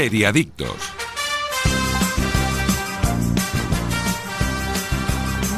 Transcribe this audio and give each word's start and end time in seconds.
Seriadictos. 0.00 0.92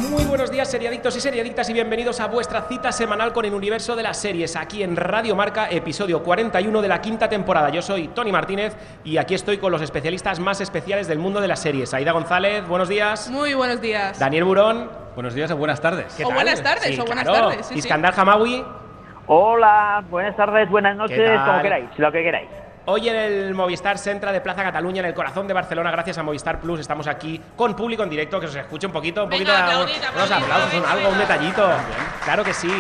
Muy 0.09 0.23
buenos 0.27 0.53
días, 0.53 0.71
seriadictos 0.71 1.17
y 1.17 1.21
seriadictas, 1.21 1.69
y 1.69 1.73
bienvenidos 1.73 2.21
a 2.21 2.29
vuestra 2.29 2.62
cita 2.69 2.93
semanal 2.93 3.32
con 3.32 3.46
el 3.46 3.53
universo 3.53 3.96
de 3.96 4.05
las 4.05 4.16
series, 4.16 4.55
aquí 4.55 4.85
en 4.85 4.95
Radio 4.95 5.35
Marca, 5.35 5.66
episodio 5.69 6.23
41 6.23 6.80
de 6.80 6.87
la 6.87 7.01
quinta 7.01 7.29
temporada. 7.29 7.71
Yo 7.71 7.82
soy 7.82 8.07
Tony 8.07 8.30
Martínez 8.30 8.77
y 9.03 9.16
aquí 9.16 9.35
estoy 9.35 9.59
con 9.59 9.73
los 9.73 9.82
especialistas 9.82 10.39
más 10.39 10.61
especiales 10.61 11.09
del 11.09 11.18
mundo 11.18 11.41
de 11.41 11.48
las 11.48 11.59
series. 11.61 11.93
Aida 11.93 12.12
González, 12.12 12.64
buenos 12.68 12.89
días. 12.89 13.29
Muy 13.30 13.55
buenos 13.55 13.80
días. 13.80 14.20
Daniel 14.20 14.45
Burón. 14.45 14.89
Buenos 15.16 15.34
días 15.34 15.50
o 15.50 15.57
buenas 15.57 15.80
tardes. 15.80 16.14
¿qué 16.16 16.23
O 16.25 16.29
tal? 16.29 16.36
buenas 16.36 16.62
tardes, 16.62 16.95
Sí, 16.95 17.00
o 17.00 17.05
buenas 17.05 17.25
claro. 17.25 17.48
tardes, 17.48 17.66
sí, 17.66 17.73
sí. 17.75 17.79
Iskandar 17.80 18.14
Hamawi. 18.16 18.64
Hola, 19.27 20.05
buenas 20.09 20.36
tardes, 20.36 20.70
buenas 20.70 20.93
¿Qué 20.93 20.98
noches, 20.98 21.41
como 21.45 21.61
queráis, 21.61 21.89
lo 21.96 22.13
que 22.13 22.23
queráis. 22.23 22.68
Hoy 22.91 23.07
en 23.07 23.17
el 23.17 23.55
Movistar 23.55 23.99
Centra 23.99 24.33
de 24.33 24.41
Plaza 24.41 24.63
Cataluña, 24.63 25.01
en 25.01 25.07
el 25.07 25.15
corazón 25.15 25.47
de 25.47 25.53
Barcelona, 25.53 25.91
gracias 25.91 26.17
a 26.17 26.23
Movistar 26.23 26.59
Plus, 26.59 26.81
estamos 26.81 27.07
aquí 27.07 27.39
con 27.55 27.77
público 27.77 28.03
en 28.03 28.09
directo, 28.09 28.41
que 28.41 28.47
os 28.47 28.55
escuche 28.55 28.87
un 28.87 28.93
poquito, 28.95 29.25
un 29.25 29.29
Venga, 29.29 29.67
poquito 29.67 29.85
de 29.85 30.09
unos 30.17 30.31
aplausos, 30.31 30.73
venga, 30.73 30.91
algo, 30.93 31.09
un 31.11 31.19
detallito. 31.19 31.69
Claro 32.25 32.42
que 32.42 32.55
sí. 32.55 32.70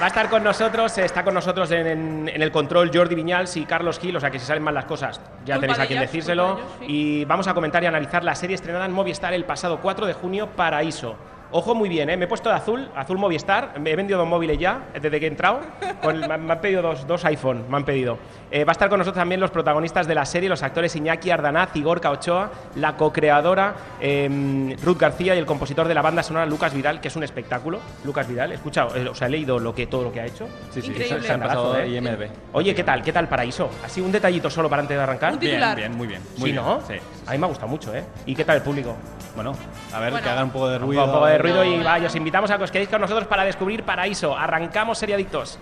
Va 0.00 0.04
a 0.06 0.08
estar 0.08 0.30
con 0.30 0.42
nosotros, 0.42 0.96
está 0.96 1.22
con 1.22 1.34
nosotros 1.34 1.70
en, 1.70 1.86
en- 1.86 2.28
en 2.30 2.40
el 2.42 2.50
control 2.50 2.90
Jordi 2.92 3.14
Viñals 3.14 3.58
y 3.58 3.66
Carlos 3.66 3.98
Gil, 4.00 4.16
o 4.16 4.20
sea 4.20 4.30
que 4.30 4.38
si 4.38 4.46
salen 4.46 4.62
mal 4.62 4.72
las 4.74 4.86
cosas 4.86 5.20
ya 5.44 5.58
tenéis 5.60 5.78
a 5.78 5.86
quien 5.86 5.98
ellos, 5.98 6.10
decírselo. 6.10 6.54
ellos, 6.56 6.60
sí. 6.80 6.86
Y 6.88 7.24
vamos 7.26 7.46
a 7.48 7.52
comentar 7.54 7.82
y 7.82 7.86
analizar 7.86 8.24
la 8.24 8.34
serie 8.34 8.54
estrenada 8.54 8.86
en 8.86 8.92
Movistar 8.92 9.34
el 9.34 9.44
pasado 9.44 9.80
4 9.82 10.06
de 10.06 10.14
junio, 10.14 10.48
Paraíso. 10.56 11.14
Ojo 11.54 11.74
muy 11.74 11.90
bien, 11.90 12.08
¿eh? 12.08 12.16
me 12.16 12.24
he 12.24 12.28
puesto 12.28 12.48
de 12.48 12.54
azul, 12.54 12.88
azul 12.96 13.18
Movistar, 13.18 13.78
me 13.78 13.90
he 13.90 13.96
vendido 13.96 14.18
dos 14.18 14.26
móviles 14.26 14.58
ya 14.58 14.84
desde 14.98 15.20
que 15.20 15.26
he 15.26 15.28
entrado, 15.28 15.60
con- 16.02 16.18
me 16.18 16.32
han 16.52 16.60
pedido 16.62 16.80
dos, 16.80 17.06
dos 17.06 17.22
iPhone, 17.26 17.66
me 17.68 17.76
han 17.76 17.84
pedido. 17.84 18.16
Eh, 18.54 18.64
va 18.66 18.72
a 18.72 18.74
estar 18.74 18.90
con 18.90 18.98
nosotros 18.98 19.18
también 19.18 19.40
los 19.40 19.50
protagonistas 19.50 20.06
de 20.06 20.14
la 20.14 20.26
serie, 20.26 20.46
los 20.46 20.62
actores 20.62 20.94
Iñaki 20.94 21.30
Ardanaz, 21.30 21.70
Igor 21.74 22.06
Ochoa, 22.06 22.50
la 22.74 22.98
co-creadora 22.98 23.74
eh, 23.98 24.76
Ruth 24.84 24.98
García 24.98 25.34
y 25.34 25.38
el 25.38 25.46
compositor 25.46 25.88
de 25.88 25.94
la 25.94 26.02
banda 26.02 26.22
sonora 26.22 26.44
Lucas 26.44 26.74
Vidal, 26.74 27.00
que 27.00 27.08
es 27.08 27.16
un 27.16 27.22
espectáculo. 27.22 27.80
Lucas 28.04 28.28
Vidal, 28.28 28.52
he 28.52 28.56
escuchado, 28.56 28.94
eh, 28.94 29.08
o 29.08 29.14
sea, 29.14 29.28
he 29.28 29.30
leído 29.30 29.58
lo 29.58 29.74
que, 29.74 29.86
todo 29.86 30.02
lo 30.04 30.12
que 30.12 30.20
ha 30.20 30.26
hecho. 30.26 30.48
Sí, 30.70 30.82
sí, 30.82 30.88
Increíble. 30.90 31.20
se, 31.22 31.26
se 31.28 31.32
han 31.32 31.40
pasado 31.40 31.72
Abrazo, 31.72 31.88
de 31.88 31.94
¿eh? 31.94 31.96
IMDb. 31.96 32.28
Oye, 32.52 32.74
¿qué 32.74 32.84
tal? 32.84 33.02
¿Qué 33.02 33.10
tal 33.14 33.26
Paraíso? 33.26 33.70
Así 33.82 34.02
un 34.02 34.12
detallito 34.12 34.50
solo 34.50 34.68
para 34.68 34.82
antes 34.82 34.98
de 34.98 35.02
arrancar. 35.02 35.32
Un 35.32 35.38
Bien, 35.38 35.52
titular. 35.52 35.76
bien, 35.76 35.96
muy 35.96 36.06
bien. 36.06 36.20
Muy 36.36 36.50
sí, 36.50 36.52
bien. 36.52 36.56
¿no? 36.56 36.80
Sí. 36.86 36.94
A 37.26 37.30
mí 37.32 37.38
me 37.38 37.46
ha 37.46 37.48
gustado 37.48 37.68
mucho, 37.68 37.94
¿eh? 37.94 38.04
¿Y 38.26 38.34
qué 38.34 38.44
tal 38.44 38.56
el 38.56 38.62
público? 38.62 38.94
Bueno, 39.34 39.54
a 39.94 39.98
ver, 39.98 40.10
Bueno. 40.10 40.24
que 40.24 40.30
hagan 40.30 40.44
un 40.44 40.50
poco 40.50 40.68
de 40.68 40.76
Un 40.76 40.82
ruido. 40.82 41.06
poco 41.06 41.24
de 41.24 41.38
ruido 41.38 41.64
y 41.64 41.78
No. 41.78 41.84
va, 41.84 41.98
y 41.98 42.04
os 42.04 42.14
invitamos 42.16 42.50
a 42.50 42.58
que 42.58 42.64
os 42.64 42.70
quedéis 42.70 42.90
con 42.90 43.00
nosotros 43.00 43.26
para 43.26 43.44
descubrir 43.44 43.82
Paraíso. 43.82 44.36
Arrancamos 44.36 44.98
Seriadictos. 44.98 45.58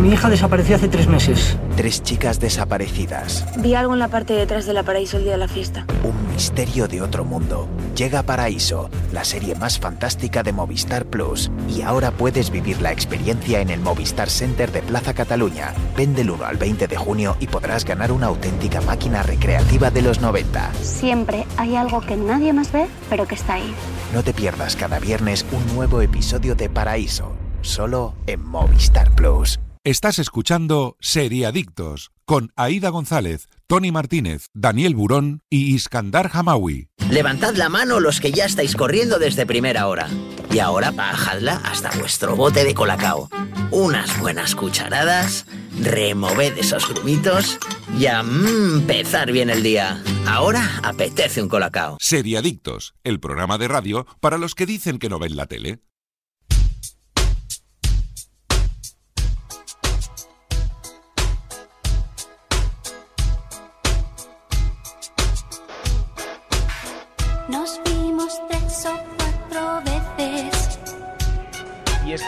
Mi 0.00 0.12
hija 0.12 0.28
desapareció 0.28 0.76
hace 0.76 0.88
tres 0.88 1.06
meses. 1.06 1.56
Tres 1.76 2.02
chicas 2.02 2.40
desaparecidas. 2.40 3.46
Vi 3.58 3.74
algo 3.74 3.94
en 3.94 4.00
la 4.00 4.08
parte 4.08 4.34
de 4.34 4.40
detrás 4.40 4.66
de 4.66 4.74
la 4.74 4.82
paraíso 4.82 5.16
el 5.16 5.22
día 5.22 5.32
de 5.32 5.38
la 5.38 5.48
fiesta. 5.48 5.86
Un 6.02 6.30
misterio 6.32 6.88
de 6.88 7.00
otro 7.00 7.24
mundo. 7.24 7.68
Llega 7.96 8.22
Paraíso, 8.22 8.90
la 9.12 9.24
serie 9.24 9.54
más 9.54 9.78
fantástica 9.78 10.42
de 10.42 10.52
Movistar 10.52 11.06
Plus. 11.06 11.50
Y 11.68 11.82
ahora 11.82 12.10
puedes 12.10 12.50
vivir 12.50 12.82
la 12.82 12.92
experiencia 12.92 13.60
en 13.60 13.70
el 13.70 13.80
Movistar 13.80 14.28
Center 14.28 14.72
de 14.72 14.82
Plaza 14.82 15.14
Cataluña. 15.14 15.72
Ven 15.96 16.14
del 16.14 16.30
1 16.30 16.44
al 16.44 16.56
20 16.56 16.88
de 16.88 16.96
junio 16.96 17.36
y 17.40 17.46
podrás 17.46 17.84
ganar 17.84 18.12
una 18.12 18.26
auténtica 18.26 18.80
máquina 18.80 19.22
recreativa 19.22 19.90
de 19.90 20.02
los 20.02 20.20
90. 20.20 20.74
Siempre 20.82 21.46
hay 21.56 21.76
algo 21.76 22.00
que 22.00 22.16
nadie 22.16 22.52
más 22.52 22.72
ve, 22.72 22.86
pero 23.08 23.26
que 23.26 23.36
está 23.36 23.54
ahí. 23.54 23.74
No 24.12 24.22
te 24.22 24.34
pierdas 24.34 24.76
cada 24.76 24.98
viernes 24.98 25.46
un 25.52 25.74
nuevo 25.74 26.00
episodio 26.00 26.54
de 26.54 26.68
Paraíso. 26.68 27.32
Solo 27.64 28.14
en 28.26 28.44
Movistar 28.44 29.14
Plus. 29.14 29.58
Estás 29.84 30.18
escuchando 30.18 30.96
Seriadictos 31.00 32.12
con 32.26 32.52
Aida 32.56 32.90
González, 32.90 33.48
Tony 33.66 33.90
Martínez, 33.90 34.48
Daniel 34.52 34.94
Burón 34.94 35.40
y 35.48 35.74
Iskandar 35.74 36.30
Hamawi. 36.32 36.88
Levantad 37.10 37.54
la 37.54 37.70
mano 37.70 38.00
los 38.00 38.20
que 38.20 38.32
ya 38.32 38.44
estáis 38.44 38.76
corriendo 38.76 39.18
desde 39.18 39.46
primera 39.46 39.88
hora. 39.88 40.08
Y 40.52 40.58
ahora 40.58 40.90
bajadla 40.90 41.62
hasta 41.64 41.90
vuestro 41.98 42.36
bote 42.36 42.64
de 42.64 42.74
colacao. 42.74 43.30
Unas 43.70 44.20
buenas 44.20 44.54
cucharadas, 44.54 45.46
removed 45.80 46.58
esos 46.58 46.88
grumitos 46.88 47.58
y 47.98 48.06
a 48.06 48.20
empezar 48.20 49.32
bien 49.32 49.48
el 49.48 49.62
día. 49.62 50.02
Ahora 50.26 50.80
apetece 50.82 51.42
un 51.42 51.48
colacao. 51.48 51.96
Seriadictos, 51.98 52.94
el 53.04 53.20
programa 53.20 53.56
de 53.56 53.68
radio 53.68 54.06
para 54.20 54.36
los 54.36 54.54
que 54.54 54.66
dicen 54.66 54.98
que 54.98 55.08
no 55.08 55.18
ven 55.18 55.36
la 55.36 55.46
tele. 55.46 55.80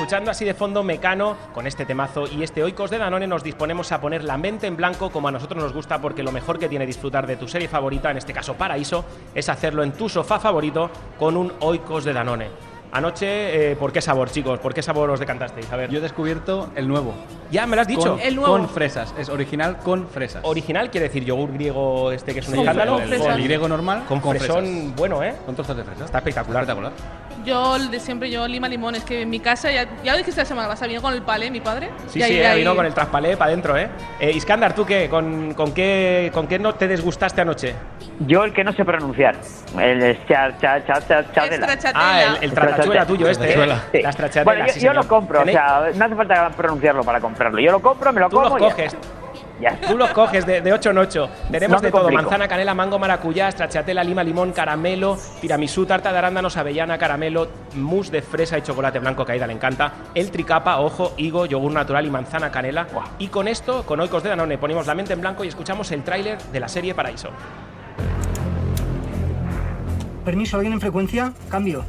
Escuchando 0.06 0.30
así 0.30 0.44
de 0.44 0.54
fondo 0.54 0.84
Mecano 0.84 1.36
con 1.52 1.66
este 1.66 1.84
temazo 1.84 2.28
y 2.28 2.44
este 2.44 2.62
Oikos 2.62 2.90
de 2.90 2.98
Danone 2.98 3.26
nos 3.26 3.42
disponemos 3.42 3.90
a 3.90 4.00
poner 4.00 4.22
la 4.22 4.38
mente 4.38 4.68
en 4.68 4.76
blanco 4.76 5.10
como 5.10 5.26
a 5.26 5.32
nosotros 5.32 5.60
nos 5.60 5.72
gusta 5.72 6.00
porque 6.00 6.22
lo 6.22 6.30
mejor 6.30 6.60
que 6.60 6.68
tiene 6.68 6.86
disfrutar 6.86 7.26
de 7.26 7.36
tu 7.36 7.48
serie 7.48 7.66
favorita, 7.66 8.12
en 8.12 8.18
este 8.18 8.32
caso 8.32 8.54
Paraíso, 8.54 9.04
es 9.34 9.48
hacerlo 9.48 9.82
en 9.82 9.90
tu 9.90 10.08
sofá 10.08 10.38
favorito 10.38 10.90
con 11.18 11.36
un 11.36 11.52
Oikos 11.58 12.04
de 12.04 12.12
Danone. 12.12 12.50
Anoche, 12.92 13.72
eh, 13.72 13.74
¿por 13.74 13.92
qué 13.92 14.00
sabor, 14.00 14.30
chicos? 14.30 14.60
¿Por 14.60 14.72
qué 14.72 14.80
sabor 14.80 15.10
os 15.10 15.18
decantasteis? 15.18 15.70
A 15.72 15.76
ver, 15.76 15.90
Yo 15.90 15.98
he 15.98 16.00
descubierto 16.00 16.70
el 16.76 16.86
nuevo. 16.86 17.12
ya 17.50 17.66
me 17.66 17.74
lo 17.74 17.82
has 17.82 17.88
dicho. 17.88 18.12
Con, 18.12 18.20
El 18.20 18.36
nuevo. 18.36 18.52
con 18.52 18.68
fresas. 18.68 19.12
Es 19.18 19.28
original 19.28 19.78
con 19.78 20.06
fresas. 20.06 20.40
Original 20.44 20.88
quiere 20.88 21.08
decir 21.08 21.24
yogur 21.24 21.52
griego 21.52 22.12
este 22.12 22.32
que 22.32 22.38
es 22.38 22.48
un 22.48 22.60
escándalo. 22.60 23.00
el 23.00 23.42
griego 23.42 23.66
normal 23.68 24.04
con, 24.06 24.22
fresón 24.22 24.64
fresas. 24.64 24.96
bueno, 24.96 25.20
¿eh? 25.24 25.34
Con 25.44 25.56
trozos 25.56 25.76
de 25.76 25.82
fresas. 25.82 26.04
Está 26.04 26.18
espectacular. 26.18 26.62
Espectacular. 26.62 27.25
Yo 27.44 27.76
el 27.76 27.91
de 27.91 28.00
siempre, 28.00 28.30
yo 28.30 28.47
lima 28.48 28.69
limón. 28.69 28.94
Es 28.94 29.04
que 29.04 29.22
en 29.22 29.30
mi 29.30 29.41
casa, 29.41 29.70
ya, 29.70 29.86
ya 30.02 30.12
lo 30.12 30.19
dijiste 30.19 30.41
la 30.41 30.44
semana 30.47 30.69
pasada, 30.69 30.88
vino 30.88 31.02
con 31.02 31.12
el 31.12 31.22
palé, 31.22 31.50
mi 31.50 31.60
padre. 31.60 31.91
Sí, 32.08 32.19
y 32.19 32.22
ahí- 32.22 32.32
sí, 32.32 32.38
eh, 32.38 32.47
ahí- 32.47 32.58
vino 32.58 32.74
con 32.74 32.86
el 32.86 32.94
traspalé 32.94 33.36
para 33.36 33.50
adentro, 33.50 33.76
¿eh? 33.76 33.88
eh 34.19 34.32
Iskandar, 34.32 34.74
¿tú 34.74 34.84
qué? 34.84 35.08
¿Con, 35.08 35.54
con 35.54 35.72
qué? 35.72 36.30
¿Con 36.32 36.47
qué 36.47 36.58
no 36.58 36.74
te 36.74 36.88
desgustaste 36.88 37.41
anoche? 37.41 37.74
Yo 38.20 38.44
el 38.44 38.52
que 38.52 38.64
no 38.64 38.72
sé 38.72 38.84
pronunciar, 38.84 39.36
el 39.78 40.26
char, 40.26 40.58
char, 40.58 40.86
char, 40.86 41.06
char, 41.06 41.32
chardela. 41.32 41.72
Extra 41.72 41.92
Ah, 41.94 42.36
el, 42.38 42.44
el 42.44 42.52
tratachuela 42.52 43.06
tuyo 43.06 43.28
este, 43.28 43.53
¿eh? 43.53 43.76
Sí. 43.92 44.03
La 44.03 44.12
stracciatella, 44.12 44.44
Bueno, 44.44 44.66
yo, 44.66 44.72
sí, 44.72 44.80
yo 44.80 44.92
lo 44.94 45.06
compro, 45.06 45.42
o 45.42 45.44
sea, 45.44 45.91
no 45.94 46.04
hace 46.04 46.14
falta 46.14 46.48
pronunciarlo 46.50 47.04
para 47.04 47.20
comprarlo. 47.20 47.60
Yo 47.60 47.70
lo 47.72 47.80
compro, 47.80 48.12
me 48.12 48.20
lo 48.20 48.30
Tú 48.30 48.36
como 48.36 48.58
los 48.58 48.68
ya 48.70 48.74
coges. 48.74 48.97
Ya. 49.60 49.80
Tú 49.80 49.96
los 49.96 50.10
coges 50.10 50.44
de, 50.44 50.60
de 50.60 50.72
8 50.72 50.90
en 50.90 50.98
8. 50.98 51.28
Tenemos 51.50 51.76
No 51.76 51.80
de 51.80 51.90
todo: 51.90 52.02
complico. 52.02 52.22
manzana, 52.22 52.46
canela, 52.46 52.74
mango, 52.74 52.98
maracuyá, 52.98 53.50
stracciatella, 53.50 54.04
lima, 54.04 54.22
limón, 54.22 54.52
caramelo, 54.52 55.16
tiramisú, 55.40 55.86
tarta 55.86 56.12
de 56.12 56.18
arándanos, 56.18 56.58
avellana, 56.58 56.98
caramelo, 56.98 57.48
mousse 57.74 58.10
de 58.10 58.20
fresa 58.20 58.58
y 58.58 58.62
chocolate 58.62 58.98
blanco 58.98 59.24
que 59.24 59.32
a 59.32 59.34
Aida 59.34 59.46
le 59.46 59.54
encanta, 59.54 59.92
el 60.14 60.30
tricapa, 60.30 60.78
ojo, 60.80 61.14
higo, 61.16 61.46
yogur 61.46 61.72
natural 61.72 62.04
y 62.04 62.10
manzana, 62.10 62.50
canela. 62.50 62.86
Y 63.18 63.28
con 63.28 63.48
esto, 63.48 63.84
con 63.86 63.98
Oikos 64.00 64.22
de 64.22 64.28
Danone, 64.28 64.58
ponemos 64.58 64.86
la 64.86 64.94
mente 64.94 65.14
en 65.14 65.22
blanco 65.22 65.42
y 65.42 65.48
escuchamos 65.48 65.90
el 65.90 66.02
tráiler 66.02 66.36
de 66.38 66.60
la 66.60 66.68
serie 66.68 66.94
Paraíso. 66.94 67.30
Permiso, 70.24 70.56
¿alguien 70.56 70.74
en 70.74 70.80
frecuencia? 70.80 71.32
Cambio. 71.48 71.84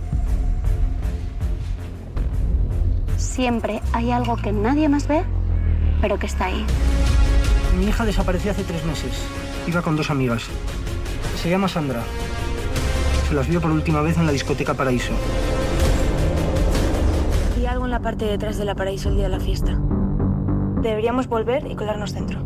Siempre 3.17 3.81
hay 3.93 4.11
algo 4.11 4.37
que 4.37 4.51
nadie 4.51 4.87
más 4.89 5.07
ve, 5.07 5.23
pero 6.01 6.17
que 6.19 6.27
está 6.27 6.45
ahí. 6.45 6.65
Mi 7.77 7.85
hija 7.85 8.05
desapareció 8.05 8.51
hace 8.51 8.63
tres 8.63 8.83
meses. 8.85 9.11
Iba 9.67 9.83
con 9.83 9.95
dos 9.95 10.09
amigas. 10.09 10.43
Se 11.41 11.49
llama 11.49 11.67
Sandra. 11.67 12.01
Se 13.29 13.35
las 13.35 13.47
vio 13.47 13.61
por 13.61 13.71
última 13.71 14.01
vez 14.01 14.17
en 14.17 14.25
la 14.25 14.31
discoteca 14.31 14.73
Paraíso. 14.73 15.13
Vi 17.55 17.65
algo 17.67 17.85
en 17.85 17.91
la 17.91 18.01
parte 18.01 18.25
de 18.25 18.31
detrás 18.31 18.57
de 18.57 18.65
la 18.65 18.73
paraíso 18.73 19.09
el 19.09 19.15
día 19.15 19.25
de 19.25 19.29
la 19.29 19.39
fiesta. 19.39 19.77
Deberíamos 20.81 21.27
volver 21.27 21.69
y 21.69 21.75
colarnos 21.75 22.13
dentro. 22.13 22.39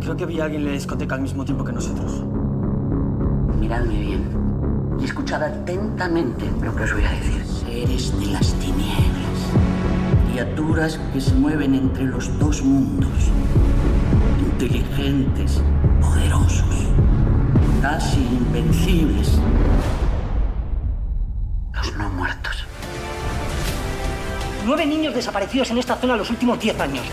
Creo 0.00 0.16
que 0.16 0.26
vi 0.26 0.40
a 0.40 0.44
alguien 0.44 0.62
en 0.62 0.68
la 0.68 0.74
discoteca 0.74 1.16
al 1.16 1.20
mismo 1.20 1.44
tiempo 1.44 1.64
que 1.64 1.72
nosotros. 1.72 2.24
Miradme 3.58 4.00
bien 4.00 4.24
y 5.00 5.04
escuchad 5.04 5.42
atentamente 5.42 6.46
lo 6.62 6.74
que 6.74 6.84
os 6.84 6.92
voy 6.92 7.04
a 7.04 7.10
decir. 7.10 7.44
Seres 7.44 8.18
de 8.18 8.26
las 8.26 8.54
tinieblas. 8.54 9.50
Criaturas 10.30 10.98
que 11.12 11.20
se 11.20 11.34
mueven 11.34 11.74
entre 11.74 12.04
los 12.04 12.38
dos 12.38 12.62
mundos. 12.62 13.30
Inteligentes, 14.62 15.60
poderosos, 16.00 16.86
casi 17.82 18.20
invencibles. 18.20 19.40
Los 21.74 21.96
no 21.96 22.08
muertos. 22.10 22.64
Nueve 24.64 24.86
niños 24.86 25.16
desaparecidos 25.16 25.72
en 25.72 25.78
esta 25.78 25.96
zona 25.96 26.16
los 26.16 26.30
últimos 26.30 26.60
diez 26.60 26.78
años. 26.78 27.04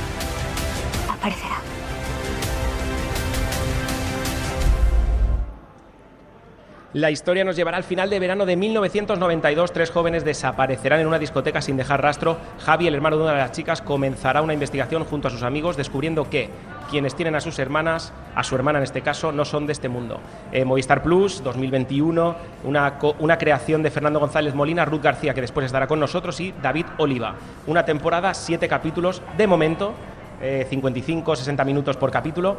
La 6.93 7.11
historia 7.11 7.43
nos 7.43 7.55
llevará 7.55 7.77
al 7.77 7.83
final 7.83 8.09
de 8.09 8.19
verano 8.19 8.47
de 8.47 8.55
1992. 8.55 9.71
Tres 9.71 9.91
jóvenes 9.91 10.25
desaparecerán 10.25 10.99
en 10.99 11.05
una 11.05 11.19
discoteca 11.19 11.61
sin 11.61 11.77
dejar 11.77 12.01
rastro. 12.01 12.37
Javi, 12.65 12.87
el 12.87 12.95
hermano 12.95 13.17
de 13.17 13.23
una 13.25 13.33
de 13.33 13.37
las 13.37 13.51
chicas, 13.51 13.83
comenzará 13.83 14.41
una 14.41 14.55
investigación 14.55 15.05
junto 15.05 15.27
a 15.27 15.31
sus 15.31 15.43
amigos, 15.43 15.77
descubriendo 15.77 16.31
que 16.31 16.49
quienes 16.89 17.13
tienen 17.13 17.35
a 17.35 17.41
sus 17.41 17.59
hermanas, 17.59 18.11
a 18.33 18.43
su 18.43 18.55
hermana 18.55 18.79
en 18.79 18.85
este 18.85 19.03
caso, 19.03 19.31
no 19.31 19.45
son 19.45 19.67
de 19.67 19.73
este 19.73 19.87
mundo. 19.87 20.19
Eh, 20.51 20.65
Movistar 20.65 21.03
Plus, 21.03 21.43
2021, 21.43 22.35
una, 22.63 22.97
una 23.19 23.37
creación 23.37 23.83
de 23.83 23.91
Fernando 23.91 24.19
González 24.19 24.55
Molina, 24.55 24.83
Ruth 24.83 25.03
García, 25.03 25.35
que 25.35 25.41
después 25.41 25.67
estará 25.67 25.85
con 25.85 25.99
nosotros, 25.99 26.39
y 26.39 26.55
David 26.59 26.87
Oliva. 26.97 27.35
Una 27.67 27.85
temporada, 27.85 28.33
siete 28.33 28.67
capítulos, 28.67 29.21
de 29.37 29.45
momento, 29.45 29.93
eh, 30.41 30.65
55, 30.67 31.35
60 31.35 31.63
minutos 31.65 31.97
por 31.97 32.09
capítulo. 32.09 32.57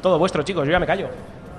Todo 0.00 0.20
vuestro, 0.20 0.44
chicos, 0.44 0.64
yo 0.66 0.70
ya 0.70 0.78
me 0.78 0.86
callo. 0.86 1.08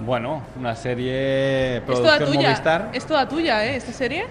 Bueno, 0.06 0.42
una 0.60 0.76
serie 0.76 1.78
Es 1.78 1.86
toda 1.86 2.18
producción 2.18 2.30
tuya. 2.34 2.50
Movistar. 2.50 2.90
Es 2.94 3.06
toda 3.06 3.28
tuya, 3.28 3.66
¿eh? 3.66 3.76
Esta 3.78 3.94
serie. 3.94 4.26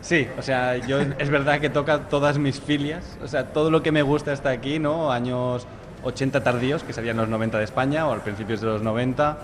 Sí, 0.00 0.26
o 0.38 0.42
sea, 0.42 0.76
yo 0.76 1.00
es 1.00 1.28
verdad 1.28 1.60
que 1.60 1.68
toca 1.68 2.08
todas 2.08 2.38
mis 2.38 2.60
filias, 2.60 3.18
o 3.22 3.28
sea, 3.28 3.48
todo 3.48 3.70
lo 3.70 3.82
que 3.82 3.92
me 3.92 4.02
gusta 4.02 4.32
está 4.32 4.50
aquí, 4.50 4.78
¿no? 4.78 5.12
Años 5.12 5.66
80 6.04 6.42
tardíos, 6.42 6.82
que 6.82 6.92
serían 6.92 7.16
los 7.16 7.28
90 7.28 7.58
de 7.58 7.64
España, 7.64 8.06
o 8.06 8.12
al 8.12 8.20
principios 8.20 8.60
de 8.60 8.68
los 8.68 8.80
90. 8.80 9.38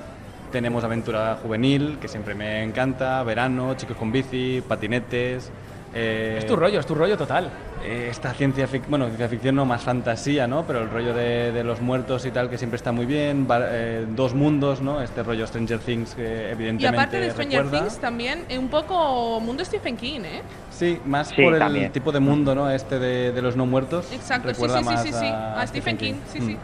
Tenemos 0.53 0.85
aventura 0.85 1.37
juvenil, 1.43 1.99
que 2.01 2.09
siempre 2.09 2.35
me 2.35 2.63
encanta, 2.63 3.23
verano, 3.25 3.75
chicos 3.75 3.97
con 3.97 4.13
bici, 4.13 4.63
patinetes. 4.67 5.51
Eh, 5.95 6.37
Es 6.39 6.47
tu 6.47 6.57
rollo, 6.57 6.81
es 6.81 6.87
tu 6.87 6.95
rollo 6.95 7.17
total. 7.17 7.49
eh, 7.85 8.09
esta 8.11 8.33
ciencia 8.35 8.67
ficción, 8.67 8.91
bueno, 8.91 9.07
ciencia 9.07 9.29
ficción 9.29 9.55
no, 9.57 9.65
más 9.67 9.83
fantasía, 9.83 10.47
¿no? 10.47 10.65
Pero 10.67 10.81
el 10.83 10.91
rollo 10.91 11.13
de, 11.15 11.53
de 11.53 11.63
los 11.65 11.81
muertos 11.81 12.25
y 12.27 12.31
tal, 12.31 12.49
que 12.51 12.57
siempre 12.59 12.77
está 12.77 12.93
muy 12.93 13.05
bien. 13.07 13.47
va- 13.51 13.61
eh, 13.63 14.07
dos 14.09 14.35
mundos, 14.35 14.81
¿no? 14.81 15.01
Este 15.03 15.23
rollo 15.23 15.47
Stranger 15.47 15.79
Things, 15.79 16.15
que 16.15 16.51
evidentemente 16.51 16.83
Y 16.83 16.87
aparte 16.87 17.21
de 17.21 17.31
Stranger 17.31 17.63
recuerda. 17.65 17.87
Things, 17.87 17.99
también 18.01 18.45
eh, 18.49 18.59
un 18.59 18.69
poco 18.69 19.39
mundo 19.41 19.65
Stephen 19.65 19.97
King, 19.97 20.21
¿eh? 20.25 20.43
Sí, 20.71 20.99
más 21.05 21.29
Sí, 21.29 21.43
por 21.43 21.55
el 21.55 21.91
tipo 21.93 22.11
de 22.11 22.21
mundo, 22.21 22.55
¿no? 22.55 22.71
Este 22.71 22.99
de, 22.99 23.33
de 23.33 23.43
los 23.43 23.55
no 23.55 23.67
muertos. 23.67 24.11
Exacto, 24.13 24.49
sí, 24.49 24.55
Recuerda 24.55 24.79
sí, 24.79 24.85
sí, 24.85 24.91
más 24.95 25.03
sí, 25.03 25.13
sí. 25.13 25.27
a, 25.27 25.61
A 25.61 25.67
Stephen 25.67 25.97
King, 25.99 26.15
sí, 26.33 26.41
sí. 26.41 26.57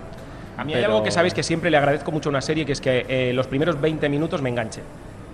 A 0.56 0.64
mí 0.64 0.74
hay 0.74 0.84
algo 0.84 1.02
que 1.02 1.10
sabéis 1.10 1.32
que 1.34 1.42
siempre 1.42 1.70
le 1.70 1.76
agradezco 1.78 2.10
mucho 2.12 2.28
a 2.28 2.30
una 2.30 2.40
serie, 2.42 2.66
que 2.66 2.72
es 2.72 2.80
que 2.80 3.06
eh, 3.08 3.32
los 3.32 3.46
primeros 3.46 3.80
20 3.80 4.08
minutos 4.08 4.42
me 4.42 4.48
enganche. 4.50 4.82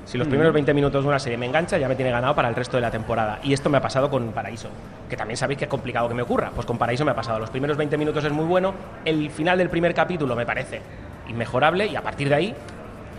Si 0.07 0.17
los 0.17 0.29
primeros 0.29 0.53
20 0.55 0.73
minutos 0.73 1.03
de 1.03 1.09
una 1.09 1.19
serie 1.19 1.37
me 1.37 1.47
engancha, 1.47 1.77
ya 1.79 1.89
me 1.89 1.97
tiene 1.97 2.13
ganado 2.13 2.35
para 2.35 2.49
el 2.49 2.55
resto 2.55 2.77
de 2.77 2.81
la 2.81 2.91
temporada. 2.93 3.41
Y 3.43 3.53
esto 3.53 3.69
me 3.69 3.79
ha 3.79 3.81
pasado 3.83 4.09
con 4.09 4.29
Paraíso, 4.33 4.69
que 5.11 5.17
también 5.17 5.37
sabéis 5.37 5.59
que 5.59 5.65
es 5.65 5.71
complicado 5.71 6.09
que 6.09 6.15
me 6.15 6.23
ocurra. 6.23 6.53
Pues 6.55 6.65
con 6.65 6.79
Paraíso 6.79 7.05
me 7.05 7.11
ha 7.11 7.15
pasado. 7.17 7.41
Los 7.41 7.51
primeros 7.51 7.77
20 7.77 7.99
minutos 7.99 8.25
es 8.25 8.33
muy 8.33 8.45
bueno, 8.45 8.73
el 9.05 9.31
final 9.31 9.59
del 9.59 9.69
primer 9.69 9.93
capítulo 9.95 10.37
me 10.37 10.47
parece 10.47 10.81
inmejorable 11.29 11.87
y 11.89 11.97
a 11.97 12.03
partir 12.03 12.29
de 12.29 12.35
ahí 12.37 12.55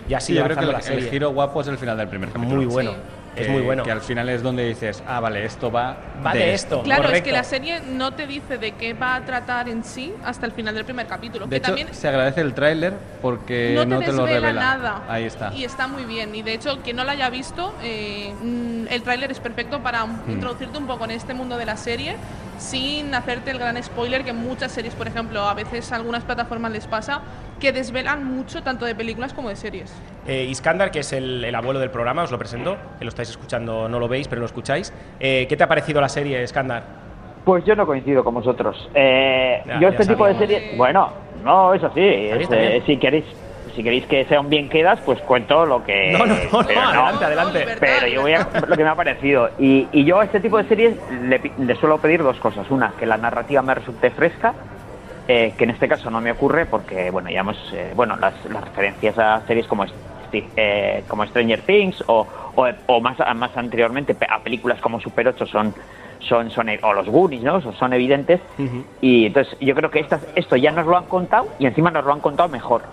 ya 0.08 0.22
Sí, 0.22 0.28
sigue 0.28 0.40
yo 0.40 0.46
creo 0.46 0.56
que 0.58 0.64
avanzando 0.64 0.72
el, 0.72 0.74
la 0.74 0.78
el 0.80 0.84
serie. 1.04 1.10
giro 1.12 1.32
guapo 1.32 1.60
es 1.60 1.68
el 1.68 1.78
final 1.78 1.98
del 1.98 2.08
primer 2.08 2.30
capítulo. 2.30 2.56
muy 2.56 2.66
bueno. 2.66 2.92
Sí. 2.92 2.98
Es 3.38 3.50
muy 3.50 3.62
bueno. 3.62 3.84
Que 3.84 3.92
al 3.92 4.02
final 4.02 4.30
es 4.30 4.42
donde 4.44 4.66
dices, 4.68 5.04
ah, 5.08 5.20
vale, 5.20 5.46
esto 5.46 5.72
va, 5.72 5.98
Va 6.26 6.34
de 6.34 6.54
esto. 6.54 6.82
Claro, 6.84 7.10
es 7.10 7.22
que 7.22 7.32
la 7.32 7.44
serie 7.44 7.82
no 7.82 8.14
te 8.14 8.26
dice 8.28 8.58
de 8.58 8.72
qué 8.74 8.94
va 8.94 9.16
a 9.16 9.26
tratar 9.26 9.70
en 9.70 9.84
sí 9.84 10.14
hasta 10.24 10.46
el 10.46 10.52
final 10.52 10.74
del 10.76 10.86
primer 10.86 11.08
capítulo. 11.08 11.46
De 11.46 11.50
que 11.52 11.56
hecho, 11.58 11.68
también 11.68 11.88
se 11.94 12.08
agradece 12.08 12.42
el 12.42 12.54
tráiler 12.54 12.94
porque 13.22 13.74
no 13.76 13.86
no 13.86 14.00
te, 14.00 14.06
te, 14.08 14.14
lo 14.14 14.26
revela. 14.26 14.54
nada. 14.54 15.04
Ahí 15.08 15.26
está. 15.26 15.54
Y 15.54 15.64
está 15.64 15.88
muy 15.88 16.06
bien. 16.06 16.34
Y 16.36 16.42
de 16.42 16.54
hecho, 16.54 16.80
quien 16.84 16.96
no 16.96 17.04
la 17.04 17.12
haya 17.14 17.30
visto, 17.30 17.74
eh, 17.84 18.34
mm, 18.42 18.88
el 18.90 19.04
tráiler 19.04 19.32
es 19.32 19.40
perfecto 19.40 19.82
para 19.82 20.06
Hmm. 20.06 20.32
introducirte 20.32 20.78
un 20.78 20.88
poco 20.88 21.06
en 21.06 21.12
este 21.12 21.34
mundo 21.34 21.58
de 21.58 21.66
la 21.66 21.76
serie 21.78 22.16
sin 22.58 23.14
hacerte 23.16 23.52
el 23.52 23.60
gran 23.60 23.82
spoiler 23.82 24.24
que 24.24 24.34
muchas 24.34 24.72
series, 24.72 24.96
por 24.96 25.08
ejemplo, 25.08 25.42
a 25.42 25.54
veces 25.54 25.92
a 25.92 25.96
algunas 25.96 26.24
plataformas 26.24 26.72
les 26.72 26.88
pasa, 26.88 27.22
que 27.60 27.72
desvelan 27.72 28.24
mucho 28.24 28.64
tanto 28.64 28.86
de 28.86 28.96
películas 28.96 29.34
como 29.34 29.50
de 29.50 29.56
series. 29.56 29.94
Eh, 30.28 30.46
Iskandar, 30.50 30.92
que 30.92 31.00
es 31.00 31.14
el, 31.14 31.44
el 31.44 31.56
abuelo 31.56 31.80
del 31.80 31.90
programa, 31.92 32.24
os 32.24 32.32
lo 32.32 32.38
presento, 32.38 32.78
que 33.00 33.06
lo 33.06 33.10
estáis 33.10 33.30
escuchando, 33.30 33.88
no 33.88 34.00
lo 34.00 34.08
veis, 34.08 34.28
pero 34.28 34.40
lo 34.42 34.46
escucháis. 34.46 34.94
Eh, 35.20 35.46
¿Qué 35.48 35.56
te 35.58 35.64
ha 35.64 35.68
parecido 35.68 36.02
la 36.02 36.10
serie, 36.10 36.44
Iskandar? 36.44 36.84
Pues 37.46 37.64
yo 37.66 37.76
no 37.76 37.86
coincido 37.86 38.24
con 38.24 38.34
vosotros. 38.34 38.90
Eh, 38.94 39.62
Ya, 39.66 39.80
yo 39.80 39.88
este 39.90 40.06
tipo 40.06 40.26
de 40.28 40.38
series, 40.38 40.78
bueno, 40.78 41.12
no 41.44 41.74
es 41.74 41.84
así. 41.84 42.02
es, 42.02 42.48
eh, 42.52 42.84
si 42.86 42.98
queréis, 42.98 43.24
si 43.76 43.84
queréis 43.84 44.06
que 44.06 44.26
sea 44.26 44.40
un 44.40 44.50
bien 44.50 44.70
quedas, 44.70 45.00
pues 45.02 45.20
cuento 45.22 45.66
lo 45.66 45.84
que. 45.84 46.12
No, 46.12 46.26
no, 46.26 46.36
no, 46.52 46.60
adelante, 46.60 47.26
adelante. 47.26 47.66
Pero 47.80 48.08
yo 48.08 48.22
voy 48.22 48.34
a 48.34 48.48
lo 48.68 48.76
que 48.76 48.84
me 48.84 48.90
ha 48.90 48.96
parecido. 48.96 49.50
Y, 49.60 49.88
y 49.92 50.04
yo 50.06 50.20
a 50.20 50.26
este 50.26 50.40
tipo 50.40 50.58
de 50.58 50.68
series 50.68 50.96
le, 51.24 51.40
le 51.58 51.76
suelo 51.76 51.98
pedir 52.00 52.24
dos 52.24 52.38
cosas. 52.40 52.70
Una, 52.70 52.94
que 52.98 53.06
la 53.06 53.18
narrativa 53.18 53.62
me 53.62 53.76
resulte 53.76 54.10
fresca, 54.12 54.54
eh, 55.28 55.54
que 55.58 55.66
en 55.66 55.72
este 55.72 55.88
caso 55.88 56.10
no 56.10 56.22
me 56.22 56.32
ocurre 56.32 56.66
porque, 56.66 57.12
bueno, 57.12 57.30
ya 57.30 57.42
hemos, 57.42 57.58
eh, 57.74 57.92
bueno, 57.96 58.16
las, 58.16 58.34
las 58.46 58.64
referencias 58.64 59.18
a 59.20 59.42
series 59.46 59.68
como, 59.68 59.86
eh, 60.32 61.04
como 61.08 61.26
Stranger 61.26 61.62
Things 61.62 62.04
o, 62.08 62.26
o, 62.56 62.68
o 62.88 63.02
más, 63.02 63.18
más 63.36 63.56
anteriormente 63.58 64.16
a 64.30 64.40
películas 64.40 64.80
como 64.80 65.00
Super 65.02 65.28
8 65.28 65.46
son, 65.46 65.74
son, 66.20 66.50
son 66.52 66.70
o 66.82 66.94
los 66.94 67.08
Goonies, 67.08 67.44
¿no? 67.44 67.62
Son, 67.62 67.74
son 67.76 67.94
evidentes. 67.94 68.40
Y 69.02 69.26
entonces 69.26 69.58
yo 69.60 69.76
creo 69.76 69.92
que 69.92 70.00
estas, 70.00 70.22
esto 70.36 70.56
ya 70.56 70.72
nos 70.72 70.86
lo 70.86 70.98
han 70.98 71.06
contado 71.06 71.50
y 71.60 71.66
encima 71.66 71.92
nos 71.92 72.06
lo 72.06 72.14
han 72.14 72.22
contado 72.22 72.50
mejor. 72.50 72.84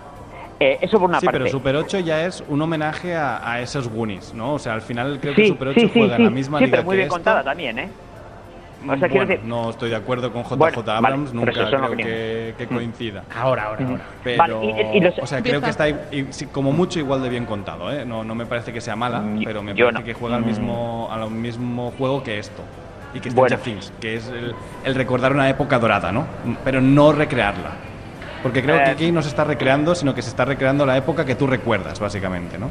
Eh, 0.59 0.77
eso 0.81 0.99
por 0.99 1.09
una 1.09 1.19
Sí, 1.19 1.25
parte. 1.25 1.39
pero 1.39 1.49
Super 1.51 1.75
8 1.75 1.99
ya 1.99 2.25
es 2.25 2.43
un 2.47 2.61
homenaje 2.61 3.15
a, 3.15 3.49
a 3.51 3.59
esos 3.61 3.89
Goonies, 3.89 4.33
¿no? 4.33 4.53
O 4.53 4.59
sea, 4.59 4.73
al 4.73 4.81
final 4.81 5.19
creo 5.19 5.35
que 5.35 5.43
sí, 5.43 5.47
Super 5.49 5.67
8 5.69 5.79
sí, 5.81 5.87
sí, 5.87 5.91
juega 5.99 6.15
sí, 6.15 6.21
en 6.21 6.25
la 6.25 6.31
misma 6.31 6.59
sí, 6.59 6.65
liga 6.65 6.77
pero 6.77 6.85
muy 6.85 6.93
que 6.93 6.97
bien 6.97 7.07
esto. 7.07 7.15
contada 7.15 7.43
también, 7.43 7.79
¿eh? 7.79 7.89
O 8.81 8.87
sea, 8.87 8.95
Bueno, 8.97 9.07
quiero 9.09 9.25
decir- 9.25 9.43
no 9.45 9.69
estoy 9.71 9.89
de 9.89 9.95
acuerdo 9.95 10.31
con 10.31 10.43
JJ 10.43 10.55
Bueno, 10.57 10.91
Abrams, 10.91 11.33
nunca 11.33 11.51
creo 11.51 11.97
que, 11.97 12.53
que 12.57 12.67
coincida. 12.67 13.23
Ahora, 13.35 13.63
ahora, 13.63 13.85
ahora. 13.87 14.03
Pero, 14.23 14.37
Vale, 14.61 14.89
y- 14.93 14.97
y 14.97 15.01
los- 15.01 15.17
o 15.19 15.25
sea, 15.25 15.41
creo 15.41 15.59
que 15.59 15.69
está 15.71 15.85
como 16.51 16.71
mucho 16.71 16.99
igual 16.99 17.23
de 17.23 17.29
bien 17.29 17.45
contado, 17.45 17.91
¿eh? 17.91 18.05
No, 18.05 18.23
no 18.23 18.35
me 18.35 18.45
parece 18.45 18.71
que 18.71 18.79
sea 18.81 18.95
mala, 18.95 19.21
Mm, 19.21 19.43
pero 19.43 19.63
me 19.63 19.73
parece 19.73 19.91
no. 19.91 20.03
que 20.03 20.13
juega 20.13 20.35
al 20.35 20.43
Mm. 20.43 20.45
mismo, 20.45 21.09
al 21.11 21.29
mismo 21.31 21.91
juego 21.97 22.21
que 22.23 22.37
esto. 22.37 22.61
Y 23.15 23.19
que 23.21 23.29
Bueno. 23.31 23.55
Stranger 23.57 23.59
Things, 23.81 23.93
que 23.99 24.15
es 24.17 24.27
el, 24.27 24.53
el 24.83 24.93
recordar 24.95 25.33
una 25.33 25.49
época 25.49 25.79
dorada, 25.79 26.11
¿no? 26.11 26.25
Pero 26.63 26.79
no 26.79 27.11
recrearla. 27.11 27.71
Porque 28.45 28.61
creo 28.61 28.77
que 28.77 28.91
Eh. 28.91 28.93
aquí 28.93 29.11
no 29.11 29.23
se 29.23 29.29
está 29.29 29.43
recreando, 29.43 29.95
sino 29.95 30.13
que 30.13 30.21
se 30.21 30.29
está 30.29 30.45
recreando 30.45 30.85
la 30.85 30.95
época 30.95 31.25
que 31.25 31.33
tú 31.33 31.47
recuerdas, 31.47 31.99
básicamente, 31.99 32.59
¿no? 32.59 32.69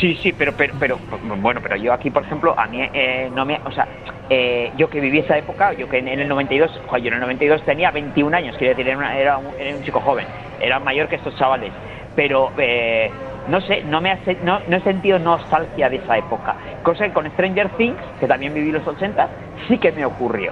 Sí, 0.00 0.14
sí, 0.22 0.32
pero, 0.32 0.52
pero, 0.56 0.72
pero, 0.80 0.98
bueno, 1.42 1.60
pero 1.62 1.76
yo 1.76 1.92
aquí, 1.92 2.10
por 2.10 2.22
ejemplo, 2.22 2.54
a 2.58 2.66
mí 2.68 2.80
eh, 2.94 3.28
no 3.30 3.44
me, 3.44 3.60
o 3.66 3.70
sea, 3.70 3.86
eh, 4.30 4.70
yo 4.78 4.88
que 4.88 5.00
viví 5.00 5.18
esa 5.18 5.36
época, 5.36 5.74
yo 5.74 5.86
que 5.90 5.98
en, 5.98 6.08
en 6.08 6.20
el 6.20 6.28
92, 6.28 6.70
joder, 6.86 7.02
yo 7.02 7.08
en 7.08 7.14
el 7.16 7.20
92 7.20 7.62
tenía 7.66 7.90
21 7.90 8.34
años, 8.34 8.56
quiero 8.56 8.70
decir, 8.74 8.88
era, 8.88 8.96
una- 8.96 9.18
era, 9.18 9.36
un, 9.36 9.52
era 9.58 9.76
un 9.76 9.82
chico 9.84 10.00
joven, 10.00 10.26
era 10.58 10.78
mayor 10.80 11.06
que 11.06 11.16
estos 11.16 11.36
chavales, 11.36 11.70
pero 12.16 12.50
eh, 12.56 13.10
no 13.48 13.60
sé, 13.60 13.82
no 13.84 14.00
me 14.00 14.10
hace, 14.10 14.38
no, 14.42 14.58
no 14.68 14.76
he 14.78 14.80
sentido 14.80 15.18
nostalgia 15.18 15.90
de 15.90 15.96
esa 15.96 16.16
época, 16.16 16.56
cosa 16.82 17.04
que 17.04 17.12
con 17.12 17.30
Stranger 17.32 17.68
Things, 17.76 18.00
que 18.18 18.26
también 18.26 18.54
viví 18.54 18.72
los 18.72 18.86
80, 18.86 19.28
sí 19.68 19.76
que 19.76 19.92
me 19.92 20.06
ocurrió. 20.06 20.50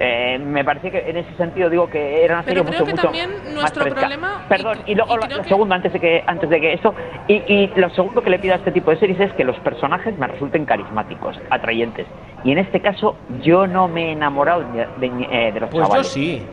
Eh, 0.00 0.38
me 0.38 0.64
parece 0.64 0.90
que 0.90 0.98
en 1.08 1.16
ese 1.18 1.32
sentido 1.36 1.70
digo 1.70 1.88
que 1.88 2.24
era 2.24 2.34
una 2.34 2.42
serie 2.44 2.62
Pero 2.64 2.70
creo 2.76 2.80
mucho, 2.80 2.86
que 2.86 2.92
mucho 2.92 3.02
también 3.02 3.30
más 3.44 3.54
nuestro 3.54 3.82
fresca. 3.82 4.00
problema- 4.00 4.44
Perdón, 4.48 4.78
y, 4.86 4.94
luego 4.94 5.12
y 5.12 5.16
lo, 5.16 5.22
creo 5.22 5.36
lo 5.38 5.42
que- 5.44 5.48
segundo 5.48 5.74
antes 5.74 5.92
de 5.92 6.00
que 6.00 6.24
antes 6.26 6.50
de 6.50 6.60
que 6.60 6.72
esto 6.72 6.94
y, 7.28 7.34
y 7.46 7.72
lo 7.76 7.90
segundo 7.90 8.20
que 8.22 8.30
le 8.30 8.38
pido 8.40 8.54
a 8.54 8.56
este 8.56 8.72
tipo 8.72 8.90
de 8.90 8.98
series 8.98 9.20
es 9.20 9.32
que 9.34 9.44
los 9.44 9.56
personajes 9.60 10.18
me 10.18 10.26
resulten 10.26 10.64
carismáticos, 10.64 11.38
atrayentes. 11.50 12.06
Y 12.42 12.52
en 12.52 12.58
este 12.58 12.80
caso 12.80 13.16
yo 13.42 13.66
no 13.66 13.86
me 13.88 14.08
he 14.08 14.12
enamorado 14.12 14.64
de, 14.72 14.86
de- 15.08 15.26
eh, 15.30 15.52
de 15.52 15.60
los 15.60 15.70
Pues 15.70 15.88
yo 15.94 16.02
sí. 16.04 16.44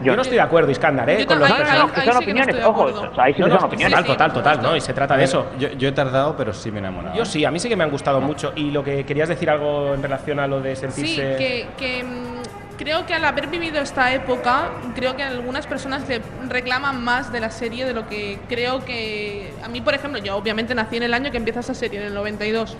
Yo, 0.00 0.06
Yo- 0.12 0.16
no 0.16 0.22
estoy 0.22 0.36
de 0.36 0.42
acuerdo, 0.42 0.70
Iskandar, 0.70 1.10
¿eh? 1.10 1.18
Yo 1.20 1.26
Con 1.26 1.40
los 1.40 1.48
también, 1.48 1.68
No, 1.68 1.74
no, 1.74 1.80
no, 1.88 1.92
personajes. 1.92 1.92
que 1.92 2.10
son 2.10 2.20
sí 2.22 2.26
que 2.26 2.32
no 2.34 2.40
opiniones, 2.40 2.64
ojo, 2.66 2.82
o 3.10 3.14
sea, 3.14 3.24
ahí 3.24 3.34
sí 3.34 3.40
No, 3.40 3.46
que 3.48 3.52
no, 3.52 3.60
son 3.60 3.68
opiniones. 3.68 3.96
total, 3.98 4.06
total, 4.16 4.32
total, 4.32 4.62
¿no? 4.62 4.76
Y 4.76 4.80
se 4.80 4.94
trata 4.94 5.14
de 5.16 5.24
eso. 5.24 5.50
Yo, 5.58 5.68
yo 5.72 5.88
he 5.88 5.92
tardado, 5.92 6.34
pero 6.38 6.54
sí 6.54 6.70
me 6.70 6.78
he 6.78 6.80
enamorado. 6.80 7.14
Yo 7.16 7.26
sí, 7.26 7.44
a 7.44 7.50
mí 7.50 7.58
sí 7.58 7.68
que 7.68 7.76
me 7.76 7.84
han 7.84 7.90
gustado 7.90 8.18
mucho. 8.22 8.52
Y 8.56 8.70
lo 8.70 8.82
que 8.82 9.04
querías 9.04 9.28
decir 9.28 9.50
algo 9.50 9.92
en 9.92 10.02
relación 10.02 10.40
a 10.40 10.46
lo 10.46 10.62
de 10.62 10.74
Sí, 10.74 10.88
sentirse. 10.90 11.36
que, 11.36 11.66
que, 11.76 12.02
mm, 12.04 12.40
creo 12.80 13.04
que 13.04 13.12
al 13.12 13.26
haber 13.26 13.48
vivido 13.48 13.78
esta 13.78 14.14
época, 14.14 14.70
creo 14.94 15.14
que 15.14 15.22
algunas 15.22 15.66
personas 15.66 16.02
reclaman 16.48 17.04
más 17.04 17.30
de 17.30 17.38
la 17.38 17.50
serie 17.50 17.84
de 17.84 17.92
lo 17.92 18.08
que 18.08 18.38
creo 18.48 18.86
que... 18.86 19.52
A 19.62 19.68
mí, 19.68 19.82
por 19.82 19.92
ejemplo, 19.92 20.18
yo 20.18 20.34
obviamente 20.34 20.74
nací 20.74 20.96
en 20.96 21.02
el 21.02 21.12
año 21.12 21.30
que 21.30 21.36
empieza 21.36 21.60
esa 21.60 21.74
serie, 21.74 22.00
en 22.00 22.06
el 22.06 22.14
92. 22.14 22.74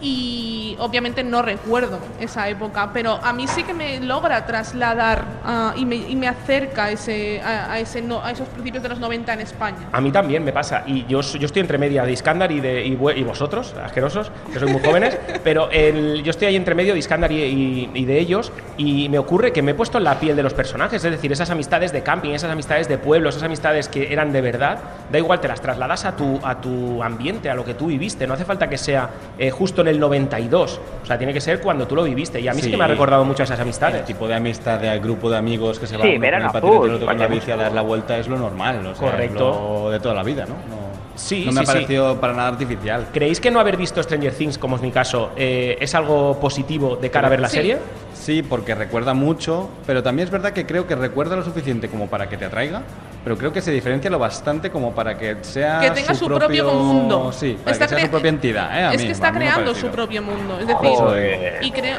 Y 0.00 0.76
obviamente 0.78 1.24
no 1.24 1.40
recuerdo 1.42 1.98
esa 2.20 2.48
época, 2.48 2.90
pero 2.92 3.18
a 3.22 3.32
mí 3.32 3.46
sí 3.48 3.62
que 3.62 3.72
me 3.72 3.98
logra 4.00 4.44
trasladar 4.44 5.24
ah, 5.44 5.72
y, 5.76 5.86
me, 5.86 5.96
y 5.96 6.14
me 6.16 6.28
acerca 6.28 6.90
ese, 6.90 7.40
a, 7.40 7.72
a 7.72 7.78
ese 7.80 8.02
no- 8.02 8.22
a 8.22 8.30
esos 8.30 8.46
principios 8.48 8.82
de 8.82 8.90
los 8.90 8.98
90 8.98 9.32
en 9.32 9.40
España. 9.40 9.78
A 9.92 10.00
mí 10.00 10.10
también 10.12 10.44
me 10.44 10.52
pasa. 10.52 10.82
Y 10.86 11.06
yo, 11.06 11.20
yo 11.22 11.46
estoy 11.46 11.60
entre 11.60 11.78
media 11.78 12.04
de 12.04 12.12
Iskandar 12.12 12.52
y, 12.52 12.60
de, 12.60 12.84
y, 12.86 12.92
y 12.92 13.24
vosotros, 13.24 13.74
asquerosos, 13.82 14.30
que 14.52 14.58
sois 14.58 14.70
muy 14.70 14.82
jóvenes. 14.82 15.16
pero 15.44 15.70
el- 15.70 16.22
yo 16.22 16.30
estoy 16.30 16.48
ahí 16.48 16.56
entre 16.56 16.74
medio 16.74 16.92
de 16.92 16.98
Iskandar 16.98 17.32
y, 17.32 17.90
y- 17.94 18.04
de 18.04 18.18
ellos. 18.18 18.52
Y 18.76 19.08
me 19.08 19.18
ocurre 19.18 19.52
que 19.52 19.62
me 19.62 19.70
he 19.72 19.74
puesto 19.74 19.96
en 19.98 20.04
la 20.04 20.20
piel 20.20 20.36
de 20.36 20.42
los 20.42 20.52
personajes. 20.54 21.02
Es 21.04 21.10
decir, 21.10 21.32
esas 21.32 21.48
amistades 21.50 21.92
de 21.92 22.02
camping, 22.02 22.30
esas 22.32 22.50
amistades 22.50 22.86
de 22.88 22.98
pueblo, 22.98 23.30
esas 23.30 23.42
amistades 23.42 23.88
que 23.88 24.12
eran 24.12 24.32
de 24.32 24.42
verdad. 24.42 24.78
Da 25.10 25.18
igual, 25.18 25.40
te 25.40 25.48
las 25.48 25.60
trasladas 25.62 26.04
a 26.04 26.14
tu, 26.16 26.38
a 26.44 26.60
tu 26.60 27.02
ambiente, 27.02 27.48
a 27.48 27.54
lo 27.54 27.64
que 27.64 27.74
tú 27.74 27.86
viviste. 27.86 28.26
No 28.26 28.34
hace 28.34 28.44
falta 28.44 28.68
que 28.68 28.76
sea 28.78 29.08
eh, 29.38 29.50
justo 29.50 29.82
en 29.86 29.94
el 29.94 30.00
92. 30.00 30.80
O 31.02 31.06
sea, 31.06 31.16
tiene 31.18 31.32
que 31.32 31.40
ser 31.40 31.60
cuando 31.60 31.86
tú 31.86 31.94
lo 31.96 32.02
viviste. 32.04 32.40
Y 32.40 32.48
a 32.48 32.52
mí 32.52 32.58
sí, 32.58 32.64
Sí. 32.66 32.70
que 32.70 32.76
me 32.76 32.84
ha 32.84 32.88
recordado 32.88 33.24
mucho 33.24 33.42
a 33.42 33.44
esas 33.44 33.60
amistades. 33.60 34.00
El 34.00 34.04
tipo 34.04 34.26
de 34.28 34.34
amistad 34.34 34.78
de 34.80 34.98
grupo 34.98 35.30
de 35.30 35.36
amigos 35.36 35.78
que 35.78 35.86
se 35.86 35.96
va 35.96 36.02
Sí, 36.04 36.14
con 36.16 36.24
el 36.24 36.30
patinete 36.50 36.66
otro 36.94 37.06
con 37.06 37.18
la 37.18 37.26
bici 37.26 37.50
a 37.50 37.56
dar 37.56 37.72
la 37.72 37.82
vuelta 37.82 38.18
es 38.18 38.28
lo 38.28 38.38
normal, 38.38 38.84
o 38.86 38.94
sea, 38.94 39.10
Correcto. 39.10 39.50
es 39.50 39.56
lo 39.84 39.90
de 39.90 40.00
toda 40.00 40.14
la 40.14 40.22
vida, 40.22 40.44
¿no? 40.46 40.54
No, 40.54 40.86
Sí, 41.14 41.44
no 41.46 41.52
me 41.52 41.60
sí, 41.60 41.62
ha 41.62 41.66
sí. 41.66 41.72
parecido 41.72 42.20
para 42.20 42.34
nada 42.34 42.48
artificial. 42.48 43.06
¿Creéis 43.12 43.40
que 43.40 43.50
no 43.50 43.58
haber 43.58 43.76
visto 43.78 44.02
Stranger 44.02 44.34
Things, 44.34 44.58
como 44.58 44.76
es 44.76 44.82
mi 44.82 44.90
caso, 44.90 45.30
eh, 45.36 45.78
es 45.80 45.94
algo 45.94 46.38
positivo 46.38 46.96
de 46.96 47.10
cara 47.10 47.28
a 47.28 47.30
ver 47.30 47.40
la 47.40 47.48
Sí. 47.48 47.56
serie? 47.56 47.78
Sí, 48.26 48.42
porque 48.42 48.74
recuerda 48.74 49.14
mucho, 49.14 49.70
pero 49.86 50.02
también 50.02 50.26
es 50.26 50.32
verdad 50.32 50.50
que 50.52 50.66
creo 50.66 50.84
que 50.84 50.96
recuerda 50.96 51.36
lo 51.36 51.44
suficiente 51.44 51.88
como 51.88 52.08
para 52.08 52.28
que 52.28 52.36
te 52.36 52.44
atraiga, 52.46 52.82
pero 53.22 53.38
creo 53.38 53.52
que 53.52 53.60
se 53.60 53.70
diferencia 53.70 54.10
lo 54.10 54.18
bastante 54.18 54.68
como 54.72 54.96
para 54.96 55.16
que 55.16 55.36
sea 55.42 55.78
Que 55.78 55.92
tenga 55.92 56.12
su 56.12 56.26
propio 56.26 56.72
mundo. 56.72 57.30
Sí, 57.30 57.56
para 57.62 57.70
Está 57.74 57.86
que 57.86 57.94
sea 57.94 58.04
su 58.06 58.10
propia 58.10 58.28
entidad, 58.30 58.76
¿eh? 58.80 58.82
A 58.82 58.92
es 58.94 58.98
mí- 59.00 59.04
que 59.04 59.10
a 59.10 59.12
está 59.12 59.30
creando 59.30 59.72
su 59.76 59.86
propio 59.90 60.22
mundo. 60.22 60.58
Es 60.58 60.66
decir, 60.66 60.88
Joder. 60.88 61.64
y 61.64 61.70
creo. 61.70 61.98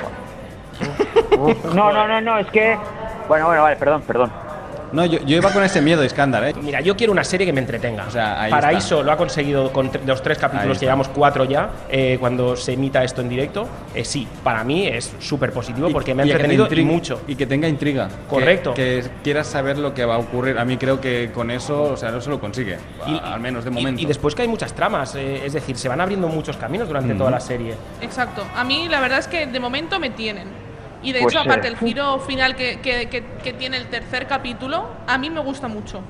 No, 1.74 1.94
no, 1.94 2.06
no, 2.10 2.20
no, 2.20 2.40
es 2.40 2.48
que. 2.48 2.78
Bueno, 3.30 3.46
bueno, 3.46 3.64
vale, 3.64 3.78
perdón, 3.78 4.02
perdón. 4.02 4.30
No, 4.92 5.06
yo, 5.06 5.20
yo 5.26 5.38
iba 5.38 5.52
con 5.52 5.64
ese 5.64 5.82
miedo, 5.82 6.04
Iskandar, 6.04 6.44
¿eh? 6.46 6.54
Mira, 6.62 6.82
yo 6.82 6.96
quiero 6.96 7.12
una 7.14 7.24
serie 7.24 7.46
que 7.46 7.54
me 7.54 7.60
entretenga. 7.60 8.06
O 8.08 8.12
sea, 8.12 8.42
ahí 8.42 8.52
Paraíso 8.52 9.04
lo 9.04 9.12
ha 9.12 9.18
conseguido 9.18 9.72
con 9.74 9.90
los 10.06 10.22
tres 10.22 10.38
capítulos, 10.38 10.80
llevamos 10.80 11.08
cuatro 11.10 11.44
ya, 11.46 11.70
eh, 11.90 12.18
cuando 12.20 12.56
se 12.56 12.74
emita 12.74 13.04
esto 13.04 13.22
en 13.22 13.30
directo. 13.30 13.68
Eh, 13.94 14.04
sí, 14.06 14.28
para 14.44 14.64
mí 14.64 14.88
es 14.88 15.14
súper 15.20 15.52
positivo 15.52 15.90
porque 15.92 16.14
me 16.16 16.24
ha 16.24 16.26
entretenido 16.26 16.66
intrigue- 16.66 16.86
mucho. 16.86 17.22
Y 17.28 17.36
que 17.36 17.46
tenga 17.46 17.68
intriga. 17.68 18.08
Correcto. 18.30 18.74
Que, 18.74 19.02
que 19.04 19.10
quieras 19.24 19.48
saber 19.48 19.78
lo 19.78 19.94
que 19.94 20.06
va 20.06 20.16
a 20.16 20.20
ocurrir. 20.20 20.58
A 20.58 20.66
mí 20.66 20.78
creo 20.78 21.02
que 21.02 21.32
con 21.34 21.52
eso, 21.52 21.84
o 21.84 21.98
sea, 21.98 22.12
no 22.12 22.22
se 22.22 22.30
lo 22.30 22.40
consigue. 22.40 22.78
a- 23.06 23.34
al 23.34 23.40
menos 23.40 23.64
de 23.66 23.72
momento. 23.72 24.02
Y, 24.02 24.06
después 24.06 24.36
que 24.36 24.42
hay 24.44 24.48
muchas 24.48 24.74
tramas, 24.74 25.16
eh, 25.16 25.42
es 25.46 25.54
decir, 25.54 25.78
se 25.78 25.88
van 25.90 26.02
abriendo 26.02 26.28
muchos 26.28 26.58
caminos 26.58 26.88
durante 26.88 27.14
toda 27.14 27.32
la 27.32 27.40
serie. 27.40 27.76
Exacto. 28.02 28.44
A 28.56 28.64
mí 28.64 28.88
la 28.90 29.00
verdad 29.00 29.20
es 29.20 29.28
que 29.28 29.46
de 29.48 29.60
momento 29.60 30.00
me 30.00 30.10
tienen. 30.10 30.67
Y 31.08 31.14
de 31.14 31.22
Pues, 31.22 31.34
hecho, 31.34 31.42
aparte 31.42 31.68
eh, 31.70 31.72
el 31.72 31.78
giro 31.78 32.20
final 32.20 32.58
que, 32.58 32.82
que- 32.82 33.08
que- 33.08 33.24
que 33.42 33.54
tiene 33.54 33.78
el 33.78 33.88
tercer 33.88 34.28
capítulo, 34.28 34.90
a 35.08 35.18
mí 35.18 35.30
me 35.30 35.40
gusta 35.40 35.70
mucho. 35.70 36.02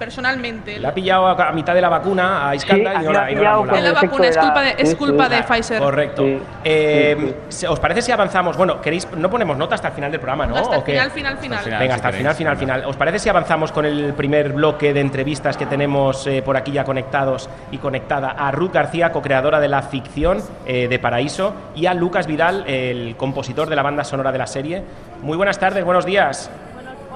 Personalmente. 0.00 0.78
Le 0.78 0.88
ha 0.88 0.94
pillado 0.94 1.26
a, 1.26 1.48
a 1.50 1.52
mitad 1.52 1.74
de 1.74 1.82
la 1.82 1.90
vacuna 1.90 2.48
a 2.48 2.54
Iskandar 2.54 2.96
Sí, 2.96 3.02
y 3.02 3.04
no 3.04 3.12
la 3.12 3.30
y 3.30 3.34
no 3.34 3.40
pillado 3.40 3.64
la 3.66 3.72
ha 3.72 3.80
La 3.82 3.92
vacuna 3.92 4.26
es 4.28 4.38
culpa 4.38 4.62
de- 4.62 4.74
es 4.78 4.88
sí, 4.88 4.96
culpa 4.96 5.24
sí. 5.28 5.34
de 5.34 5.42
Pfizer. 5.42 5.78
Correcto. 5.78 6.22
Sí, 6.22 6.42
Eh, 6.64 7.34
se- 7.50 7.68
¿Os 7.68 7.78
parece 7.78 8.00
si 8.00 8.10
avanzamos? 8.10 8.56
Bueno, 8.56 8.80
queréis 8.80 9.06
no 9.14 9.28
ponemos 9.28 9.58
nota 9.58 9.74
hasta 9.74 9.88
el 9.88 9.94
final 9.94 10.10
del 10.10 10.18
programa, 10.18 10.46
¿no? 10.46 10.56
Hasta 10.56 10.76
el 10.76 10.82
final, 10.84 11.10
final, 11.10 11.36
final. 11.36 11.58
Hasta 11.58 11.68
el 11.68 11.76
final, 11.76 11.80
Venga, 11.80 11.92
si 11.92 11.96
hasta 11.98 12.08
el 12.08 12.14
final, 12.14 12.34
final, 12.34 12.56
final. 12.56 12.84
¿Os 12.86 12.96
parece 12.96 13.18
si 13.18 13.28
avanzamos 13.28 13.72
con 13.72 13.84
el 13.84 14.14
primer 14.14 14.54
bloque 14.54 14.94
de 14.94 15.00
entrevistas 15.02 15.58
que 15.58 15.66
tenemos 15.66 16.26
eh, 16.26 16.40
por 16.40 16.56
aquí 16.56 16.72
ya 16.72 16.84
conectados 16.84 17.50
y 17.70 17.76
conectada 17.76 18.30
a 18.30 18.50
Ruth 18.52 18.72
García, 18.72 19.12
co-creadora 19.12 19.60
de 19.60 19.68
la 19.68 19.82
ficción 19.82 20.38
eh, 20.64 20.88
de 20.88 20.98
Paraíso, 20.98 21.52
y 21.76 21.84
a 21.84 21.92
Lucas 21.92 22.26
Vidal, 22.26 22.64
el 22.66 23.16
compositor 23.18 23.68
de 23.68 23.76
la 23.76 23.82
banda 23.82 24.02
sonora 24.04 24.32
de 24.32 24.38
la 24.38 24.46
serie? 24.46 24.82
Muy 25.20 25.36
buenas 25.36 25.58
tardes, 25.58 25.84
buenos 25.84 26.06
días. 26.06 26.50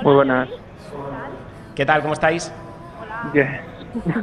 Muy 0.02 0.12
buenas. 0.14 0.50
¿Qué 1.74 1.86
tal? 1.86 2.02
¿Cómo 2.02 2.12
estáis? 2.12 2.52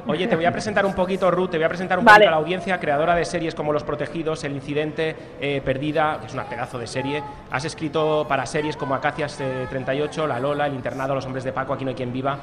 Oye, 0.07 0.27
te 0.27 0.35
voy 0.35 0.45
a 0.45 0.51
presentar 0.51 0.85
un 0.85 0.93
poquito, 0.93 1.31
Ruth, 1.31 1.51
te 1.51 1.57
voy 1.57 1.63
a 1.63 1.69
presentar 1.69 1.97
un 1.97 2.03
Vale. 2.03 2.25
poquito 2.25 2.27
a 2.27 2.31
la 2.31 2.37
audiencia, 2.37 2.79
creadora 2.79 3.15
de 3.15 3.23
series 3.23 3.55
como 3.55 3.71
Los 3.71 3.83
Protegidos, 3.83 4.43
El 4.43 4.51
Incidente, 4.53 5.15
eh, 5.39 5.61
Perdida, 5.63 6.17
que 6.19 6.27
es 6.27 6.33
una 6.33 6.43
pedazo 6.43 6.77
de 6.77 6.87
serie. 6.87 7.23
Has 7.49 7.63
escrito 7.63 8.25
para 8.27 8.45
series 8.45 8.75
como 8.75 8.95
Acacias 8.95 9.39
eh, 9.39 9.67
38, 9.69 10.27
La 10.27 10.39
Lola, 10.39 10.67
El 10.67 10.73
Internado, 10.73 11.15
Los 11.15 11.25
Hombres 11.25 11.43
de 11.45 11.53
Paco, 11.53 11.73
Aquí 11.73 11.85
no 11.85 11.89
hay 11.89 11.95
quien 11.95 12.11
viva. 12.11 12.37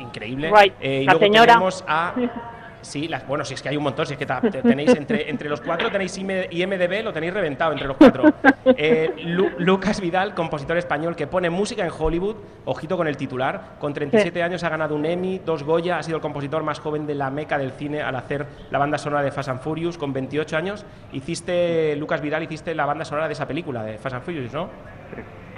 Increíble. 0.00 0.50
Right. 0.54 0.74
Eh, 0.80 1.00
y 1.02 1.06
La 1.06 1.12
luego 1.12 1.24
señora. 1.24 1.52
tenemos 1.54 1.84
a... 1.88 2.12
Sí, 2.86 3.08
las, 3.08 3.26
bueno, 3.26 3.44
si 3.44 3.54
es 3.54 3.62
que 3.62 3.68
hay 3.68 3.76
un 3.76 3.82
montón, 3.82 4.06
si 4.06 4.12
es 4.12 4.18
que 4.18 4.26
ta- 4.26 4.40
te- 4.40 4.62
tenéis 4.62 4.94
entre, 4.94 5.28
entre 5.28 5.48
los 5.48 5.60
cuatro 5.60 5.90
tenéis 5.90 6.16
IM- 6.18 6.46
IMDB, 6.50 7.02
lo 7.02 7.12
tenéis 7.12 7.34
reventado 7.34 7.72
entre 7.72 7.88
los 7.88 7.96
cuatro. 7.96 8.32
Eh, 8.64 9.12
Lu- 9.24 9.50
Lucas 9.58 10.00
Vidal, 10.00 10.34
compositor 10.34 10.76
español 10.78 11.16
que 11.16 11.26
pone 11.26 11.50
música 11.50 11.84
en 11.84 11.90
Hollywood, 11.96 12.36
ojito 12.64 12.96
con 12.96 13.08
el 13.08 13.16
titular, 13.16 13.74
con 13.80 13.92
37 13.92 14.40
años 14.40 14.62
ha 14.62 14.68
ganado 14.68 14.94
un 14.94 15.04
Emmy, 15.04 15.40
dos 15.44 15.64
Goya, 15.64 15.98
ha 15.98 16.02
sido 16.04 16.16
el 16.18 16.22
compositor 16.22 16.62
más 16.62 16.78
joven 16.78 17.06
de 17.08 17.16
la 17.16 17.28
meca 17.30 17.58
del 17.58 17.72
cine 17.72 18.02
al 18.02 18.14
hacer 18.14 18.46
la 18.70 18.78
banda 18.78 18.98
sonora 18.98 19.22
de 19.22 19.32
Fast 19.32 19.48
and 19.48 19.60
Furious, 19.60 19.98
con 19.98 20.12
28 20.12 20.56
años 20.56 20.86
hiciste, 21.12 21.96
Lucas 21.96 22.20
Vidal, 22.20 22.44
hiciste 22.44 22.72
la 22.74 22.86
banda 22.86 23.04
sonora 23.04 23.26
de 23.26 23.32
esa 23.32 23.48
película, 23.48 23.82
de 23.82 23.98
Fast 23.98 24.14
and 24.14 24.24
Furious, 24.24 24.52
¿no? 24.52 24.70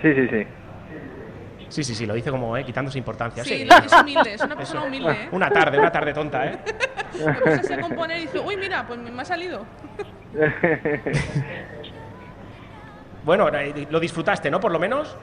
Sí, 0.00 0.14
sí, 0.14 0.28
sí. 0.28 0.46
Sí, 1.68 1.84
sí, 1.84 1.94
sí, 1.94 2.06
lo 2.06 2.14
dice 2.14 2.30
como 2.30 2.56
eh, 2.56 2.64
quitándose 2.64 2.96
importancia. 2.96 3.44
Sí, 3.44 3.66
lo- 3.66 3.76
es 3.76 3.92
humilde, 3.92 4.32
es 4.32 4.40
una 4.40 4.56
persona 4.56 4.84
humilde, 4.84 5.10
¿eh? 5.12 5.28
Una 5.32 5.50
tarde, 5.50 5.78
una 5.78 5.92
tarde 5.92 6.14
tonta, 6.14 6.46
¿eh? 6.46 6.58
Componer 7.80 8.18
y 8.18 8.22
dice, 8.22 8.38
uy, 8.40 8.56
mira, 8.56 8.84
pues 8.86 8.98
me 8.98 9.20
ha 9.22 9.24
salido. 9.24 9.64
Bueno, 13.24 13.48
eh, 13.48 13.86
lo 13.90 14.00
disfrutaste, 14.00 14.50
¿no? 14.50 14.58
Por 14.58 14.72
lo 14.72 14.78
menos. 14.78 15.18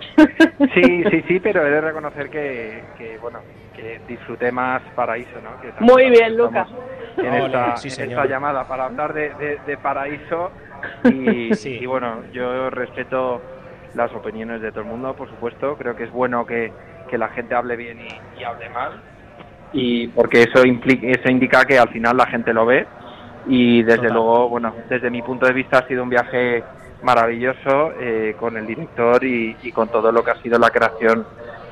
Sí, 0.75 1.03
sí, 1.09 1.23
sí, 1.27 1.39
pero 1.39 1.65
he 1.65 1.71
de 1.71 1.81
reconocer 1.81 2.29
que, 2.29 2.83
que, 2.97 3.17
bueno, 3.17 3.39
que 3.75 3.99
disfruté 4.07 4.51
más 4.51 4.83
Paraíso, 4.95 5.41
¿no? 5.41 5.59
Que 5.59 5.73
Muy 5.79 6.09
bien, 6.11 6.37
Lucas. 6.37 6.67
En, 7.17 7.33
esta, 7.33 7.77
sí, 7.77 7.87
en 7.87 7.93
señor. 7.95 8.09
esta 8.11 8.25
llamada 8.25 8.67
para 8.67 8.85
hablar 8.85 9.13
de, 9.13 9.33
de- 9.35 9.59
de 9.65 9.77
Paraíso 9.77 10.51
y, 11.05 11.49
y, 11.67 11.85
bueno, 11.87 12.21
yo 12.31 12.69
respeto 12.69 13.41
las 13.95 14.11
opiniones 14.13 14.61
de 14.61 14.71
todo 14.71 14.81
el 14.81 14.87
mundo, 14.87 15.15
por 15.15 15.27
supuesto. 15.29 15.75
Creo 15.75 15.95
que 15.95 16.03
es 16.03 16.11
bueno 16.11 16.45
que, 16.45 16.71
que 17.09 17.17
la 17.17 17.29
gente 17.29 17.55
hable 17.55 17.75
bien 17.75 18.01
y, 18.01 18.39
y 18.39 18.43
hable 18.43 18.69
mal 18.69 19.01
y 19.74 20.07
porque 20.10 20.43
eso 20.43 20.65
implica, 20.65 21.07
eso 21.07 21.29
indica 21.29 21.65
que 21.65 21.77
al 21.77 21.89
final 21.89 22.17
la 22.17 22.27
gente 22.27 22.53
lo 22.53 22.65
ve 22.65 22.86
y 23.48 23.84
desde 23.84 23.98
Total. 23.98 24.13
luego 24.13 24.50
bueno 24.50 24.74
desde 24.89 25.10
mi 25.10 25.22
punto 25.22 25.45
de 25.45 25.53
vista 25.53 25.79
ha 25.79 25.88
sido 25.88 26.03
un 26.03 26.10
viaje 26.10 26.63
maravilloso 27.03 27.91
eh, 28.00 28.36
con 28.39 28.57
el 28.57 28.65
director 28.65 29.24
y, 29.24 29.55
y 29.63 29.72
con 29.72 29.89
todo 29.89 30.12
lo 30.12 30.24
que 30.24 30.31
ha 30.31 30.41
sido 30.41 30.57
la 30.57 30.69
creación 30.69 31.25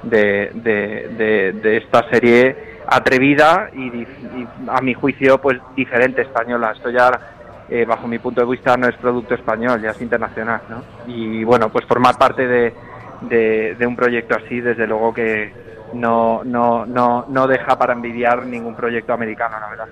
de, 0.04 0.52
de- 0.54 1.08
de- 1.18 1.54
de 1.54 1.78
esta 1.78 2.08
serie 2.10 2.56
atrevida 2.86 3.70
y, 3.74 3.80
y, 3.88 4.48
a 4.68 4.82
mi 4.82 4.94
juicio 4.94 5.40
pues 5.40 5.58
diferente 5.76 6.22
española 6.22 6.74
esto 6.76 6.90
ya 6.90 7.10
eh, 7.70 7.86
bajo 7.86 8.08
mi 8.08 8.20
punto 8.20 8.42
de 8.42 8.48
vista 8.52 8.76
no 8.76 8.88
es 8.88 8.96
producto 8.98 9.34
español 9.34 9.82
ya 9.82 9.92
es 9.92 10.02
internacional 10.02 10.62
¿no? 10.70 10.84
y 11.08 11.44
bueno 11.46 11.70
pues 11.70 11.86
formar 11.86 12.18
parte 12.18 12.46
de, 12.46 12.74
de 13.80 13.88
un 13.88 13.96
proyecto 13.96 14.36
así 14.36 14.60
desde 14.60 14.86
luego 14.86 15.14
que 15.14 15.63
no, 15.94 16.44
no, 16.44 16.86
no, 16.86 17.26
no 17.28 17.48
deja 17.48 17.78
para 17.78 17.94
envidiar 17.94 18.46
ningún 18.46 18.76
proyecto 18.76 19.14
americano 19.14 19.60
la 19.60 19.70
verdad 19.70 19.86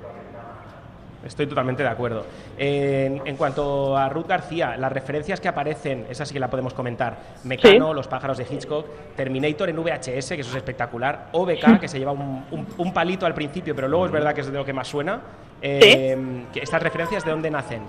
Estoy 1.24 1.46
totalmente 1.46 1.84
de 1.84 1.90
acuerdo. 1.90 2.26
En, 2.58 3.22
en 3.26 3.38
cuanto 3.38 3.96
a 3.96 4.10
Ruth 4.10 4.26
García, 4.26 4.76
las 4.76 4.92
referencias 4.92 5.40
que 5.40 5.48
aparecen, 5.48 6.08
esa 6.10 6.26
sí 6.26 6.34
que 6.34 6.40
la 6.40 6.50
podemos 6.50 6.74
comentar. 6.74 7.16
Mecano, 7.44 7.94
Los 7.94 8.08
pájaros 8.08 8.40
de 8.40 8.48
Hitchcock, 8.50 8.88
Terminator 9.16 9.70
en 9.70 9.76
VHS, 9.78 10.30
que 10.30 10.42
eso 10.42 10.50
es 10.50 10.56
espectacular, 10.56 11.28
OBK, 11.34 11.80
que 11.80 11.88
se 11.88 12.00
lleva 12.00 12.12
un, 12.12 12.44
un- 12.50 12.68
un 12.76 12.92
palito 12.92 13.28
al 13.28 13.36
principio, 13.36 13.76
pero 13.76 13.88
luego 13.88 14.08
es 14.08 14.12
verdad 14.12 14.34
que 14.34 14.42
es 14.42 14.52
de 14.52 14.58
lo 14.58 14.66
que 14.66 14.74
más 14.74 14.88
suena. 14.88 15.22
Eh, 15.62 16.44
que 16.52 16.62
¿Estas 16.62 16.82
referencias 16.82 17.24
de 17.24 17.30
dónde 17.30 17.52
nacen? 17.52 17.84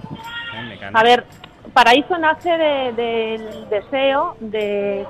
A 0.92 1.02
ver, 1.02 1.25
Paraíso 1.73 2.19
nace 2.19 2.50
de- 2.50 2.92
del 2.92 3.69
deseo 3.71 4.37
de, 4.40 5.07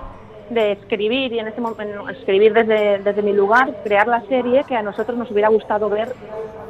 de 0.51 0.73
escribir 0.73 1.33
y 1.33 1.39
en 1.39 1.49
ese 1.49 1.61
momento 1.61 2.09
escribir 2.09 2.53
desde, 2.53 2.99
desde 2.99 3.23
mi 3.23 3.33
lugar, 3.33 3.75
crear 3.85 4.07
la 4.07 4.23
serie 4.23 4.65
que 4.65 4.77
a 4.77 4.83
nosotros 4.83 5.17
nos 5.17 5.31
hubiera 5.31 5.49
gustado 5.49 5.89
ver 5.89 6.15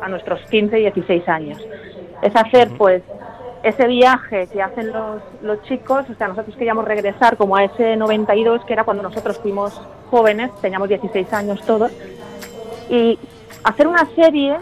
a 0.01 0.09
nuestros 0.09 0.41
15 0.51 0.79
y 0.79 0.83
16 0.83 1.29
años. 1.29 1.59
Es 2.23 2.35
hacer 2.37 2.71
pues 2.77 3.03
ese 3.63 3.87
viaje 3.87 4.49
que 4.49 4.63
hacen 4.63 4.93
los, 4.93 5.23
los 5.41 5.63
chicos, 5.63 6.09
o 6.11 6.15
sea, 6.15 6.29
nosotros 6.29 6.57
queríamos 6.57 6.85
regresar 6.85 7.37
como 7.37 7.57
a 7.57 7.65
ese 7.65 7.97
92, 7.97 8.65
que 8.65 8.73
era 8.73 8.85
cuando 8.85 9.03
nosotros 9.03 9.39
fuimos 9.39 9.81
jóvenes, 10.11 10.51
teníamos 10.61 10.89
16 10.89 11.33
años 11.33 11.61
todos, 11.65 11.93
y 12.91 13.19
hacer 13.65 13.87
una 13.87 14.07
serie 14.15 14.57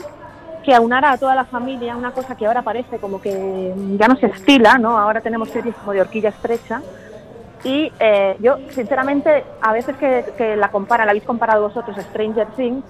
que 0.63 0.75
aunara 0.75 1.13
a 1.13 1.19
toda 1.19 1.35
la 1.35 1.45
familia, 1.45 1.97
una 1.97 2.13
cosa 2.13 2.37
que 2.37 2.47
ahora 2.47 2.63
parece 2.63 2.99
como 2.99 3.21
que 3.21 3.73
ya 3.99 4.09
no 4.09 4.17
se 4.17 4.27
estila, 4.27 4.79
¿no? 4.79 4.99
Ahora 4.99 5.21
tenemos 5.21 5.49
series 5.49 5.75
como 5.77 5.93
de 5.93 6.03
horquilla 6.03 6.29
estrecha. 6.29 6.83
Y 7.65 7.93
eh, 7.99 8.37
yo, 8.41 8.59
sinceramente, 8.71 9.45
a 9.61 9.73
veces 9.73 9.97
que, 9.97 10.57
la 10.57 10.71
comparan, 10.71 11.07
la 11.07 11.11
habéis 11.11 11.25
comparado 11.25 11.63
vosotros 11.63 11.97
Stranger 11.97 12.47
Things, 12.57 12.85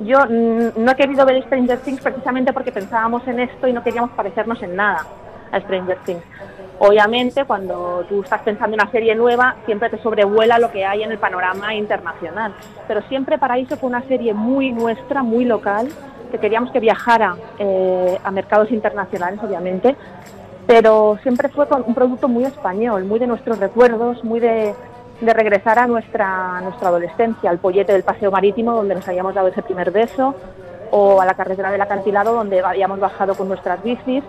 yo 0.00 0.18
mm, 0.28 0.84
no 0.84 0.92
he 0.92 0.96
querido 0.96 1.24
ver 1.24 1.42
Stranger 1.44 1.78
Things 1.78 2.00
precisamente 2.00 2.52
porque 2.52 2.72
pensábamos 2.72 3.26
en 3.28 3.40
esto 3.40 3.66
y 3.66 3.72
no 3.72 3.82
queríamos 3.82 4.10
parecernos 4.10 4.62
en 4.62 4.76
nada 4.76 5.06
a 5.52 5.60
Stranger 5.60 5.98
Things. 6.04 6.22
Obviamente, 6.80 7.44
cuando 7.44 8.04
tú 8.08 8.22
estás 8.22 8.42
pensando 8.42 8.74
en 8.74 8.82
una 8.82 8.90
serie 8.90 9.14
nueva, 9.14 9.54
siempre 9.64 9.88
te 9.88 9.98
sobrevuela 10.02 10.58
lo 10.58 10.72
que 10.72 10.84
hay 10.84 11.02
en 11.04 11.12
el 11.12 11.18
panorama 11.18 11.74
internacional. 11.74 12.52
Pero 12.88 13.00
siempre 13.02 13.38
Paraíso 13.38 13.76
fue 13.76 13.88
una 13.88 14.02
serie 14.02 14.34
muy 14.34 14.72
nuestra, 14.72 15.22
muy 15.22 15.44
local, 15.44 15.88
que 16.32 16.38
queríamos 16.38 16.72
que 16.72 16.80
viajara 16.80 17.36
eh, 17.60 18.18
a 18.24 18.30
mercados 18.32 18.72
internacionales, 18.72 19.38
obviamente, 19.40 19.96
pero 20.66 21.18
siempre 21.22 21.48
fue 21.48 21.66
un 21.86 21.94
producto 21.94 22.28
muy 22.28 22.44
español, 22.44 23.04
muy 23.04 23.18
de 23.18 23.26
nuestros 23.26 23.58
recuerdos, 23.58 24.22
muy 24.24 24.40
de, 24.40 24.74
de 25.20 25.34
regresar 25.34 25.78
a 25.78 25.86
nuestra, 25.86 26.58
a 26.58 26.60
nuestra 26.62 26.88
adolescencia, 26.88 27.50
al 27.50 27.58
pollete 27.58 27.92
del 27.92 28.02
paseo 28.02 28.30
marítimo 28.30 28.72
donde 28.72 28.94
nos 28.94 29.06
habíamos 29.06 29.34
dado 29.34 29.48
ese 29.48 29.62
primer 29.62 29.90
beso, 29.90 30.34
o 30.90 31.20
a 31.20 31.26
la 31.26 31.34
carretera 31.34 31.70
del 31.70 31.80
acantilado 31.80 32.34
donde 32.34 32.60
habíamos 32.60 33.00
bajado 33.00 33.34
con 33.34 33.48
nuestras 33.48 33.82
bicis. 33.82 34.22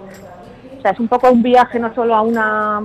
sea, 0.82 0.92
es 0.92 1.00
un 1.00 1.08
poco 1.08 1.30
un 1.30 1.42
viaje 1.44 1.80
no 1.80 1.94
solo 1.94 2.16
a 2.16 2.22
una, 2.22 2.78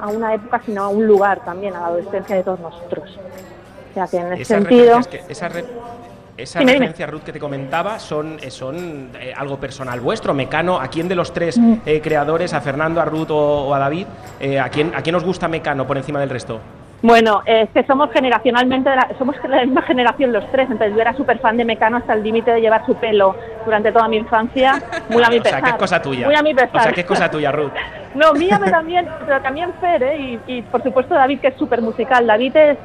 a 0.00 0.08
una 0.08 0.34
época, 0.34 0.60
sino 0.64 0.82
a 0.84 0.88
un 0.88 1.06
lugar 1.06 1.40
también, 1.44 1.74
a 1.74 1.80
la 1.80 1.86
adolescencia 1.86 2.36
de 2.36 2.42
todos 2.42 2.60
nosotros. 2.60 3.18
O 3.90 3.94
sea, 3.94 4.06
que 4.06 4.16
en 4.18 4.32
ese 4.32 4.42
Esas 4.42 4.58
sentido... 4.58 5.00
que- 5.10 5.48
re- 5.48 5.64
esas 6.36 6.60
Dime, 6.60 6.72
dime. 6.72 6.86
referencias, 6.86 7.10
Ruth, 7.10 7.22
que 7.22 7.32
te 7.32 7.38
comentaba, 7.38 7.98
son, 7.98 8.38
eh, 8.42 8.50
son 8.50 9.10
eh, 9.20 9.32
algo 9.36 9.58
personal 9.58 10.00
vuestro. 10.00 10.32
Mecano, 10.34 10.80
¿a 10.80 10.88
quién 10.88 11.08
de 11.08 11.14
los 11.14 11.32
tres 11.32 11.58
Mm. 11.58 11.74
eh, 11.84 12.00
creadores, 12.00 12.52
a 12.54 12.60
Fernando, 12.60 13.00
a 13.00 13.04
Ruth 13.04 13.30
o, 13.30 13.68
o 13.68 13.74
a 13.74 13.78
David, 13.78 14.06
eh, 14.40 14.58
¿a, 14.58 14.68
quién, 14.70 14.92
¿a 14.94 15.02
quién 15.02 15.14
os 15.14 15.24
gusta 15.24 15.46
Mecano 15.48 15.86
por 15.86 15.96
encima 15.98 16.20
del 16.20 16.30
resto? 16.30 16.60
Bueno, 17.02 17.42
es 17.46 17.68
que 17.70 17.84
somos 17.84 18.10
generacionalmente, 18.12 18.88
somos 19.18 19.34
de 19.42 19.48
la 19.48 19.64
misma 19.64 19.82
generación 19.82 20.32
los 20.32 20.48
tres, 20.52 20.70
entonces 20.70 20.94
yo 20.94 21.00
era 21.00 21.12
súper 21.14 21.40
fan 21.40 21.56
de 21.56 21.64
Mecano 21.64 21.96
hasta 21.96 22.14
el 22.14 22.22
límite 22.22 22.52
de 22.52 22.60
llevar 22.60 22.86
su 22.86 22.94
pelo 22.94 23.34
durante 23.64 23.90
toda 23.90 24.06
mi 24.06 24.18
infancia, 24.18 24.80
muy 25.08 25.22
a 25.24 25.28
mi 25.28 25.38
o 25.40 25.42
sea, 25.42 25.42
pesar. 25.42 25.62
que 25.64 25.70
es 25.70 25.76
cosa 25.76 26.00
tuya. 26.00 26.26
Muy 26.26 26.36
a 26.36 26.42
mi 26.42 26.54
pesar. 26.54 26.76
O 26.76 26.80
sea, 26.80 26.92
que 26.92 27.00
es 27.00 27.06
cosa 27.06 27.30
tuya, 27.30 27.52
Ruth. 27.52 27.72
No, 28.14 28.34
mía 28.34 28.60
también, 28.70 29.08
pero 29.24 29.40
también 29.40 29.72
Fer, 29.80 30.02
¿eh? 30.02 30.18
y, 30.18 30.40
y, 30.46 30.62
por 30.62 30.82
supuesto 30.82 31.14
David, 31.14 31.40
que 31.40 31.48
es 31.48 31.56
súper 31.56 31.80
musical. 31.80 32.26
David 32.26 32.54
es, 32.56 32.76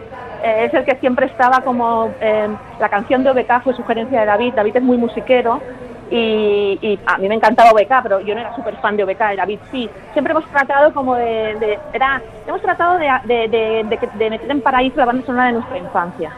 eh, 0.42 0.66
es 0.66 0.74
el 0.74 0.86
que 0.86 0.96
siempre 1.02 1.26
estaba 1.26 1.60
como, 1.62 2.14
eh, 2.22 2.48
la 2.80 2.88
canción 2.88 3.26
de 3.26 3.32
OBK 3.32 3.62
fue 3.62 3.74
sugerencia 3.76 4.22
de 4.22 4.26
David, 4.26 4.54
David 4.56 4.78
es 4.78 4.84
muy 4.84 4.96
musiquero, 4.96 5.62
y, 6.12 6.80
y 6.82 7.00
a 7.06 7.18
mí 7.18 7.28
me 7.28 7.36
encantaba 7.36 7.72
OBK, 7.72 8.02
pero 8.04 8.20
yo 8.22 8.34
no 8.34 8.42
era 8.42 8.56
súper 8.56 8.76
fan 8.78 8.96
de 8.98 9.04
OBK, 9.04 9.20
de 9.30 9.36
David 9.36 9.60
sí. 9.72 9.90
Siempre 10.14 10.32
hemos 10.32 10.46
tratado 10.50 10.94
como 10.94 11.16
de, 11.16 11.56
de- 11.60 11.80
era, 11.94 12.22
hemos 12.48 12.62
tratado 12.62 12.98
de, 12.98 13.08
de, 13.26 13.48
de- 13.50 14.30
meter 14.30 14.50
en 14.52 14.62
paraíso 14.62 14.98
la 14.98 15.06
banda 15.06 15.26
sonora 15.26 15.48
de 15.48 15.54
nuestra 15.54 15.78
infancia. 15.78 16.32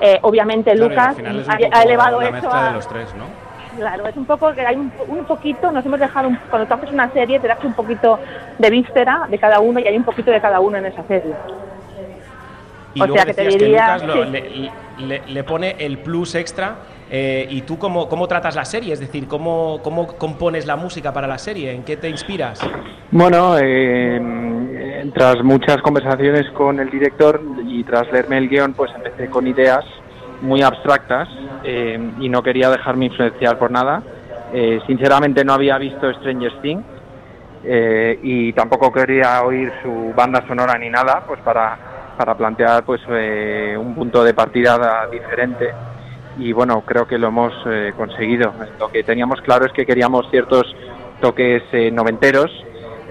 Eh, 0.00 0.18
obviamente 0.22 0.72
Claro, 0.72 0.88
Lucas 0.88 1.16
ha, 1.48 1.78
ha 1.78 1.82
elevado 1.82 2.20
la 2.22 2.38
eso 2.38 2.52
a, 2.52 2.64
de 2.68 2.72
los 2.72 2.88
tres, 2.88 3.14
¿no? 3.14 3.24
Claro, 3.76 4.06
es 4.06 4.16
un 4.16 4.24
poco 4.24 4.52
que 4.52 4.62
hay 4.66 4.76
un, 4.76 4.90
un 5.08 5.24
poquito, 5.26 5.70
nos 5.70 5.84
hemos 5.86 6.00
dejado, 6.00 6.28
un- 6.28 6.38
cuando 6.48 6.66
tú 6.66 6.74
haces 6.74 6.90
una 6.90 7.10
serie 7.12 7.38
te 7.38 7.46
das 7.48 7.62
un 7.62 7.74
poquito 7.74 8.18
de 8.58 8.70
víscera 8.70 9.26
de 9.28 9.38
cada 9.38 9.60
uno 9.60 9.78
y 9.80 9.86
hay 9.86 9.96
un 9.96 10.04
poquito 10.04 10.30
de 10.30 10.40
cada 10.40 10.58
uno 10.60 10.78
en 10.78 10.86
esa 10.86 11.02
serie. 11.04 11.34
Y 12.94 13.02
O 13.02 13.06
luego 13.06 13.14
sea, 13.22 13.26
que 13.26 13.34
te 13.34 13.42
diría- 13.46 13.98
que 14.00 14.06
Lucas 14.06 14.16
lo- 14.16 14.24
sí. 14.24 14.30
le, 14.30 15.06
le- 15.06 15.22
le 15.28 15.44
pone 15.44 15.76
el 15.78 15.98
plus 15.98 16.34
extra. 16.34 16.74
Eh, 17.10 17.46
¿Y 17.50 17.62
tú 17.62 17.78
cómo, 17.78 18.08
cómo 18.08 18.28
tratas 18.28 18.54
la 18.54 18.64
serie? 18.64 18.92
Es 18.92 19.00
decir, 19.00 19.26
¿cómo, 19.26 19.80
¿cómo 19.82 20.06
compones 20.06 20.66
la 20.66 20.76
música 20.76 21.12
para 21.12 21.26
la 21.26 21.38
serie? 21.38 21.72
¿En 21.72 21.82
qué 21.82 21.96
te 21.96 22.08
inspiras? 22.08 22.60
Bueno, 23.10 23.56
eh, 23.60 25.10
tras 25.12 25.42
muchas 25.42 25.78
conversaciones 25.82 26.48
con 26.52 26.78
el 26.78 26.88
director 26.88 27.40
y 27.66 27.82
tras 27.84 28.10
leerme 28.12 28.38
el 28.38 28.48
guion, 28.48 28.74
pues 28.74 28.92
empecé 28.94 29.28
con 29.28 29.46
ideas 29.46 29.84
muy 30.40 30.62
abstractas 30.62 31.28
eh, 31.64 31.98
y 32.20 32.28
no 32.28 32.42
quería 32.42 32.70
dejarme 32.70 33.06
influenciar 33.06 33.58
por 33.58 33.70
nada. 33.70 34.02
Eh, 34.52 34.80
sinceramente 34.86 35.44
no 35.44 35.52
había 35.52 35.78
visto 35.78 36.12
Stranger 36.14 36.60
Things 36.60 36.84
eh, 37.64 38.18
y 38.22 38.52
tampoco 38.52 38.92
quería 38.92 39.42
oír 39.42 39.72
su 39.82 40.12
banda 40.14 40.44
sonora 40.46 40.78
ni 40.78 40.88
nada, 40.88 41.22
pues 41.26 41.40
para, 41.40 42.14
para 42.16 42.34
plantear 42.36 42.84
pues 42.84 43.00
eh, 43.08 43.76
un 43.78 43.94
punto 43.94 44.24
de 44.24 44.34
partida 44.34 45.08
diferente 45.10 45.72
y 46.38 46.52
bueno, 46.52 46.82
creo 46.82 47.06
que 47.06 47.18
lo 47.18 47.28
hemos 47.28 47.52
eh, 47.66 47.92
conseguido. 47.96 48.52
Lo 48.78 48.88
que 48.88 49.02
teníamos 49.02 49.40
claro 49.42 49.66
es 49.66 49.72
que 49.72 49.86
queríamos 49.86 50.30
ciertos 50.30 50.74
toques 51.20 51.62
eh, 51.72 51.90
noventeros 51.90 52.50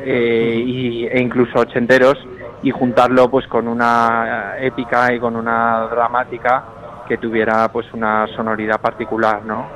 eh, 0.04 0.64
y, 0.66 1.06
e 1.06 1.20
incluso 1.20 1.60
ochenteros 1.60 2.18
y 2.64 2.72
juntarlo 2.72 3.30
pues 3.30 3.48
con 3.48 3.68
una 3.68 4.56
épica 4.60 5.14
y 5.14 5.20
con 5.20 5.36
una 5.36 5.88
dramática 5.92 6.64
que 7.08 7.18
tuviera 7.18 7.72
pues 7.72 7.92
una 7.94 8.28
sonoridad 8.36 8.80
particular, 8.80 9.44
¿no? 9.44 9.68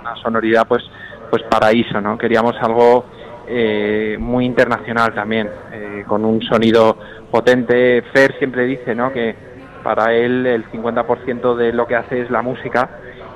Una, 0.00 0.16
sonoridad 0.16 0.66
pues 0.66 0.82
pues 1.30 1.42
paraíso, 1.44 2.00
¿no? 2.00 2.18
Queríamos 2.18 2.56
algo 2.60 3.04
eh, 3.46 4.16
muy 4.18 4.44
internacional 4.44 5.14
también, 5.14 5.48
eh, 5.72 6.04
con 6.06 6.24
un 6.24 6.42
sonido 6.42 6.96
potente. 7.30 8.02
Fer 8.12 8.36
siempre 8.38 8.64
dice, 8.64 8.94
¿no? 8.94 9.12
Que 9.12 9.34
para 9.82 10.12
él 10.14 10.46
el 10.46 10.70
50% 10.70 11.56
de 11.56 11.72
lo 11.72 11.86
que 11.86 11.96
hace 11.96 12.22
es 12.22 12.30
la 12.30 12.42
música 12.42 12.90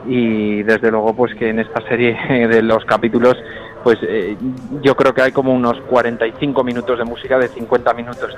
y 0.07 0.63
desde 0.63 0.91
luego 0.91 1.15
pues 1.15 1.35
que 1.35 1.49
en 1.49 1.61
esta 1.61 1.81
serie 1.89 2.17
de 2.49 2.63
los 2.63 2.85
capítulos 2.85 3.37
pues 3.83 3.99
eh, 4.03 4.37
yo 4.83 4.97
creo 4.97 5.13
que 5.13 5.23
hay 5.23 5.33
como 5.33 5.53
unos 5.53 5.81
45 5.83 6.65
minutos 6.65 6.99
de 6.99 7.05
música 7.05 7.39
de 7.39 7.49
50 7.49 7.93
minutos 7.95 8.35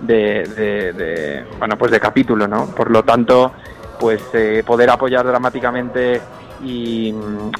de, 0.00 0.44
de, 0.44 1.44
bueno 1.58 1.76
pues 1.78 1.92
de 1.92 2.00
capítulo 2.00 2.48
no 2.48 2.66
por 2.74 2.90
lo 2.90 3.02
tanto 3.04 3.52
pues 3.98 4.22
eh, 4.34 4.62
poder 4.66 4.90
apoyar 4.90 5.24
dramáticamente 5.24 6.20
y, 6.64 7.14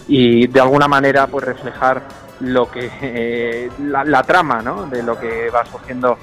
y 0.09 0.47
de 0.49 0.61
alguna 0.61 0.89
manera 0.89 1.27
pues 1.27 1.45
reflejar 1.45 2.03
lo 2.41 2.71
que 2.71 2.91
eh, 3.01 3.71
la, 3.85 4.05
la 4.05 4.23
trama 4.23 4.61
¿no? 4.61 4.87
de 4.87 5.03
lo 5.03 5.19
que 5.19 5.51
va 5.51 5.65
surgiendo 5.65 6.19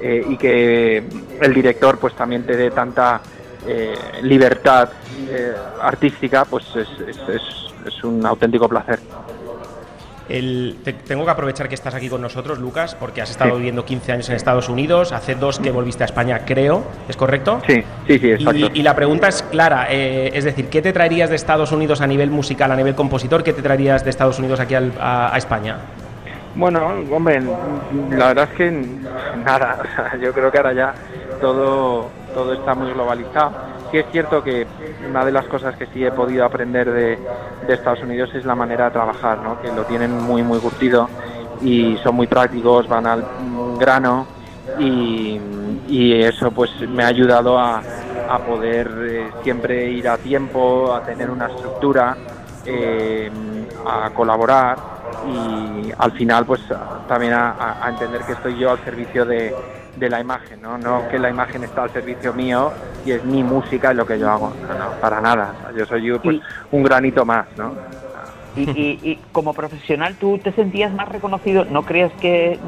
eh, 0.00 0.24
y 0.28 0.36
que 0.36 1.02
el 1.40 1.54
director 1.54 1.98
pues 1.98 2.14
también 2.14 2.44
te 2.44 2.56
dé 2.56 2.70
tanta 2.70 3.20
eh, 3.66 3.94
libertad 4.22 4.88
eh, 5.28 5.52
artística 5.80 6.44
pues 6.44 6.64
es, 6.76 6.88
es- 7.08 7.28
es- 7.28 7.66
es 7.86 8.04
un 8.04 8.24
auténtico 8.26 8.68
placer. 8.68 8.98
El- 10.28 10.78
te- 10.82 10.92
tengo 10.92 11.24
que 11.24 11.30
aprovechar 11.30 11.68
que 11.68 11.76
estás 11.76 11.94
aquí 11.94 12.08
con 12.08 12.20
nosotros, 12.20 12.58
Lucas, 12.58 12.96
porque 12.96 13.22
has 13.22 13.30
estado 13.30 13.50
Sí. 13.52 13.56
viviendo 13.58 13.84
15 13.84 14.10
años 14.12 14.28
en 14.28 14.34
Estados 14.34 14.68
Unidos, 14.68 15.12
hace 15.12 15.36
dos 15.36 15.60
que 15.60 15.70
volviste 15.70 16.02
a 16.02 16.06
España, 16.06 16.40
creo, 16.44 16.82
¿es 17.08 17.16
correcto? 17.16 17.60
Sí, 17.66 17.80
sí, 18.08 18.18
sí, 18.18 18.30
exacto. 18.32 18.70
Y, 18.74 18.80
y 18.80 18.82
la 18.82 18.96
pregunta 18.96 19.28
es 19.28 19.42
clara, 19.44 19.86
eh, 19.88 20.32
es 20.34 20.42
decir, 20.42 20.66
¿qué 20.68 20.82
te 20.82 20.92
traerías 20.92 21.30
de 21.30 21.36
Estados 21.36 21.70
Unidos 21.70 22.00
a 22.00 22.08
nivel 22.08 22.30
musical, 22.30 22.72
a 22.72 22.76
nivel 22.76 22.96
compositor? 22.96 23.44
¿Qué 23.44 23.52
te 23.52 23.62
traerías 23.62 24.02
de 24.02 24.10
Estados 24.10 24.38
Unidos 24.40 24.58
aquí 24.58 24.74
al- 24.74 24.94
a, 24.98 25.32
a 25.32 25.38
España? 25.38 25.76
Bueno, 26.56 26.94
hombre, 27.12 27.42
la 28.10 28.28
verdad 28.28 28.48
es 28.50 28.56
que 28.56 28.70
nada, 29.44 29.78
yo 30.22 30.32
creo 30.32 30.50
que 30.50 30.56
ahora 30.56 30.72
ya 30.72 30.94
todo, 31.38 32.08
todo 32.34 32.54
está 32.54 32.74
muy 32.74 32.92
globalizado. 32.92 33.52
Sí 33.90 33.98
es 33.98 34.06
cierto 34.10 34.42
que 34.42 34.66
una 35.08 35.24
de 35.24 35.32
las 35.32 35.44
cosas 35.46 35.76
que 35.76 35.86
sí 35.88 36.04
he 36.04 36.10
podido 36.10 36.46
aprender 36.46 36.90
de, 36.90 37.18
de 37.66 37.74
Estados 37.74 38.02
Unidos 38.02 38.30
es 38.34 38.46
la 38.46 38.54
manera 38.54 38.86
de 38.86 38.90
trabajar, 38.92 39.38
¿no? 39.42 39.60
que 39.60 39.70
lo 39.70 39.84
tienen 39.84 40.16
muy, 40.16 40.42
muy 40.42 40.58
curtido 40.58 41.08
y 41.60 41.98
son 42.02 42.16
muy 42.16 42.26
prácticos, 42.26 42.88
van 42.88 43.06
al 43.06 43.24
grano 43.78 44.26
y, 44.78 45.38
y 45.88 46.22
eso 46.22 46.50
pues 46.50 46.70
me 46.88 47.04
ha 47.04 47.08
ayudado 47.08 47.58
a, 47.58 47.82
a 48.28 48.38
poder 48.38 48.90
eh, 49.08 49.30
siempre 49.42 49.90
ir 49.90 50.08
a 50.08 50.16
tiempo, 50.16 50.92
a 50.94 51.02
tener 51.02 51.30
una 51.30 51.46
estructura, 51.48 52.16
eh, 52.66 53.30
a 53.84 54.10
colaborar 54.10 54.78
y 55.22 55.90
al 55.98 56.12
final 56.12 56.44
pues 56.44 56.60
también 57.06 57.32
a, 57.34 57.78
entender 57.88 58.24
que 58.24 58.32
estoy 58.32 58.58
yo 58.58 58.70
al 58.70 58.80
servicio 58.84 59.24
de, 59.24 59.54
de 59.94 60.10
la 60.10 60.20
imagen, 60.20 60.60
¿no? 60.60 60.76
no 60.76 61.06
que 61.08 61.18
la 61.18 61.30
imagen 61.30 61.64
está 61.64 61.84
al 61.84 61.92
servicio 61.92 62.32
mío 62.34 62.74
y 63.04 63.12
es 63.12 63.24
mi 63.24 63.42
música 63.42 63.92
y 63.92 63.96
lo 63.96 64.04
que 64.04 64.18
yo 64.18 64.28
hago, 64.28 64.54
no, 64.60 64.74
no, 64.74 64.92
para 65.00 65.20
nada, 65.20 65.54
yo 65.76 65.86
soy 65.86 66.02
yo, 66.04 66.18
pues, 66.20 66.40
un 66.72 66.82
granito 66.82 67.24
más, 67.24 67.46
¿no? 67.56 67.72
Y, 68.56 68.62
y- 68.70 68.98
y 69.02 69.16
como 69.32 69.52
profesional, 69.52 70.16
¿tú 70.18 70.38
te 70.38 70.50
sentías 70.52 70.92
más 70.94 71.08
reconocido? 71.10 71.66
¿No 71.66 71.84
crees 71.84 72.10
que, 72.20 72.58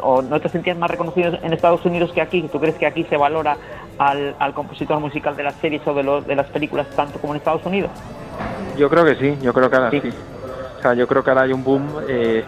o 0.00 0.22
no 0.22 0.40
te 0.40 0.48
sentías 0.48 0.78
más 0.78 0.90
reconocido 0.90 1.38
en 1.42 1.52
Estados 1.52 1.84
Unidos 1.84 2.10
que 2.14 2.22
aquí? 2.22 2.48
¿Tú 2.50 2.58
crees 2.58 2.76
que 2.78 2.86
aquí 2.86 3.04
se 3.04 3.18
valora 3.18 3.58
al, 3.98 4.34
al 4.38 4.54
compositor 4.54 4.98
musical 5.00 5.36
de 5.36 5.42
las 5.42 5.56
series 5.60 5.86
o 5.86 5.92
de, 5.94 6.02
los- 6.02 6.26
de 6.26 6.34
las 6.34 6.48
películas 6.48 6.88
tanto 6.96 7.20
como 7.20 7.34
en 7.34 7.38
Estados 7.38 7.64
Unidos? 7.66 7.90
Yo 8.76 8.88
creo 8.88 9.04
que 9.04 9.16
sí, 9.16 9.36
yo 9.42 9.52
creo 9.52 9.70
que 9.70 9.76
ahora 9.76 9.90
sí. 9.90 10.02
O 10.78 10.82
sea, 10.82 10.94
yo 10.94 11.06
creo 11.06 11.22
que 11.22 11.30
ahora 11.30 11.42
hay 11.42 11.52
un 11.52 11.62
boom 11.62 11.86
eh, 12.08 12.44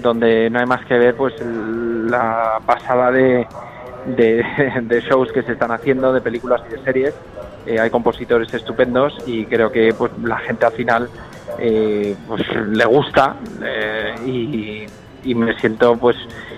donde 0.00 0.50
no 0.50 0.60
hay 0.60 0.66
más 0.66 0.84
que 0.86 0.94
ver 0.98 1.16
pues 1.16 1.34
la 1.42 2.60
pasada 2.64 3.10
de, 3.10 3.46
de, 4.06 4.44
de 4.82 5.00
shows 5.00 5.32
que 5.32 5.42
se 5.42 5.52
están 5.52 5.72
haciendo, 5.72 6.12
de 6.12 6.20
películas 6.20 6.62
y 6.68 6.72
de 6.72 6.84
series. 6.84 7.14
Eh, 7.66 7.78
hay 7.78 7.90
compositores 7.90 8.52
estupendos 8.52 9.16
y 9.26 9.46
creo 9.46 9.70
que 9.70 9.94
pues 9.96 10.10
la 10.22 10.38
gente 10.38 10.66
al 10.66 10.72
final 10.72 11.08
eh, 11.58 12.16
pues 12.26 12.42
le 12.68 12.84
gusta 12.84 13.36
eh, 13.62 14.14
y, 14.26 14.86
y 15.22 15.34
me 15.34 15.56
siento 15.58 15.96
pues 15.96 16.16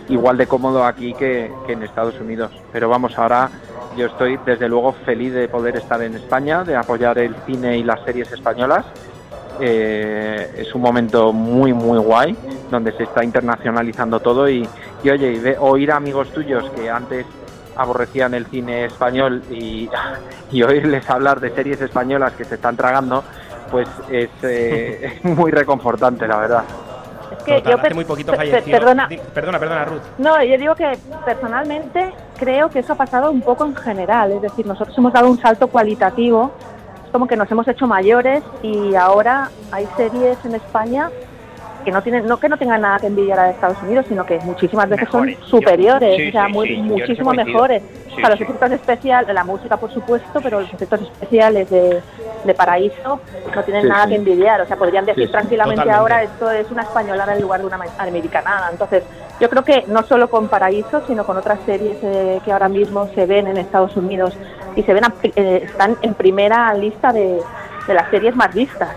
igual 0.09 0.37
de 0.37 0.47
cómodo 0.47 0.85
aquí 0.85 1.15
que, 1.15 1.51
que 1.67 1.73
en 1.73 1.83
Estados 1.83 2.19
Unidos. 2.21 2.51
Pero 2.73 2.89
vamos, 2.89 3.19
ahora 3.19 3.51
yo 3.97 4.07
estoy 4.07 4.39
desde 4.45 4.69
luego 4.69 4.93
feliz 5.05 5.33
de 5.33 5.49
poder 5.49 5.77
estar 5.77 6.03
en 6.03 6.15
España, 6.17 6.65
de 6.65 6.77
apoyar 6.77 7.19
el 7.19 7.35
cine 7.47 7.77
y 7.79 7.83
las 7.85 8.01
series 8.05 8.31
españolas. 8.33 8.85
Eh, 9.61 10.51
es 10.59 10.75
un 10.75 10.83
momento 10.83 11.33
muy 11.33 11.73
muy 11.73 11.99
guay 11.99 12.37
donde 12.73 12.91
se 12.93 13.05
está 13.05 13.23
internacionalizando 13.23 14.19
todo 14.19 14.49
y, 14.49 14.69
y 15.05 15.11
oye, 15.11 15.33
y 15.33 15.39
ve- 15.39 15.57
oír 15.61 15.93
a 15.93 15.97
amigos 15.97 16.29
tuyos 16.33 16.69
que 16.75 16.91
antes 16.91 17.25
aborrecían 17.77 18.35
el 18.35 18.47
cine 18.47 18.87
español 18.87 19.43
y, 19.51 19.89
y 20.51 20.63
oírles 20.65 21.09
hablar 21.09 21.39
de 21.41 21.51
series 21.51 21.81
españolas 21.81 22.33
que 22.33 22.45
se 22.45 22.57
están 22.57 22.77
tragando, 22.77 23.23
pues 23.71 23.87
es, 24.11 24.29
eh, 24.43 25.21
es 25.23 25.25
muy 25.25 25.53
reconfortante, 25.53 26.27
la 26.27 26.39
verdad. 26.39 26.65
Es 27.47 27.53
que 27.53 27.55
Total, 27.57 27.73
yo 27.73 27.77
hace 27.79 27.83
per- 27.89 27.95
muy 27.95 28.05
poquito 28.07 28.33
per- 28.33 28.41
per- 28.41 28.51
falleció. 28.51 28.73
perdona, 28.79 29.07
Di- 29.07 29.21
perdona, 29.35 29.59
perdona, 29.59 29.85
Ruth. 29.85 30.03
No, 30.19 30.43
yo 30.43 30.57
digo 30.59 30.75
que 30.75 30.99
personalmente 31.27 32.11
creo 32.39 32.71
que 32.71 32.79
eso 32.79 32.95
ha 32.95 32.97
pasado 32.97 33.31
un 33.31 33.43
poco 33.43 33.67
en 33.67 33.77
general, 33.77 34.33
es 34.33 34.43
decir, 34.43 34.67
nosotros 34.67 34.97
hemos 34.97 35.13
dado 35.13 35.29
un 35.31 35.39
salto 35.39 35.69
cualitativo, 35.69 36.53
es 37.05 37.11
como 37.13 37.27
que 37.27 37.37
nos 37.37 37.51
hemos 37.51 37.69
hecho 37.69 37.87
mayores 37.87 38.43
y 38.63 38.95
ahora 38.95 39.51
hay 39.71 39.87
series 39.97 40.43
en 40.45 40.55
España 40.55 41.11
que 41.85 41.91
no 41.93 42.03
tienen, 42.03 42.27
no 42.27 42.39
que 42.39 42.49
no 42.49 42.57
tengan 42.57 42.81
nada 42.81 42.99
que 42.99 43.07
envidiar 43.07 43.39
a 43.39 43.51
Estados 43.51 43.81
Unidos, 43.83 44.07
sino 44.09 44.25
que 44.25 44.39
muchísimas 44.41 44.89
veces 44.89 45.07
Mejores. 45.13 45.39
son 45.39 45.49
superiores, 45.49 46.17
Sí, 46.17 46.29
o 46.29 46.33
sea, 46.33 46.47
sí, 46.47 46.53
muy- 46.53 46.69
sí, 46.69 46.77
muchísimo 46.83 47.33
mejores. 47.33 47.83
Sí, 48.09 48.13
o 48.13 48.17
sea, 48.17 48.29
los 48.31 48.39
sí. 48.39 48.45
efectos 48.45 48.71
especiales, 48.73 49.35
la 49.35 49.45
música 49.45 49.77
por 49.77 49.93
supuesto, 49.93 50.41
pero 50.43 50.61
los 50.61 50.73
efectos 50.73 51.03
especiales 51.03 51.69
de, 51.71 52.01
de 52.45 52.55
Paraíso 52.55 53.21
no 53.55 53.63
tienen 53.63 53.83
Sí, 53.83 53.89
nada 53.89 54.05
sí. 54.05 54.11
que 54.11 54.17
envidiar. 54.17 54.61
O 54.63 54.67
sea, 54.67 54.77
podrían 54.77 55.05
decir 55.05 55.31
tranquilamente 55.31 55.83
totalmente. 55.83 55.99
ahora 56.15 56.23
esto 56.23 56.51
es 56.51 56.71
una 56.71 56.83
españolada 56.83 57.35
en 57.35 57.43
lugar 57.43 57.61
de 57.61 57.67
una 57.67 57.79
americanada. 57.99 58.69
Entonces, 58.71 59.03
yo 59.41 59.51
creo 59.51 59.65
que 59.65 59.85
no 59.89 60.03
solo 60.05 60.31
con 60.31 60.49
Paraíso, 60.49 61.03
sino 61.07 61.25
con 61.25 61.37
otras 61.37 61.59
series 61.67 61.97
eh, 62.03 62.41
que 62.45 62.53
ahora 62.53 62.69
mismo 62.69 63.09
se 63.15 63.27
ven 63.27 63.47
en 63.49 63.57
Estados 63.57 63.97
Unidos 63.97 64.35
y 64.77 64.83
se 64.83 64.95
ven 64.95 65.05
a- 65.05 65.15
eh, 65.23 65.63
están 65.65 65.97
en 66.03 66.15
primera 66.15 66.73
lista 66.75 67.13
de, 67.13 67.41
de 67.87 67.95
las 67.95 68.09
series 68.11 68.35
más 68.37 68.55
vistas. 68.55 68.91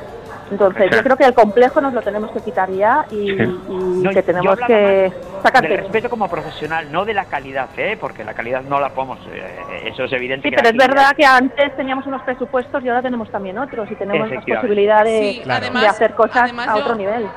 Entonces, 0.50 0.90
yo 0.92 1.04
creo 1.04 1.18
que 1.18 1.26
el 1.26 1.34
complejo 1.34 1.82
nos 1.82 1.94
lo 1.94 2.02
tenemos 2.02 2.32
que 2.32 2.40
quitar 2.42 2.72
ya 2.72 3.06
y, 3.12 3.32
y 3.32 3.36
No, 3.38 4.12
que 4.12 4.24
tenemos 4.24 4.58
que 4.66 5.12
sacar 5.44 5.62
del 5.68 5.78
respeto 5.80 6.10
como 6.10 6.30
profesional, 6.30 6.92
no 6.92 7.04
de 7.06 7.14
la 7.14 7.26
calidad, 7.26 7.70
¿eh? 7.78 7.98
porque 8.00 8.24
la 8.24 8.34
calidad 8.34 8.62
no 8.62 8.80
la 8.80 8.90
podemos, 8.90 9.20
eh, 9.32 9.60
eso 9.86 10.06
es 10.06 10.14
evidente. 10.14 10.48
Sí, 10.48 10.56
que 10.56 10.62
pero 10.62 10.70
es 10.70 10.78
verdad 10.78 11.16
que 11.16 11.26
antes 11.26 11.76
teníamos 11.76 12.06
unos 12.08 12.22
presupuestos 12.24 12.84
y 12.84 12.88
ahora 12.90 13.02
tenemos 13.02 13.30
también 13.30 13.58
otros 13.58 13.90
y 13.92 13.96
tenemos 13.96 14.28
la 14.30 14.36
Efectivamente. 14.36 14.68
posibilidad 14.68 15.04
de, 15.04 15.20
Sí, 15.34 15.42
de 15.46 15.52
además- 15.54 15.86
hacer 15.86 16.14
cosas 16.16 16.38
además 16.44 16.68
a 16.70 16.76
yo- 16.78 16.82
otro 16.84 16.96
nivel. 16.96 17.28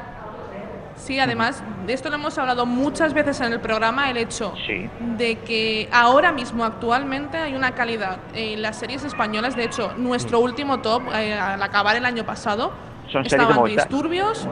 Sí, 0.96 1.18
además, 1.18 1.64
de 1.86 1.94
esto 1.94 2.10
lo 2.10 2.16
hemos 2.16 2.36
hablado 2.36 2.66
muchas 2.66 3.14
veces 3.14 3.40
en 3.40 3.52
el 3.54 3.60
programa, 3.60 4.10
el 4.10 4.18
hecho 4.18 4.52
Sí. 4.66 4.88
de 5.16 5.36
que 5.38 5.88
ahora 5.90 6.30
mismo, 6.30 6.62
actualmente, 6.64 7.38
hay 7.38 7.54
una 7.56 7.72
calidad 7.74 8.18
en 8.34 8.60
las 8.60 8.76
series 8.76 9.02
españolas. 9.04 9.56
De 9.56 9.64
hecho, 9.64 9.94
nuestro 9.96 10.40
último 10.40 10.80
top, 10.80 11.02
eh, 11.14 11.32
al 11.32 11.62
acabar 11.62 11.96
el 11.96 12.04
año 12.04 12.24
pasado, 12.24 12.68
Mm. 12.68 12.89
Son 13.12 13.24
series 13.24 13.32
estaban 13.32 13.56
Movistar. 13.56 13.88
Disturbios, 13.88 14.48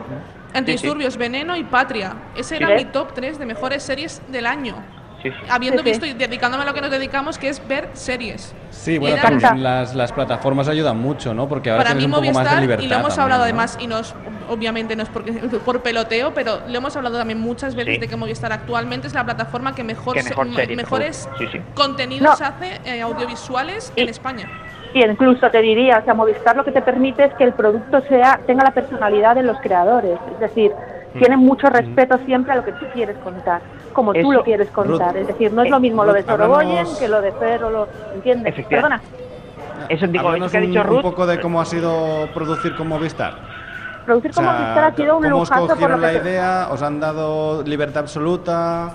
Sí, 1.13 1.19
Veneno 1.19 1.57
y 1.57 1.65
Patria. 1.65 2.15
Ese 2.37 2.57
Sí. 2.57 2.63
era 2.63 2.75
mi 2.75 2.85
top 2.87 3.13
3 3.15 3.39
de 3.39 3.47
mejores 3.47 3.83
series 3.83 4.23
del 4.29 4.47
año. 4.47 4.75
Sí, 5.23 5.31
sí. 5.31 5.37
Habiendo 5.51 5.83
Sí, 5.83 5.85
sí. 5.87 5.91
visto 5.91 6.07
y 6.07 6.13
dedicándome 6.13 6.63
a 6.63 6.67
lo 6.67 6.75
que 6.75 6.81
nos 6.81 6.91
dedicamos, 6.93 7.39
que 7.39 7.49
es 7.49 7.67
ver 7.67 7.91
series. 7.93 8.55
Sí, 8.71 8.99
bueno, 8.99 9.17
pues 9.21 9.43
las, 9.61 9.95
las 9.97 10.13
plataformas 10.13 10.69
ayudan 10.69 10.97
mucho, 10.99 11.35
¿no? 11.35 11.49
Porque 11.49 11.71
ahora 11.71 11.83
para 11.83 11.91
tienes 11.97 12.09
mí 12.09 12.15
un 12.15 12.21
poco 12.25 12.25
más 12.27 12.35
de 12.35 12.41
Movistar, 12.45 12.61
libertad. 12.63 12.85
y 12.85 12.89
lo 12.89 12.95
hemos 12.95 13.09
también, 13.09 13.23
hablado 13.25 13.41
¿no? 13.41 13.45
además, 13.45 13.79
y 13.81 13.87
nos, 13.89 14.15
obviamente 14.49 14.95
no 14.95 15.03
es 15.03 15.09
porque, 15.09 15.33
por 15.65 15.83
peloteo, 15.83 16.33
pero 16.35 16.61
lo 16.69 16.79
hemos 16.79 16.95
hablado 16.97 17.19
también 17.19 17.41
muchas 17.41 17.75
veces 17.75 17.95
Sí. 17.95 18.01
de 18.01 18.07
que 18.09 18.15
Movistar 18.17 18.53
actualmente 18.53 19.09
es 19.09 19.15
la 19.15 19.25
plataforma 19.25 19.75
que 19.75 19.83
mejor, 19.83 20.15
Que 20.15 20.23
se- 20.23 20.29
mejor 20.31 20.47
me- 20.47 20.55
series 20.55 20.77
mejores 20.77 21.27
produce. 21.27 21.47
Sí, 21.47 21.59
sí. 21.59 21.65
contenidos 21.75 22.39
No. 22.41 22.47
hace 22.47 22.81
eh, 22.85 23.03
audiovisuales 23.03 23.93
en 23.97 24.09
España. 24.09 24.49
Y 24.95 25.05
incluso 25.05 25.51
te 25.51 25.61
diría, 25.61 25.99
o 25.99 26.05
sea, 26.05 26.15
Movistar 26.15 26.57
lo 26.57 26.65
que 26.65 26.73
te 26.73 26.81
permite 26.83 27.25
es 27.25 27.35
que 27.35 27.45
el 27.45 27.53
producto 27.53 28.01
sea 28.03 28.41
tenga 28.47 28.65
la 28.65 28.71
personalidad 28.71 29.35
de 29.35 29.43
los 29.43 29.59
creadores, 29.61 30.19
es 30.35 30.41
decir, 30.41 30.73
Mm. 31.15 31.19
tienen 31.19 31.39
mucho 31.41 31.69
respeto 31.69 32.19
siempre 32.27 32.53
a 32.53 32.57
lo 32.57 32.65
que 32.65 32.73
tú 32.73 32.85
quieres 32.93 33.17
contar, 33.19 33.61
como 33.93 34.13
tú 34.13 34.19
Eso. 34.21 34.33
lo 34.33 34.45
quieres 34.45 34.69
contar, 34.71 35.09
Ruth, 35.13 35.17
es 35.23 35.27
decir, 35.27 35.53
no 35.53 35.63
es 35.63 35.69
eh, 35.69 35.71
lo 35.71 35.81
mismo 35.81 36.05
lo 36.05 36.13
de 36.13 36.23
Sorogoyen 36.23 36.71
hablamos- 36.79 36.99
que 36.99 37.09
lo 37.09 37.21
de 37.23 37.33
Fer 37.33 37.65
o 37.65 37.71
lo, 37.71 37.89
¿entiendes? 38.15 38.55
Perdona, 38.69 39.01
Eso 39.89 40.07
digo, 40.07 40.29
Háblanos 40.29 40.51
que 40.53 40.59
ha 40.59 40.61
un, 40.61 40.67
dicho 40.67 40.81
un 40.83 40.87
Ruth. 40.87 41.03
poco 41.03 41.27
de 41.27 41.41
cómo 41.41 41.61
ha 41.61 41.65
sido 41.65 42.29
producir 42.35 42.75
con 42.77 42.89
Movistar. 42.89 43.35
producir 44.05 44.31
O 44.33 44.35
como 44.35 44.51
sea, 44.51 44.59
Movistar 44.61 44.85
ha 44.85 44.95
sido 44.95 45.17
un 45.17 45.23
¿Cómo 45.23 45.37
os 45.37 45.49
lujazo 45.49 45.61
por 45.67 45.71
cogieron 45.75 46.01
lo 46.01 46.07
la 46.07 46.13
que 46.13 46.19
idea? 46.29 46.69
¿Os 46.71 46.83
han 46.83 47.01
dado 47.01 47.63
libertad 47.63 48.01
absoluta? 48.03 48.91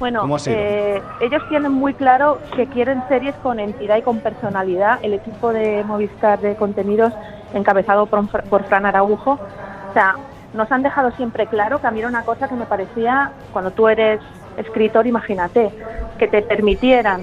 Bueno, 0.00 0.22
¿Cómo 0.22 0.36
ha 0.36 0.38
sido? 0.38 0.56
eh, 0.56 1.02
ellos 1.20 1.42
tienen 1.50 1.72
muy 1.72 1.92
claro 1.92 2.40
que 2.56 2.66
quieren 2.66 3.02
series 3.06 3.34
con 3.36 3.60
entidad 3.60 3.98
y 3.98 4.02
con 4.02 4.18
personalidad. 4.20 4.98
El 5.02 5.12
equipo 5.12 5.52
de 5.52 5.84
Movistar 5.84 6.40
de 6.40 6.56
contenidos, 6.56 7.12
encabezado 7.52 8.06
por, 8.06 8.26
por 8.48 8.64
Fran 8.64 8.86
Araujo, 8.86 9.32
o 9.32 9.92
sea, 9.92 10.16
nos 10.54 10.72
han 10.72 10.82
dejado 10.82 11.10
siempre 11.12 11.46
claro 11.46 11.78
que 11.80 11.86
a 11.86 11.90
mí 11.90 11.98
era 12.00 12.08
una 12.08 12.24
cosa 12.24 12.48
que 12.48 12.54
me 12.54 12.64
parecía, 12.64 13.30
cuando 13.52 13.70
tú 13.72 13.88
eres 13.88 14.20
escritor, 14.56 15.06
imagínate, 15.06 15.70
que 16.18 16.28
te 16.28 16.42
permitieran 16.42 17.20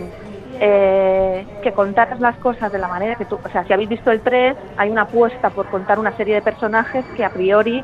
eh, 0.60 1.46
que 1.64 1.72
contaras 1.74 2.20
las 2.20 2.38
cosas 2.38 2.72
de 2.72 2.78
la 2.78 2.88
manera 2.88 3.16
que 3.16 3.26
tú, 3.26 3.40
o 3.44 3.50
sea, 3.50 3.66
si 3.66 3.74
habéis 3.74 3.90
visto 3.90 4.12
el 4.12 4.22
3, 4.22 4.56
hay 4.78 4.90
una 4.90 5.04
apuesta 5.04 5.50
por 5.50 5.66
contar 5.68 5.98
una 5.98 6.16
serie 6.16 6.36
de 6.36 6.42
personajes 6.44 7.06
que 7.16 7.26
a 7.26 7.30
priori 7.32 7.84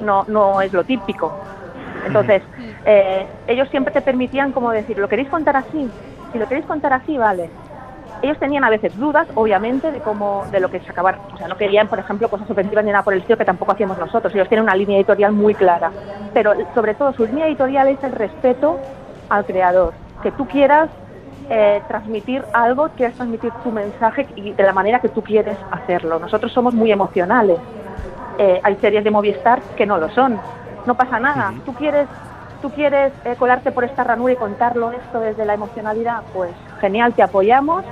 no, 0.00 0.24
no 0.28 0.60
es 0.62 0.72
lo 0.72 0.84
típico. 0.84 1.32
Entonces, 2.06 2.42
eh, 2.86 3.26
ellos 3.48 3.68
siempre 3.70 3.92
te 3.92 4.00
permitían 4.00 4.52
como 4.52 4.70
decir, 4.70 4.96
¿lo 4.96 5.08
queréis 5.08 5.28
contar 5.28 5.56
así? 5.56 5.90
Si 6.32 6.38
lo 6.38 6.46
queréis 6.46 6.66
contar 6.66 6.92
así, 6.92 7.18
vale. 7.18 7.50
Ellos 8.22 8.38
tenían 8.38 8.64
a 8.64 8.70
veces 8.70 8.96
dudas, 8.96 9.28
obviamente, 9.34 9.90
de 9.90 9.98
cómo, 10.00 10.44
de 10.50 10.60
lo 10.60 10.70
que 10.70 10.80
se 10.80 10.90
acabar. 10.90 11.18
O 11.34 11.36
sea, 11.36 11.48
no 11.48 11.56
querían, 11.56 11.88
por 11.88 11.98
ejemplo, 11.98 12.28
cosas 12.28 12.50
ofensivas 12.50 12.84
ni 12.84 12.90
nada 12.90 13.02
por 13.02 13.12
el 13.12 13.20
estilo 13.20 13.36
que 13.36 13.44
tampoco 13.44 13.72
hacíamos 13.72 13.98
nosotros. 13.98 14.34
Ellos 14.34 14.48
tienen 14.48 14.64
una 14.64 14.74
línea 14.74 14.96
editorial 14.96 15.32
muy 15.32 15.54
clara. 15.54 15.90
Pero 16.32 16.54
sobre 16.74 16.94
todo 16.94 17.12
su 17.12 17.26
línea 17.26 17.46
editorial 17.46 17.88
es 17.88 18.02
el 18.02 18.12
respeto 18.12 18.78
al 19.28 19.44
creador. 19.44 19.92
Que 20.22 20.30
tú 20.32 20.46
quieras 20.46 20.88
eh, 21.50 21.82
transmitir 21.88 22.42
algo, 22.52 22.88
quieras 22.96 23.16
transmitir 23.16 23.52
tu 23.62 23.70
mensaje 23.70 24.26
y 24.34 24.52
de 24.52 24.62
la 24.62 24.72
manera 24.72 25.00
que 25.00 25.08
tú 25.08 25.22
quieres 25.22 25.56
hacerlo. 25.70 26.18
Nosotros 26.18 26.52
somos 26.52 26.72
muy 26.72 26.90
emocionales. 26.90 27.58
Eh, 28.38 28.60
hay 28.62 28.76
series 28.76 29.04
de 29.04 29.10
Movistar 29.10 29.60
que 29.76 29.86
no 29.86 29.98
lo 29.98 30.08
son. 30.10 30.40
No 30.86 30.94
pasa 30.94 31.20
nada. 31.20 31.52
Tú 31.64 31.74
quieres, 31.74 32.08
tú 32.62 32.70
quieres 32.70 33.12
eh, 33.24 33.36
colarte 33.38 33.72
por 33.72 33.84
esta 33.84 34.04
ranura 34.04 34.32
y 34.32 34.36
contarlo 34.36 34.92
esto 34.92 35.20
desde 35.20 35.44
la 35.44 35.54
emocionalidad, 35.54 36.22
pues 36.34 36.50
genial, 36.80 37.14
te 37.14 37.22
apoyamos 37.22 37.84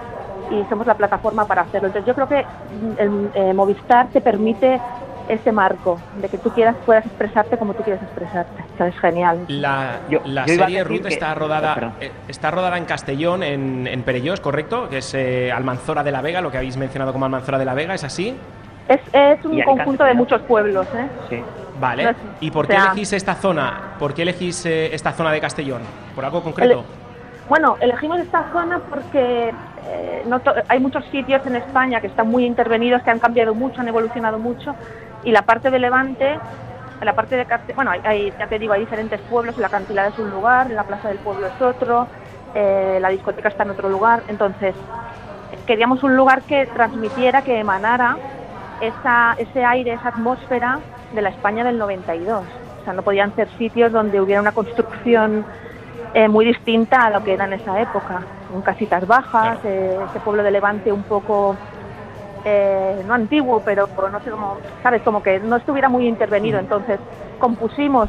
y 0.50 0.62
somos 0.68 0.87
la 0.87 0.94
plataforma 0.94 1.46
para 1.46 1.62
hacerlo. 1.62 1.88
Entonces 1.88 2.07
yo 2.07 2.14
creo 2.14 2.29
que 2.29 2.42
mm, 2.42 3.00
el, 3.00 3.31
eh, 3.35 3.55
Movistar 3.55 4.09
te 4.09 4.20
permite 4.20 4.81
ese 5.27 5.53
marco 5.53 5.98
de 6.20 6.29
que 6.29 6.37
tú 6.37 6.50
quieras 6.50 6.77
puedas 6.85 7.07
expresarte 7.07 7.57
como 7.57 7.72
tú 7.72 7.83
quieres 7.83 8.03
expresarte. 8.03 8.62
Eso 8.74 8.85
es 8.85 8.98
genial. 9.00 9.38
La, 9.48 10.00
Yo- 10.11 10.20
la 10.27 10.44
yo 10.44 10.55
serie 10.55 10.85
Ruth 10.85 11.03
que- 11.03 11.09
está 11.14 11.35
rodada 11.35 11.92
eh, 12.00 12.12
está 12.29 12.50
rodada 12.50 12.77
en 12.77 12.85
Castellón, 12.85 13.42
en, 13.42 13.87
en 13.87 14.03
Perellós, 14.03 14.40
¿correcto? 14.40 14.88
Que 14.90 14.98
es 14.98 15.14
eh, 15.14 15.50
Almanzora 15.50 16.03
de 16.03 16.12
la 16.12 16.20
Vega, 16.20 16.42
lo 16.42 16.50
que 16.50 16.59
habéis 16.59 16.77
mencionado 16.77 17.12
como 17.14 17.24
Almanzora 17.24 17.59
de 17.59 17.64
la 17.64 17.72
Vega, 17.72 17.94
¿es 17.94 18.05
así? 18.05 18.37
Es, 18.88 19.01
es 19.12 19.44
un 19.44 19.62
conjunto 19.62 20.05
de 20.05 20.14
muchos 20.14 20.42
pueblos. 20.42 20.87
¿eh? 20.94 21.09
Sí. 21.29 21.42
Vale. 21.77 22.05
No 22.05 22.11
es- 22.11 22.16
¿Y 22.40 22.51
por 22.51 22.66
o 22.66 22.68
qué 22.68 22.75
sea- 22.75 22.85
elegís 22.87 23.12
esta 23.12 23.35
zona? 23.35 23.81
¿Por 23.99 24.14
qué 24.14 24.23
elegís 24.23 24.64
eh, 24.66 24.94
esta 24.94 25.12
zona 25.12 25.33
de 25.33 25.40
Castellón? 25.40 25.83
¿Por 26.14 26.25
algo 26.25 26.42
concreto? 26.42 26.81
Ele- 26.81 27.05
Bueno, 27.49 27.77
elegimos 27.81 28.18
esta 28.20 28.51
zona 28.53 28.81
porque 28.88 29.55
eh, 29.87 30.23
no 30.27 30.40
to- 30.40 30.55
hay 30.68 30.81
muchos 30.81 31.05
sitios 31.07 31.44
en 31.47 31.57
España 31.57 32.01
que 32.01 32.07
están 32.07 32.29
muy 32.29 32.47
intervenidos, 32.47 33.03
que 33.03 33.11
han 33.11 33.18
cambiado 33.18 33.55
mucho, 33.55 33.81
han 33.83 33.88
evolucionado 33.88 34.38
mucho, 34.38 34.75
y 35.23 35.31
la 35.31 35.42
parte 35.42 35.70
de 35.70 35.79
Levante, 35.79 36.38
la 37.03 37.14
parte 37.14 37.37
de 37.37 37.44
Carte- 37.44 37.75
bueno, 37.75 37.90
hay, 37.90 38.01
hay- 38.05 38.35
ya 38.38 38.47
te 38.47 38.59
digo, 38.59 38.73
hay 38.73 38.81
diferentes 38.81 39.20
pueblos, 39.23 39.59
el 39.59 39.64
acantilado 39.64 40.09
es 40.11 40.18
un 40.18 40.31
lugar, 40.31 40.70
la 40.70 40.85
plaza 40.85 41.09
del 41.09 41.18
pueblo 41.18 41.47
es 41.49 41.61
otro, 41.61 42.09
eh, 42.55 42.99
la 43.01 43.09
discoteca 43.11 43.49
está 43.49 43.64
en 43.64 43.70
otro 43.70 43.90
lugar, 43.90 44.23
entonces 44.29 44.75
queríamos 45.66 46.03
un 46.03 46.16
lugar 46.16 46.44
que 46.44 46.66
transmitiera, 46.68 47.42
que 47.42 47.59
emanara 47.59 48.16
esa, 48.81 49.35
ese 49.39 49.65
aire, 49.65 49.95
esa 49.95 50.09
atmósfera 50.09 50.81
de 51.15 51.23
la 51.23 51.31
España 51.31 51.65
del 51.65 51.79
92. 51.79 52.45
O 52.81 52.85
sea, 52.85 52.93
no 52.93 53.03
podían 53.03 53.35
ser 53.35 53.49
sitios 53.57 53.93
donde 53.93 54.21
hubiera 54.21 54.41
una 54.41 54.53
construcción 54.53 55.45
eh, 56.13 56.29
muy 56.29 56.45
distinta 56.45 57.07
a 57.07 57.11
lo 57.11 57.25
que 57.25 57.35
era 57.35 57.45
en 57.47 57.55
esa 57.55 57.81
época, 57.81 58.23
con 58.53 58.63
casitas 58.63 59.07
bajas, 59.07 59.59
eh, 59.65 59.99
ese 60.09 60.21
pueblo 60.21 60.43
de 60.43 60.51
Levante 60.51 60.93
un 60.93 61.03
poco, 61.03 61.57
eh, 62.45 63.03
no 63.07 63.15
antiguo, 63.15 63.63
pero 63.65 63.89
no 64.13 64.21
sé 64.21 64.31
cómo, 64.31 64.59
¿sabes? 64.83 65.03
Como 65.03 65.23
que 65.23 65.41
no 65.41 65.57
estuviera 65.57 65.89
muy 65.89 66.07
intervenido. 66.07 66.59
Entonces 66.59 67.01
compusimos 67.41 68.09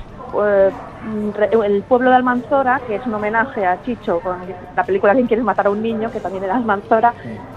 el 1.52 1.84
pueblo 1.88 2.10
de 2.10 2.16
Almanzora, 2.16 2.82
que 2.86 2.96
es 2.96 3.06
un 3.06 3.14
homenaje 3.14 3.66
a 3.66 3.82
Chicho 3.84 4.20
con 4.20 4.38
la 4.76 4.84
película 4.84 5.14
¿Quién 5.14 5.28
quiere 5.28 5.44
matar 5.44 5.68
a 5.68 5.70
un 5.70 5.82
niño?, 5.82 6.12
que 6.12 6.20
también 6.20 6.44
era 6.44 6.56
Almanzora, 6.56 7.14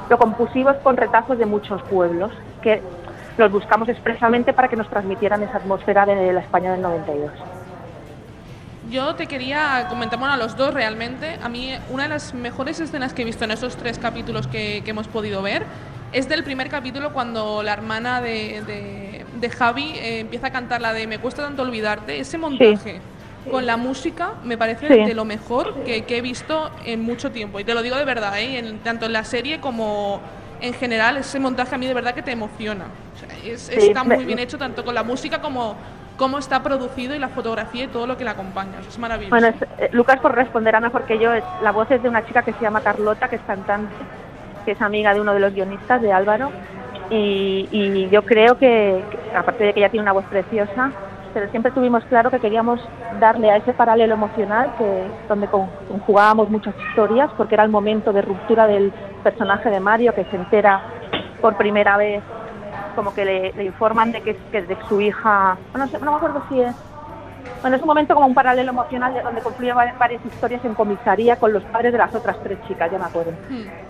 lo 0.08 0.18
compusimos 0.18 0.76
con 0.78 0.96
retazos 0.96 1.38
de 1.38 1.46
muchos 1.46 1.82
pueblos, 1.82 2.32
que 2.68 2.82
los 3.38 3.50
buscamos 3.50 3.88
expresamente 3.88 4.52
para 4.52 4.68
que 4.68 4.76
nos 4.76 4.88
transmitieran 4.90 5.42
esa 5.42 5.58
atmósfera 5.58 6.04
de 6.04 6.32
la 6.32 6.40
España 6.40 6.72
del 6.72 6.82
92. 6.82 7.30
Yo 8.90 9.14
te 9.14 9.26
quería 9.26 9.86
comentar, 9.88 10.18
bueno, 10.18 10.34
a 10.34 10.36
los 10.36 10.56
dos 10.56 10.72
realmente. 10.74 11.38
A 11.42 11.48
mí, 11.48 11.72
una 11.90 12.04
de 12.04 12.08
las 12.10 12.32
mejores 12.34 12.80
escenas 12.80 13.12
que 13.12 13.22
he 13.22 13.24
visto 13.24 13.44
en 13.44 13.50
esos 13.50 13.76
tres 13.76 13.98
capítulos 13.98 14.46
que, 14.46 14.82
que 14.84 14.90
hemos 14.90 15.08
podido 15.08 15.42
ver 15.42 15.62
es 16.12 16.28
del 16.28 16.42
primer 16.42 16.68
capítulo 16.70 17.12
cuando 17.12 17.62
la 17.62 17.74
hermana 17.74 18.20
de, 18.22 18.62
de- 18.66 19.24
de 19.38 19.50
Javi 19.50 19.92
eh, 19.96 20.20
empieza 20.20 20.48
a 20.48 20.50
cantar 20.50 20.80
la 20.80 20.92
de 20.94 21.06
Me 21.06 21.18
cuesta 21.18 21.42
tanto 21.42 21.62
olvidarte. 21.62 22.18
Ese 22.18 22.38
montaje 22.38 23.00
con 23.50 23.66
la 23.66 23.76
música 23.76 24.30
me 24.42 24.56
parece 24.58 24.88
Sí. 24.88 25.04
de 25.04 25.14
lo 25.14 25.24
mejor 25.26 25.74
que, 25.84 26.04
que 26.04 26.18
he 26.18 26.20
visto 26.22 26.70
en 26.86 27.02
mucho 27.02 27.30
tiempo. 27.30 27.60
Y 27.60 27.64
te 27.64 27.74
lo 27.74 27.82
digo 27.82 27.96
de 27.96 28.04
verdad, 28.06 28.38
¿eh? 28.40 28.58
En- 28.58 28.78
tanto 28.80 29.04
en 29.06 29.12
la 29.12 29.24
serie 29.24 29.60
como 29.60 30.20
en 30.60 30.74
general, 30.74 31.16
ese 31.18 31.38
montaje 31.38 31.74
a 31.74 31.78
mí 31.78 31.86
de 31.86 31.94
verdad 31.94 32.14
que 32.14 32.22
te 32.22 32.32
emociona. 32.32 32.84
O 33.14 33.16
sea, 33.16 33.28
es- 33.44 33.62
Sí, 33.62 33.88
está 33.88 34.04
me- 34.04 34.16
muy 34.16 34.24
bien 34.24 34.38
hecho 34.38 34.58
tanto 34.58 34.84
con 34.84 34.94
la 34.94 35.02
música 35.02 35.40
como 35.40 35.76
cómo 36.16 36.38
está 36.38 36.62
producido 36.62 37.14
y 37.14 37.18
la 37.18 37.28
fotografía 37.28 37.84
y 37.84 37.88
todo 37.88 38.06
lo 38.06 38.16
que 38.16 38.24
la 38.24 38.32
acompaña. 38.32 38.78
Es 38.80 38.98
maravilloso. 38.98 39.30
Bueno, 39.36 39.48
es- 39.48 39.62
eh, 39.78 39.88
Lucas 39.92 40.18
por 40.20 40.34
responderá 40.34 40.80
mejor 40.80 41.04
que 41.04 41.18
yo. 41.18 41.30
La 41.62 41.70
voz 41.72 41.88
es 41.90 42.02
de 42.02 42.08
una 42.08 42.24
chica 42.26 42.42
que 42.42 42.52
se 42.54 42.60
llama 42.60 42.80
Carlota, 42.80 43.28
que 43.28 43.36
es 43.36 43.42
cantante, 43.42 43.94
que 44.64 44.72
es 44.72 44.80
amiga 44.82 45.14
de 45.14 45.20
uno 45.20 45.32
de 45.32 45.40
los 45.40 45.54
guionistas, 45.54 46.02
de 46.02 46.12
Álvaro. 46.12 46.50
Y, 47.10 47.68
y 47.70 48.08
yo 48.10 48.22
creo 48.24 48.58
que, 48.58 49.04
que, 49.10 49.36
aparte 49.36 49.64
de 49.64 49.72
que 49.74 49.80
ella 49.80 49.90
tiene 49.90 50.02
una 50.02 50.12
voz 50.12 50.24
preciosa, 50.26 50.92
pero 51.38 51.50
siempre 51.52 51.70
tuvimos 51.70 52.04
claro 52.06 52.32
que 52.32 52.40
queríamos 52.40 52.80
darle 53.20 53.48
a 53.48 53.58
ese 53.58 53.72
paralelo 53.72 54.14
emocional 54.14 54.72
que 54.76 55.08
donde 55.28 55.46
con- 55.46 55.70
conjugábamos 55.86 56.50
muchas 56.50 56.74
historias, 56.88 57.30
porque 57.36 57.54
era 57.54 57.62
el 57.62 57.70
momento 57.70 58.12
de 58.12 58.22
ruptura 58.22 58.66
del 58.66 58.92
personaje 59.22 59.70
de 59.70 59.78
Mario 59.78 60.12
que 60.14 60.24
se 60.24 60.34
entera 60.34 60.82
por 61.40 61.56
primera 61.56 61.96
vez, 61.96 62.24
como 62.96 63.14
que 63.14 63.24
le, 63.24 63.52
le 63.54 63.64
informan 63.66 64.10
de 64.10 64.20
que, 64.20 64.34
que 64.50 64.62
de 64.62 64.76
su 64.88 65.00
hija, 65.00 65.56
no, 65.76 65.88
sé, 65.88 66.00
no 66.00 66.10
me 66.10 66.16
acuerdo 66.16 66.42
si 66.48 66.60
es 66.60 66.74
bueno, 67.62 67.76
es 67.76 67.82
un 67.82 67.88
momento 67.88 68.14
como 68.14 68.26
un 68.26 68.34
paralelo 68.34 68.70
emocional 68.70 69.14
de 69.14 69.20
donde 69.22 69.40
confluyen 69.40 69.76
va- 69.76 69.92
varias 69.96 70.24
historias 70.24 70.64
en 70.64 70.74
comisaría 70.74 71.36
con 71.36 71.52
los 71.52 71.64
padres 71.66 71.92
de 71.92 71.98
las 71.98 72.12
otras 72.16 72.36
tres 72.42 72.58
chicas, 72.66 72.90
ya 72.90 72.98
me 72.98 73.04
acuerdo. 73.06 73.32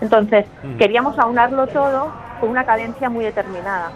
Entonces, 0.01 0.45
Mm. 0.63 0.77
queríamos 0.77 1.17
aunarlo 1.17 1.65
todo 1.67 2.11
con 2.39 2.49
una 2.51 2.63
cadencia 2.63 3.09
muy 3.09 3.25
determinada. 3.25 3.91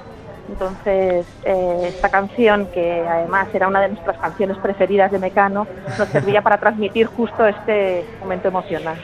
Entonces, 0.54 1.26
eh, 1.46 1.92
esta 1.96 2.10
canción, 2.10 2.68
que 2.72 3.04
además 3.08 3.48
era 3.54 3.68
una 3.68 3.82
de 3.82 3.90
nuestras 3.90 4.18
canciones 4.20 4.56
preferidas 4.60 5.12
de 5.12 5.18
Mecano, 5.18 5.66
nos 5.98 6.08
servía 6.10 6.44
para 6.44 6.60
transmitir 6.60 7.08
justo 7.08 7.46
este 7.48 8.06
momento 8.22 8.50
emocional. 8.50 8.96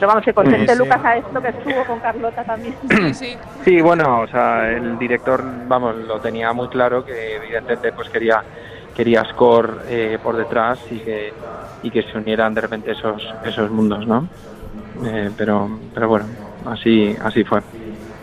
Pero 0.00 0.08
vamos, 0.08 0.24
que 0.24 0.34
conteste 0.34 0.72
Sí. 0.72 0.78
Lucas 0.78 1.00
a 1.04 1.16
esto 1.16 1.40
que 1.40 1.48
estuvo 1.48 1.84
con 1.84 2.00
Carlota 2.00 2.42
también. 2.42 2.74
sí. 3.14 3.36
Sí, 3.64 3.80
bueno, 3.80 4.20
o 4.20 4.26
sea, 4.26 4.68
el 4.68 4.98
director, 4.98 5.42
vamos, 5.66 5.94
lo 5.96 6.20
tenía 6.20 6.52
muy 6.52 6.68
claro 6.68 7.02
que 7.04 7.36
evidentemente 7.36 7.92
pues 7.92 8.10
quería 8.10 8.42
quería 8.94 9.24
score 9.24 9.78
eh, 9.88 10.18
por 10.22 10.36
detrás 10.36 10.78
y 10.90 11.00
que 11.00 11.32
y 11.82 11.90
que 11.90 12.02
se 12.02 12.18
unieran 12.18 12.52
de 12.52 12.60
repente 12.60 12.90
esos 12.92 13.22
esos 13.42 13.70
mundos, 13.70 14.06
¿no? 14.06 14.28
Eh, 15.06 15.30
pero 15.34 15.70
pero 15.94 16.08
bueno, 16.08 16.26
así 16.66 17.16
así 17.22 17.42
fue. 17.44 17.62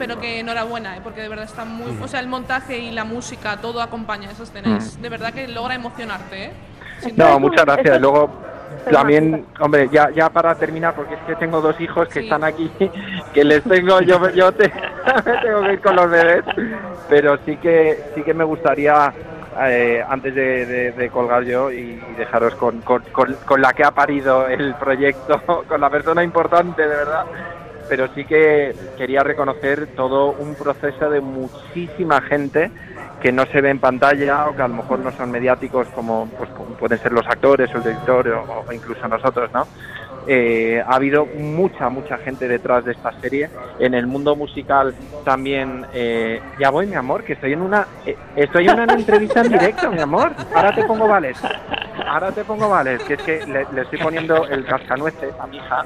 Pero 0.01 0.19
que 0.19 0.39
enhorabuena, 0.39 0.97
¿eh? 0.97 1.01
porque 1.03 1.21
de 1.21 1.29
verdad 1.29 1.45
está 1.45 1.63
muy. 1.63 1.95
O 2.01 2.07
sea, 2.07 2.19
el 2.19 2.27
montaje 2.27 2.79
y 2.79 2.91
la 2.91 3.03
música, 3.03 3.57
todo 3.57 3.81
acompaña 3.81 4.31
esa 4.31 4.43
escena. 4.43 4.69
Mm. 4.69 4.77
Es 4.77 5.01
de 5.01 5.09
verdad 5.09 5.31
que 5.33 5.47
logra 5.47 5.75
emocionarte, 5.75 6.45
¿eh? 6.45 6.51
Sin 6.99 7.15
No, 7.15 7.25
duda. 7.25 7.39
muchas 7.39 7.65
gracias. 7.65 8.01
Luego 8.01 8.29
también, 8.91 9.45
hombre, 9.59 9.89
ya 9.91 10.09
ya 10.09 10.29
para 10.29 10.55
terminar, 10.55 10.95
porque 10.95 11.13
es 11.13 11.19
que 11.21 11.35
tengo 11.35 11.61
dos 11.61 11.79
hijos 11.79 12.07
que 12.09 12.21
están 12.21 12.43
aquí, 12.43 12.71
que 13.33 13.43
les 13.43 13.63
tengo, 13.63 14.01
yo 14.01 14.27
yo 14.31 14.51
te, 14.53 14.69
me 15.25 15.37
tengo 15.43 15.61
que 15.63 15.73
ir 15.73 15.81
con 15.81 15.95
los 15.95 16.09
bebés, 16.09 16.43
pero 17.07 17.37
sí 17.45 17.57
que 17.57 18.03
sí 18.15 18.23
que 18.23 18.33
me 18.33 18.43
gustaría 18.43 19.13
eh, 19.63 20.03
antes 20.09 20.33
de, 20.33 20.65
de- 20.65 20.91
de 20.93 21.09
colgar 21.09 21.43
yo 21.43 21.69
y, 21.71 22.01
y 22.11 22.15
dejaros 22.17 22.55
con, 22.55 22.81
con, 22.81 23.03
con- 23.11 23.35
con 23.45 23.61
la 23.61 23.73
que 23.73 23.83
ha 23.83 23.91
parido 23.91 24.47
el 24.47 24.73
proyecto, 24.75 25.41
con 25.67 25.79
la 25.79 25.89
persona 25.89 26.23
importante, 26.23 26.81
de 26.81 26.87
verdad. 26.95 27.25
Pero 27.91 28.07
sí 28.15 28.23
que 28.23 28.73
quería 28.97 29.21
reconocer 29.21 29.87
todo 29.97 30.31
un 30.31 30.55
proceso 30.55 31.09
de 31.09 31.19
muchísima 31.19 32.21
gente 32.21 32.71
que 33.21 33.33
no 33.33 33.45
se 33.47 33.59
ve 33.59 33.69
en 33.69 33.79
pantalla 33.79 34.47
o 34.47 34.55
que 34.55 34.61
a 34.61 34.69
lo 34.69 34.75
mejor 34.75 34.99
no 34.99 35.11
son 35.11 35.29
mediáticos 35.29 35.89
como, 35.89 36.29
pues, 36.37 36.49
pueden 36.79 36.97
ser 36.99 37.11
los 37.11 37.27
actores 37.27 37.69
o 37.75 37.79
el 37.79 37.83
director 37.83 38.29
o, 38.29 38.63
o 38.65 38.71
incluso 38.71 39.05
nosotros, 39.09 39.51
¿no? 39.53 39.67
Eh, 40.25 40.81
ha 40.87 40.95
habido 40.95 41.25
mucha, 41.25 41.89
mucha 41.89 42.17
gente 42.19 42.47
detrás 42.47 42.85
de 42.85 42.93
esta 42.93 43.11
serie. 43.19 43.49
En 43.77 43.93
el 43.93 44.07
mundo 44.07 44.37
musical 44.37 44.95
también... 45.25 45.85
eh, 45.93 46.39
ya 46.59 46.69
voy, 46.69 46.87
mi 46.87 46.95
amor, 46.95 47.25
que 47.25 47.33
estoy 47.33 47.51
en 47.51 47.61
una... 47.61 47.87
eh, 48.05 48.15
estoy 48.37 48.69
en 48.69 48.79
una 48.79 48.93
entrevista 48.93 49.41
en 49.41 49.49
directo, 49.49 49.91
mi 49.91 49.99
amor. 49.99 50.31
Ahora 50.55 50.73
te 50.73 50.85
pongo 50.85 51.09
vales. 51.09 51.37
Ahora 52.07 52.31
te 52.31 52.45
pongo 52.45 52.69
vales, 52.69 53.03
que 53.03 53.15
es 53.15 53.21
que 53.21 53.45
le, 53.45 53.65
le 53.73 53.81
estoy 53.81 53.99
poniendo 53.99 54.47
el 54.47 54.65
cascanueces 54.65 55.33
a 55.37 55.45
mi 55.47 55.57
hija 55.57 55.83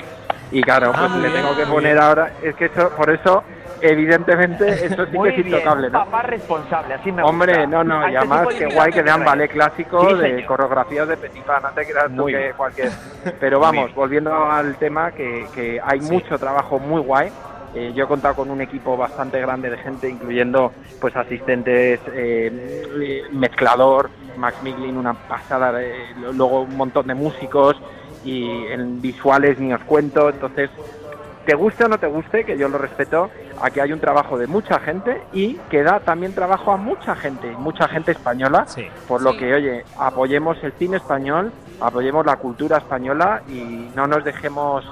y 0.51 0.62
claro, 0.62 0.91
Ah, 0.93 0.99
pues 0.99 1.12
muy 1.12 1.21
le 1.21 1.29
bien, 1.29 1.41
tengo 1.41 1.55
que 1.55 1.65
poner 1.65 1.93
bien. 1.93 2.03
ahora... 2.03 2.31
Es 2.41 2.55
que 2.55 2.65
eso, 2.65 2.89
por 2.95 3.10
eso, 3.10 3.43
evidentemente, 3.81 4.67
eso 4.86 5.05
sí 5.05 5.17
que 5.21 5.29
es 5.29 5.45
intocable, 5.45 5.89
¿no? 5.89 5.99
papá 6.05 6.21
responsable, 6.23 6.93
así 6.93 7.12
me 7.12 7.23
Hombre, 7.23 7.53
gusta. 7.53 7.67
no, 7.67 7.84
no, 7.84 8.10
y 8.10 8.15
además 8.15 8.47
qué 8.58 8.65
guay 8.67 8.91
que 8.91 9.01
vean 9.01 9.23
ballet 9.25 9.49
clásico 9.51 10.10
Sí, 10.10 10.15
de 10.21 10.45
coreografías 10.45 11.08
de 11.08 11.17
Petit 11.17 11.43
Pan, 11.43 11.63
no 11.63 11.69
te 11.71 11.86
creas 11.86 12.15
tú 12.15 12.25
que 12.25 12.53
cualquier... 12.55 12.91
Pero 13.39 13.60
vamos, 13.60 13.93
volviendo 13.93 14.34
al 14.34 14.75
tema, 14.77 15.12
que, 15.12 15.45
que 15.53 15.79
hay 15.84 15.99
Sí. 16.01 16.12
mucho 16.12 16.38
trabajo 16.38 16.79
muy 16.79 17.01
guay. 17.01 17.31
Eh, 17.73 17.91
yo 17.93 18.05
he 18.05 18.08
contado 18.08 18.36
con 18.36 18.49
un 18.49 18.62
equipo 18.62 18.95
bastante 18.95 19.39
grande 19.41 19.69
de 19.69 19.77
gente, 19.77 20.10
incluyendo 20.10 20.71
pues 21.01 21.13
asistentes, 21.15 21.99
eh, 22.13 23.23
mezclador, 23.34 24.10
Max 24.38 24.62
Miglin, 24.63 24.95
una 24.97 25.13
pasada, 25.13 25.81
eh, 25.81 26.13
luego 26.15 26.62
un 26.62 26.77
montón 26.77 27.08
de 27.08 27.15
músicos 27.15 27.75
y 28.25 28.65
en 28.67 29.01
visuales 29.01 29.59
ni 29.59 29.71
os 29.73 29.83
cuento. 29.83 30.29
Entonces, 30.29 30.69
te 31.45 31.55
guste 31.55 31.85
o 31.85 31.88
no 31.88 31.97
te 31.99 32.07
guste, 32.07 32.43
que 32.43 32.57
yo 32.57 32.67
lo 32.67 32.77
respeto, 32.79 33.29
aquí 33.61 33.79
hay 33.79 33.93
un 33.93 33.99
trabajo 33.99 34.38
de 34.38 34.47
mucha 34.47 34.79
gente 34.79 35.21
y 35.31 35.53
que 35.69 35.83
da 35.83 35.99
también 35.99 36.33
trabajo 36.33 36.71
a 36.71 36.77
mucha 36.77 37.15
gente, 37.15 37.47
mucha 37.59 37.88
gente 37.88 38.11
española, 38.11 38.65
por 39.07 39.21
lo 39.21 39.31
Sí. 39.33 39.38
que, 39.39 39.53
oye, 39.53 39.85
apoyemos 39.99 40.57
el 40.63 40.71
cine 40.73 40.97
español, 40.97 41.51
apoyemos 41.79 42.25
la 42.25 42.38
cultura 42.38 42.77
española 42.77 43.43
y 43.47 43.91
no 43.95 44.07
nos 44.07 44.23
dejemos 44.23 44.83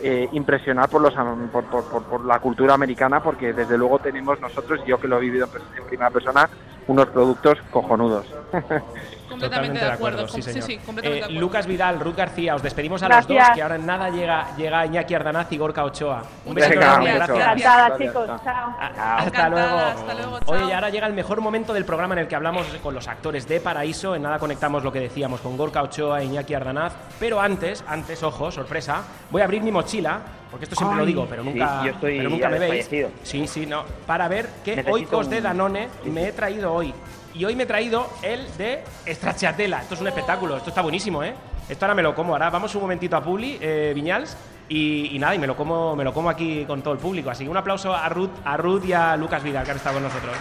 eh, 0.00 0.28
impresionar 0.32 0.88
por, 0.88 1.02
los, 1.02 1.14
am- 1.16 1.48
por, 1.50 1.64
por- 1.64 1.82
por- 1.84 2.04
por 2.04 2.24
la 2.24 2.38
cultura 2.38 2.72
americana, 2.72 3.20
porque 3.20 3.52
desde 3.52 3.76
luego 3.76 3.98
tenemos 3.98 4.40
nosotros, 4.40 4.80
yo 4.86 4.96
que 5.00 5.08
lo 5.08 5.16
he 5.18 5.20
vivido 5.22 5.48
en 5.76 5.84
primera 5.86 6.08
persona, 6.10 6.48
unos 6.86 7.06
productos 7.08 7.58
cojonudos. 7.70 8.24
Completamente 9.40 9.78
de 9.84 9.90
acuerdo. 9.92 10.26
sí, 10.26 10.32
com- 10.32 10.42
sí, 10.42 10.52
señor. 10.52 10.66
sí, 10.66 10.76
completamente 10.78 11.08
de 11.10 11.20
Eh, 11.20 11.24
acuerdo. 11.24 11.40
Lucas 11.40 11.66
Vidal, 11.66 12.00
Ruth 12.00 12.16
García, 12.16 12.54
os 12.54 12.62
despedimos 12.62 13.02
a 13.02 13.06
Gracias. 13.08 13.28
los 13.28 13.38
dos, 13.46 13.54
que 13.54 13.62
ahora 13.62 13.76
en 13.76 13.86
nada 13.86 14.10
llega, 14.10 14.46
llega 14.56 14.86
Iñaki 14.86 15.14
Ardanaz 15.14 15.52
y 15.52 15.58
Gorka 15.58 15.84
Ochoa. 15.84 16.22
Un 16.44 16.54
beso. 16.54 16.70
gracias. 16.70 17.28
Encantada, 17.28 17.98
chicos. 17.98 18.30
Chao. 18.44 18.76
Hasta 18.80 19.48
luego. 19.48 19.76
hasta 19.78 20.14
luego, 20.14 20.38
Oye, 20.46 20.60
chao. 20.60 20.68
y 20.68 20.72
ahora 20.72 20.90
llega 20.90 21.06
el 21.06 21.12
mejor 21.12 21.40
momento 21.40 21.72
del 21.72 21.84
programa 21.84 22.14
en 22.14 22.20
el 22.20 22.28
que 22.28 22.36
hablamos 22.36 22.66
con 22.82 22.94
los 22.94 23.06
actores 23.08 23.46
de 23.48 23.60
Paraíso. 23.60 24.14
En 24.14 24.22
nada 24.22 24.38
conectamos 24.38 24.82
lo 24.84 24.92
que 24.92 25.00
decíamos 25.00 25.40
con 25.40 25.56
Gorka 25.56 25.82
Ochoa 25.82 26.20
e 26.20 26.24
Iñaki 26.26 26.54
Ardanaz. 26.54 26.94
Pero 27.20 27.40
antes, 27.40 27.84
antes, 27.86 28.22
ojo, 28.22 28.50
sorpresa, 28.50 29.02
voy 29.30 29.42
a 29.42 29.44
abrir 29.44 29.62
mi 29.62 29.70
mochila, 29.72 30.20
porque 30.50 30.64
esto 30.64 30.76
siempre 30.76 30.96
Ay, 30.96 31.00
lo 31.00 31.06
digo, 31.06 31.26
pero 31.28 31.42
sí, 31.42 31.50
nunca, 31.50 31.84
yo 31.84 31.90
estoy 31.90 32.16
pero 32.18 32.30
nunca 32.30 32.48
me 32.48 32.58
veis. 32.58 32.88
Sí, 33.22 33.46
sí, 33.46 33.66
no. 33.66 33.84
Para 34.06 34.28
ver 34.28 34.48
qué 34.64 34.84
oikos 34.90 35.28
de 35.28 35.40
Danone 35.40 35.88
me 36.04 36.28
he 36.28 36.32
traído 36.32 36.72
hoy. 36.72 36.94
Y 37.34 37.44
hoy 37.44 37.54
me 37.54 37.64
he 37.64 37.66
traído 37.66 38.08
el 38.22 38.56
de 38.56 38.82
Stracciatella. 39.06 39.82
Esto 39.82 39.94
es 39.94 40.00
un 40.00 40.08
espectáculo, 40.08 40.56
esto 40.56 40.70
está 40.70 40.82
buenísimo, 40.82 41.22
¿eh? 41.22 41.34
Esto 41.68 41.84
ahora 41.84 41.94
me 41.94 42.02
lo 42.02 42.14
como. 42.14 42.32
Ahora 42.32 42.50
vamos 42.50 42.74
un 42.74 42.82
momentito 42.82 43.16
a 43.16 43.22
Publi, 43.22 43.58
eh, 43.60 43.92
Viñals, 43.94 44.36
y, 44.68 45.14
y 45.14 45.18
nada, 45.18 45.34
y 45.34 45.38
me 45.38 45.46
lo 45.46 45.54
como, 45.54 45.94
me 45.94 46.04
lo 46.04 46.12
como 46.12 46.30
aquí 46.30 46.64
con 46.64 46.82
todo 46.82 46.94
el 46.94 47.00
público. 47.00 47.30
Así 47.30 47.44
que 47.44 47.50
un 47.50 47.56
aplauso 47.56 47.94
a 47.94 48.08
Ruth, 48.08 48.30
a 48.44 48.56
Ruth 48.56 48.84
y 48.86 48.92
a 48.92 49.16
Lucas 49.16 49.42
Vidal 49.42 49.64
que 49.64 49.70
han 49.72 49.76
estado 49.76 49.94
con 49.94 50.02
nosotros. 50.04 50.34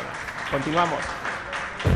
Continuamos. 0.50 1.00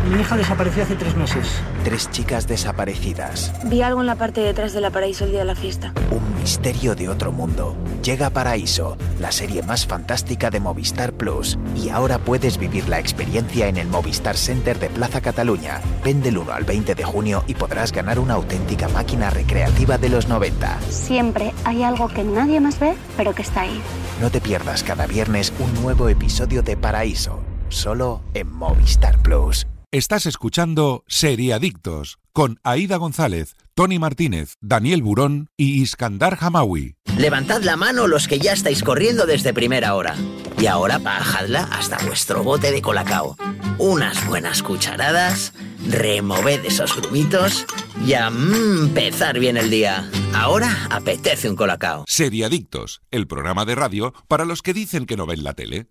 Mi 0.10 0.19
hija 0.19 0.38
desapareció 0.38 0.84
hace 0.84 0.95
tres 0.95 1.15
meses. 1.15 1.62
Tres 1.84 2.10
chicas 2.12 2.47
desaparecidas. 2.47 3.54
Vi 3.65 3.82
algo 3.82 4.01
en 4.01 4.08
la 4.08 4.15
parte 4.15 4.41
de 4.41 4.47
detrás 4.47 4.73
de 4.73 4.82
la 4.82 4.89
paraíso 4.89 5.25
el 5.25 5.32
día 5.32 5.39
de 5.39 5.45
la 5.45 5.56
fiesta. 5.56 5.93
Un 6.12 6.39
misterio 6.39 6.95
de 6.95 7.10
otro 7.10 7.32
mundo. 7.32 7.75
Llega 8.04 8.32
Paraíso, 8.32 8.97
la 9.19 9.32
serie 9.32 9.62
más 9.62 9.86
fantástica 9.86 10.49
de 10.49 10.60
Movistar 10.60 11.13
Plus. 11.13 11.58
Y 11.75 11.89
ahora 11.89 12.17
puedes 12.17 12.58
vivir 12.58 12.89
la 12.89 12.99
experiencia 12.99 13.67
en 13.67 13.77
el 13.77 13.88
Movistar 13.88 14.36
Center 14.36 14.80
de 14.80 14.89
Plaza 14.89 15.21
Cataluña. 15.21 15.82
Ven 16.04 16.21
del 16.21 16.38
1 16.39 16.51
al 16.51 16.63
20 16.63 16.95
de 16.95 17.04
junio 17.04 17.43
y 17.47 17.54
podrás 17.54 17.91
ganar 17.91 18.19
una 18.19 18.34
auténtica 18.34 18.89
máquina 18.89 19.30
recreativa 19.30 19.97
de 19.97 20.10
los 20.10 20.27
90. 20.27 20.82
Siempre 20.89 21.54
hay 21.63 21.84
algo 21.84 22.08
que 22.08 22.23
nadie 22.23 22.60
más 22.60 22.80
ve, 22.80 22.93
pero 23.17 23.34
que 23.36 23.43
está 23.43 23.62
ahí. 23.62 23.82
No 24.19 24.30
te 24.30 24.41
pierdas 24.41 24.84
cada 24.84 25.06
viernes 25.06 25.54
un 25.60 25.73
nuevo 25.82 26.10
episodio 26.10 26.63
de 26.63 26.75
Paraíso. 26.75 27.39
Solo 27.69 28.21
en 28.34 28.51
Movistar 28.51 29.17
Plus. 29.19 29.67
Estás 29.93 30.25
escuchando 30.25 31.04
Seriadictos 31.10 32.17
con 32.32 32.62
Aida 32.63 32.95
González, 32.95 33.58
Tony 33.73 33.99
Martínez, 33.99 34.56
Daniel 34.62 35.01
Burón 35.01 35.49
y 35.58 35.82
Iskandar 35.82 36.38
Hamawi. 36.39 36.95
Levantad 37.17 37.62
la 37.62 37.75
mano 37.75 38.08
los 38.08 38.30
que 38.30 38.39
ya 38.39 38.54
estáis 38.54 38.84
corriendo 38.84 39.25
desde 39.25 39.54
primera 39.54 39.93
hora. 39.95 40.15
Y 40.58 40.67
ahora 40.67 40.97
bajadla 40.97 41.63
hasta 41.73 41.97
vuestro 42.06 42.41
bote 42.41 42.71
de 42.71 42.82
colacao. 42.82 43.36
Unas 43.80 44.25
buenas 44.27 44.63
cucharadas, 44.63 45.51
removed 45.86 46.63
esos 46.63 46.95
grumitos 46.95 47.65
y 48.08 48.13
a 48.13 48.27
empezar 48.27 49.39
bien 49.39 49.58
el 49.58 49.69
día. 49.69 50.10
Ahora 50.34 50.88
apetece 50.89 51.49
un 51.49 51.58
colacao. 51.58 52.06
Seriadictos, 52.08 53.01
el 53.12 53.27
programa 53.27 53.65
de 53.65 53.75
radio 53.75 54.13
para 54.30 54.45
los 54.45 54.62
que 54.62 54.73
dicen 54.73 55.06
que 55.06 55.17
no 55.17 55.25
ven 55.25 55.43
la 55.43 55.54
tele. 55.54 55.89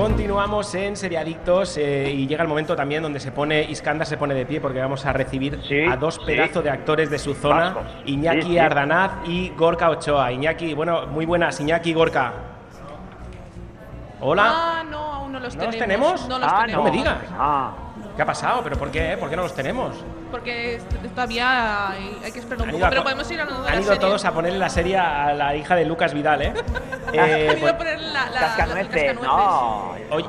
Continuamos 0.00 0.74
en 0.76 0.96
Seriadictos 0.96 1.76
eh, 1.76 2.10
y 2.10 2.26
llega 2.26 2.42
el 2.42 2.48
momento 2.48 2.74
también 2.74 3.02
donde 3.02 3.20
se 3.20 3.32
pone 3.32 3.62
Iskandar 3.64 4.06
se 4.06 4.16
pone 4.16 4.32
de 4.32 4.46
pie 4.46 4.58
porque 4.58 4.80
vamos 4.80 5.04
a 5.04 5.12
recibir 5.12 5.60
a 5.90 5.96
dos 5.96 6.14
sí. 6.14 6.20
pedazos 6.24 6.64
de 6.64 6.70
actores 6.70 7.10
de 7.10 7.18
su 7.18 7.34
zona. 7.34 7.76
Iñaki 8.06 8.40
Sí, 8.40 8.48
sí. 8.48 8.58
Ardanaz 8.58 9.10
y 9.26 9.50
Gorka 9.50 9.90
Ochoa. 9.90 10.32
Iñaki, 10.32 10.72
bueno, 10.72 11.06
muy 11.06 11.26
buenas, 11.26 11.60
Iñaki 11.60 11.92
Gorka. 11.92 12.32
Hola. 14.22 14.44
Ah, 14.46 14.84
no, 14.90 14.98
aún 14.98 15.32
no 15.32 15.38
los 15.40 15.54
¿No 15.54 15.64
los 15.64 15.76
tenemos. 15.76 16.14
tenemos? 16.14 16.28
No 16.30 16.38
los 16.38 16.48
Ah, 16.50 16.62
tenemos. 16.64 16.84
no 16.86 16.90
me 16.90 16.96
digas. 16.96 17.16
¿Qué 18.16 18.22
ha 18.22 18.26
pasado? 18.26 18.60
¿Pero 18.62 18.76
por 18.76 18.90
qué? 18.90 19.16
¿Por 19.18 19.30
qué 19.30 19.36
no 19.36 19.42
los 19.42 19.54
tenemos? 19.54 19.96
Porque 20.30 20.80
todavía 21.14 21.90
hay, 21.90 22.18
hay 22.24 22.32
que 22.32 22.38
esperar 22.40 22.62
un 22.62 22.68
Han 22.68 22.70
poco. 22.72 22.78
ido 22.78 22.90
Pero 22.90 23.02
podemos 23.02 23.30
ir 23.30 23.40
a 23.40 23.44
Han 23.44 23.62
la 23.64 23.74
ido 23.74 23.82
serie. 23.84 23.98
todos 24.00 24.24
a 24.24 24.32
ponerle 24.32 24.58
la 24.58 24.68
serie 24.68 24.96
a 24.98 25.32
la 25.32 25.54
hija 25.56 25.74
de 25.76 25.84
Lucas 25.86 26.12
Vidal, 26.12 26.42
¿eh? 26.42 26.52
Han 27.08 27.14
Eh, 27.14 27.44
ido 27.46 27.58
pues- 27.60 27.72
a 27.72 27.78
poner 27.78 28.00
la, 28.00 28.30
la, 28.30 28.40
Cascanueces, 28.40 29.14
las 29.14 29.22
no. 29.24 29.94
Oye, 30.10 30.26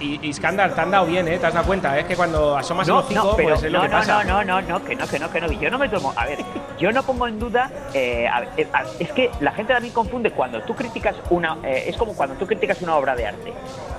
y 0.00 0.28
Iskandar, 0.28 0.74
te 0.74 0.80
han 0.80 0.90
dado 0.90 1.06
bien, 1.06 1.26
¿eh? 1.28 1.38
¿Te 1.38 1.46
has 1.46 1.54
dado 1.54 1.66
cuenta? 1.66 1.98
Es 1.98 2.04
que 2.04 2.16
cuando 2.16 2.56
asomas 2.56 2.86
el 2.88 2.94
No, 2.94 3.00
hocico, 3.00 3.22
no, 3.24 3.36
pero 3.36 3.48
pues 3.50 3.62
es 3.64 3.72
lo 3.72 3.78
no, 3.78 3.84
que 3.84 3.88
no, 3.90 3.96
pasa. 3.98 4.24
no, 4.24 4.44
no, 4.44 4.62
no, 4.62 4.68
no, 4.78 4.84
que 4.84 4.94
no, 4.96 5.06
que 5.08 5.18
no, 5.18 5.30
que 5.30 5.40
no. 5.40 5.52
Yo 5.52 5.70
no 5.70 5.78
me 5.78 5.88
tomo. 5.88 6.12
A 6.16 6.26
ver, 6.26 6.38
yo 6.78 6.92
no 6.92 7.02
pongo 7.02 7.26
en 7.26 7.38
duda. 7.38 7.70
eh, 7.94 8.26
a 8.28 8.40
ver, 8.40 8.48
eh, 8.56 8.68
a- 8.72 8.84
es 8.98 9.12
que 9.12 9.30
la 9.40 9.52
gente 9.52 9.72
también 9.72 9.92
confunde 9.94 10.30
cuando 10.30 10.60
tú 10.62 10.74
criticas 10.74 11.16
una. 11.30 11.56
eh, 11.64 11.84
es 11.88 11.96
como 11.96 12.14
cuando 12.14 12.34
tú 12.36 12.46
criticas 12.46 12.80
una 12.82 12.96
obra 12.96 13.14
de 13.16 13.26
arte. 13.26 13.52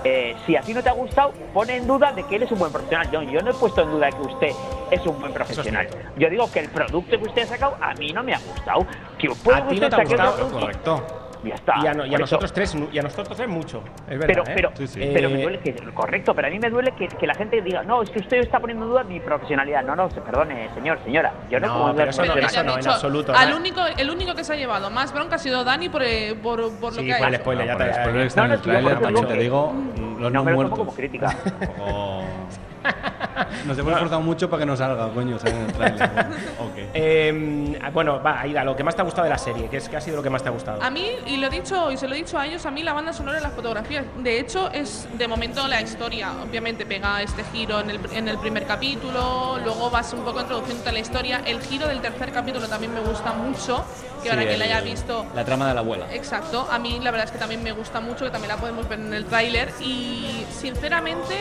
Eh, 0.03 0.35
si 0.45 0.55
a 0.55 0.61
ti 0.61 0.73
no 0.73 0.81
te 0.81 0.89
ha 0.89 0.93
gustado, 0.93 1.33
pone 1.53 1.75
en 1.75 1.85
duda 1.87 2.11
de 2.13 2.23
que 2.23 2.35
él 2.37 2.43
es 2.43 2.51
un 2.51 2.59
buen 2.59 2.71
profesional. 2.71 3.09
Yo, 3.11 3.21
yo 3.23 3.41
no 3.41 3.51
he 3.51 3.53
puesto 3.53 3.81
en 3.81 3.91
duda 3.91 4.09
que 4.11 4.21
usted 4.21 4.51
es 4.91 5.05
un 5.05 5.19
buen 5.19 5.33
profesional. 5.33 5.87
Yo 6.15 6.29
digo 6.29 6.49
que 6.51 6.59
el 6.59 6.69
producto 6.69 7.17
que 7.17 7.23
usted 7.25 7.41
ha 7.43 7.47
sacado 7.47 7.75
a 7.81 7.93
mí 7.95 8.13
no 8.13 8.23
me 8.23 8.33
ha 8.33 8.39
gustado. 8.39 8.85
Que 9.17 9.29
puede 9.29 9.59
A 9.59 9.67
ti 9.67 9.79
no 9.79 9.89
te 9.89 9.95
ha 9.95 10.03
gustado, 10.05 10.35
producto. 10.35 10.59
correcto. 10.59 11.03
Ya 11.41 11.55
está. 11.55 11.75
Y 11.81 11.87
a, 11.87 11.93
no- 11.93 12.05
y 12.05 12.13
a 12.13 12.17
nosotros 12.17 12.51
tres, 12.51 12.75
y 12.91 12.99
a 12.99 13.01
nosotros 13.01 13.37
tres 13.37 13.47
mucho. 13.47 13.81
Es 14.09 14.19
verdad, 14.19 14.27
pero, 14.27 14.43
¿eh? 14.43 14.51
pero, 14.53 14.71
Eh, 14.77 15.11
pero 15.13 15.29
me 15.29 15.41
duele 15.41 15.59
que, 15.59 15.73
correcto, 15.93 16.35
pero 16.35 16.47
a 16.47 16.51
mí 16.51 16.59
me 16.59 16.69
duele 16.69 16.91
que, 16.91 17.07
que 17.07 17.25
la 17.25 17.33
gente 17.33 17.61
diga, 17.61 17.81
no, 17.83 18.01
es 18.01 18.09
que 18.09 18.19
usted 18.19 18.37
está 18.39 18.59
poniendo 18.59 18.83
en 18.85 18.91
duda 18.91 19.03
mi 19.05 19.21
profesionalidad. 19.21 19.83
No, 19.83 19.95
no, 19.95 20.09
perdone, 20.09 20.69
señor, 20.73 20.99
señora. 21.05 21.31
Yo 21.49 21.59
no, 21.61 21.87
No, 21.89 21.95
pero 21.95 22.09
eso 22.09 22.25
no- 22.25 22.33
eso 22.35 22.63
no, 22.63 22.71
en 22.73 22.77
Dicho, 22.79 22.91
absoluto, 22.91 23.33
Al 23.33 23.51
¿no? 23.51 23.55
único, 23.57 23.81
el 23.97 24.09
único 24.09 24.35
que 24.35 24.43
se 24.43 24.53
ha 24.53 24.55
llevado 24.57 24.89
más 24.91 25.13
bronca 25.13 25.35
ha 25.35 25.39
sido 25.39 25.63
Dani 25.63 25.87
por, 25.87 26.03
eh, 26.03 26.35
por, 26.41 26.57
por 26.77 26.93
lo 26.93 26.99
Sí, 27.01 27.05
que 27.05 27.13
ha 27.13 27.17
el 27.19 27.33
hecho. 27.33 27.43
spoiler, 27.43 27.67
ya 27.67 27.73
Por 27.73 27.81
el 27.83 27.87
te 27.93 27.93
spoiler 28.01 28.21
está 28.27 28.41
en 28.43 28.47
No, 28.49 28.53
el 28.55 28.83
no, 28.83 28.99
también 28.99 29.27
te 29.27 29.33
digo, 29.35 29.73
No 29.73 30.19
los 30.29 30.33
tomo 30.43 30.51
muertos. 30.55 30.77
como 30.79 30.93
crítica. 30.93 31.27
Nos 33.65 33.77
hemos 33.77 33.93
esforzado 33.93 34.21
mucho 34.21 34.49
para 34.49 34.61
que 34.61 34.65
no 34.65 34.75
salga, 34.75 35.09
coño, 35.09 35.39
sale 35.39 35.55
en 35.55 35.61
el 35.61 35.73
tráiler. 35.73 36.09
Ok. 36.59 36.75
Eh, 36.93 37.79
bueno, 37.93 38.21
va, 38.21 38.41
Aida, 38.41 38.63
lo 38.63 38.75
que 38.75 38.83
más 38.83 38.95
te 38.95 39.01
ha 39.01 39.05
gustado 39.05 39.23
de 39.23 39.29
la 39.29 39.37
serie, 39.37 39.67
¿qué, 39.69 39.77
es, 39.77 39.89
qué 39.89 39.97
ha 39.97 40.01
sido 40.01 40.17
lo 40.17 40.23
que 40.23 40.29
más 40.29 40.43
te 40.43 40.49
ha 40.49 40.51
gustado? 40.51 40.81
A 40.81 40.89
mí, 40.89 41.09
y 41.25 41.37
lo 41.37 41.47
he 41.47 41.49
dicho, 41.49 41.91
y 41.91 41.97
se 41.97 42.07
lo 42.07 42.15
he 42.15 42.17
dicho 42.17 42.37
a 42.37 42.45
ellos, 42.45 42.65
a 42.65 42.71
mí 42.71 42.83
la 42.83 42.93
banda 42.93 43.13
sonora 43.13 43.39
y 43.39 43.41
las 43.41 43.53
fotografías. 43.53 44.05
De 44.17 44.39
hecho, 44.39 44.69
es 44.71 45.07
de 45.17 45.27
momento 45.27 45.67
la 45.67 45.81
historia. 45.81 46.31
Obviamente 46.43 46.85
pega 46.85 47.21
este 47.21 47.43
giro 47.45 47.79
en 47.79 47.89
el, 47.89 47.99
en 48.13 48.27
el 48.27 48.37
primer 48.37 48.65
capítulo, 48.65 49.57
luego 49.63 49.89
vas 49.89 50.13
un 50.13 50.23
poco 50.23 50.41
introduciéndote 50.41 50.89
a 50.89 50.93
la 50.93 50.99
historia. 50.99 51.41
El 51.45 51.61
giro 51.61 51.87
del 51.87 52.01
tercer 52.01 52.31
capítulo 52.31 52.67
también 52.67 52.93
me 52.93 53.01
gusta 53.01 53.33
mucho, 53.33 53.83
que 54.21 54.23
Sí, 54.23 54.29
ahora 54.29 54.45
que 54.45 54.57
la 54.57 54.65
haya 54.65 54.81
visto. 54.81 55.25
La 55.35 55.45
trama 55.45 55.67
de 55.67 55.73
la 55.73 55.79
abuela. 55.81 56.13
Exacto, 56.13 56.67
a 56.69 56.77
mí 56.79 56.99
la 57.01 57.11
verdad 57.11 57.25
es 57.25 57.31
que 57.31 57.39
también 57.39 57.63
me 57.63 57.71
gusta 57.71 57.99
mucho, 57.99 58.25
que 58.25 58.31
también 58.31 58.49
la 58.49 58.57
podemos 58.57 58.87
ver 58.87 58.99
en 58.99 59.13
el 59.13 59.25
tráiler 59.25 59.71
y 59.79 60.45
sinceramente 60.51 61.35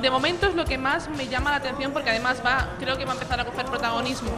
de 0.00 0.10
momento 0.10 0.46
es 0.46 0.54
lo 0.54 0.64
que 0.64 0.78
más 0.78 1.08
me 1.10 1.26
llama 1.28 1.50
la 1.50 1.56
atención 1.56 1.92
porque 1.92 2.10
además 2.10 2.42
va, 2.44 2.74
creo 2.78 2.96
que 2.96 3.04
va 3.04 3.12
a 3.12 3.14
empezar 3.14 3.40
a 3.40 3.44
coger 3.44 3.66
protagonismo 3.66 4.30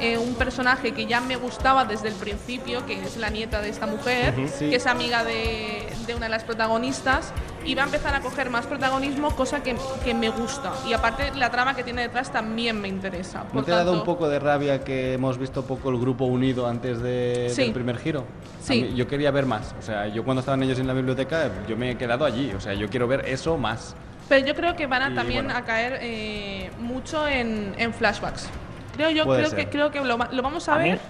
eh, 0.00 0.18
un 0.18 0.34
personaje 0.34 0.92
que 0.92 1.06
ya 1.06 1.20
me 1.20 1.36
gustaba 1.36 1.84
desde 1.84 2.08
el 2.08 2.14
principio, 2.14 2.84
que 2.84 3.00
es 3.00 3.16
la 3.16 3.30
nieta 3.30 3.60
de 3.60 3.68
esta 3.68 3.86
mujer, 3.86 4.34
Ujú. 4.36 4.48
Sí. 4.58 4.68
que 4.70 4.76
es 4.76 4.86
amiga 4.88 5.22
de, 5.24 5.86
de 6.06 6.14
una 6.16 6.26
de 6.26 6.30
las 6.30 6.42
protagonistas 6.42 7.32
y 7.64 7.74
va 7.76 7.82
a 7.82 7.84
empezar 7.86 8.12
a 8.14 8.20
coger 8.20 8.50
más 8.50 8.66
protagonismo, 8.66 9.30
cosa 9.36 9.62
que, 9.62 9.76
que 10.04 10.12
me 10.12 10.28
gusta 10.30 10.72
y 10.86 10.92
aparte 10.92 11.30
la 11.36 11.50
trama 11.50 11.74
que 11.76 11.84
tiene 11.84 12.02
detrás 12.02 12.32
también 12.32 12.80
me 12.80 12.88
interesa. 12.88 13.44
¿No 13.52 13.62
te 13.62 13.72
ha 13.72 13.76
dado 13.76 13.92
un 13.92 14.04
poco 14.04 14.28
de 14.28 14.38
rabia 14.40 14.82
que 14.82 15.14
hemos 15.14 15.38
visto 15.38 15.64
poco 15.64 15.90
el 15.90 15.98
grupo 15.98 16.24
unido 16.24 16.66
antes 16.66 17.00
de- 17.00 17.50
Sí. 17.54 17.62
del 17.62 17.72
primer 17.72 17.98
giro? 17.98 18.24
Sí. 18.62 18.82
Mí- 18.82 18.94
yo 18.96 19.06
quería 19.06 19.30
ver 19.30 19.46
más. 19.46 19.74
O 19.78 19.82
sea, 19.82 20.08
yo 20.08 20.24
cuando 20.24 20.40
estaban 20.40 20.62
ellos 20.64 20.78
en 20.80 20.86
la 20.88 20.92
biblioteca, 20.94 21.50
yo 21.68 21.76
me 21.76 21.92
he 21.92 21.96
quedado 21.96 22.24
allí. 22.24 22.52
O 22.52 22.60
sea, 22.60 22.74
yo 22.74 22.88
quiero 22.88 23.06
ver 23.06 23.24
eso 23.28 23.56
más. 23.56 23.94
Pero 24.28 24.46
yo 24.46 24.54
creo 24.54 24.74
que 24.76 24.86
van 24.86 25.02
a 25.02 25.10
Y 25.10 25.14
también 25.14 25.44
bueno. 25.44 25.58
a 25.58 25.62
caer 25.64 25.98
eh, 26.00 26.70
mucho 26.78 27.26
en, 27.28 27.74
en 27.78 27.92
flashbacks. 27.92 28.48
Creo 28.94 29.10
yo 29.10 29.24
Puede 29.24 29.40
creo 29.40 29.50
ser. 29.50 29.58
que 29.58 29.68
creo 29.70 29.90
que 29.90 30.00
lo, 30.00 30.16
lo 30.16 30.42
vamos 30.42 30.68
a, 30.68 30.76
A 30.76 30.78
mí- 30.78 30.90
ver, 30.90 31.00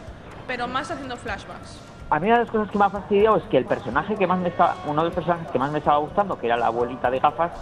pero 0.46 0.66
más 0.68 0.90
haciendo 0.90 1.16
flashbacks. 1.16 1.78
A 2.10 2.18
mí 2.20 2.26
una 2.28 2.38
de 2.38 2.44
las 2.44 2.50
cosas 2.52 2.70
que 2.70 2.78
me 2.78 2.84
ha 2.84 2.90
fastidiado 2.90 3.36
es 3.36 3.44
que 3.44 3.56
el 3.56 3.64
personaje 3.64 4.14
que 4.16 4.26
más 4.26 4.38
me 4.38 4.48
estaba, 4.48 4.76
uno 4.86 5.02
de 5.02 5.06
los 5.08 5.14
personajes 5.14 5.48
que 5.50 5.58
más 5.58 5.70
me 5.70 5.78
estaba 5.78 5.98
gustando, 5.98 6.38
que 6.38 6.46
era 6.46 6.56
la 6.56 6.66
abuelita 6.66 7.10
de 7.10 7.18
gafas, 7.18 7.52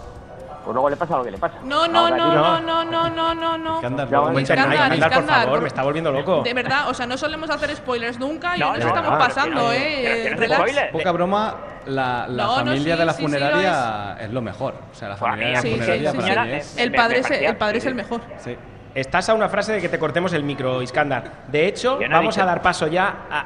pues 0.63 0.73
luego 0.73 0.89
le 0.89 0.95
pasa 0.95 1.17
lo 1.17 1.23
que 1.23 1.31
le 1.31 1.37
pasa. 1.37 1.55
No, 1.63 1.87
no, 1.87 1.99
Ahora 1.99 2.17
no, 2.17 2.33
no, 2.33 2.61
no, 2.61 2.85
no, 2.85 3.09
no, 3.09 3.35
no, 3.35 3.57
no. 3.57 3.81
No, 3.81 3.97
por 3.97 4.09
favor, 4.09 5.61
me 5.61 5.67
está 5.67 5.83
volviendo 5.83 6.11
loco. 6.11 6.41
De 6.43 6.53
verdad, 6.53 6.89
o 6.89 6.93
sea, 6.93 7.05
no 7.05 7.17
solemos 7.17 7.49
hacer 7.49 7.75
spoilers 7.75 8.19
nunca 8.19 8.55
y 8.55 8.59
No, 8.59 8.71
nos 8.71 8.79
no, 8.79 8.87
estamos 8.87 9.11
no, 9.11 9.17
pasando, 9.17 9.71
eh. 9.73 10.33
relax. 10.35 10.73
Poca 10.91 11.11
broma, 11.11 11.55
la, 11.85 12.25
la 12.27 12.43
No, 12.43 12.49
no, 12.59 12.65
familia 12.65 12.93
sí, 12.95 12.99
de 12.99 13.05
la 13.05 13.13
sí, 13.13 13.17
sí, 13.17 13.23
lo 13.23 13.29
funeraria 13.29 14.17
es 14.19 14.29
lo 14.31 14.41
mejor. 14.41 14.75
O 14.91 14.95
sea, 14.95 15.09
la 15.09 15.15
Pues 15.15 15.31
familia 15.31 15.47
de 15.47 15.53
la 15.53 15.61
funeraria 15.61 16.11
sí, 16.11 16.17
para 16.17 16.43
mí 16.45 16.51
es... 16.53 16.77
El 16.77 16.91
me- 16.91 16.97
padre, 16.97 17.15
me 17.15 17.19
es, 17.21 17.31
el 17.41 17.57
padre 17.57 17.77
es 17.79 17.85
el 17.85 17.95
mejor. 17.95 18.21
Sí. 18.37 18.57
Estás 18.95 19.27
a 19.27 19.33
una 19.33 19.49
frase 19.49 19.73
de 19.73 19.81
que 19.81 19.89
te 19.89 19.97
cortemos 19.97 20.33
el 20.33 20.43
micro, 20.43 20.79
Iskandar. 20.83 21.23
De 21.47 21.65
hecho, 21.67 21.97
vamos 22.11 22.35
dicho- 22.35 22.43
a 22.43 22.45
dar 22.45 22.61
paso 22.61 22.85
ya 22.85 23.25
a, 23.27 23.45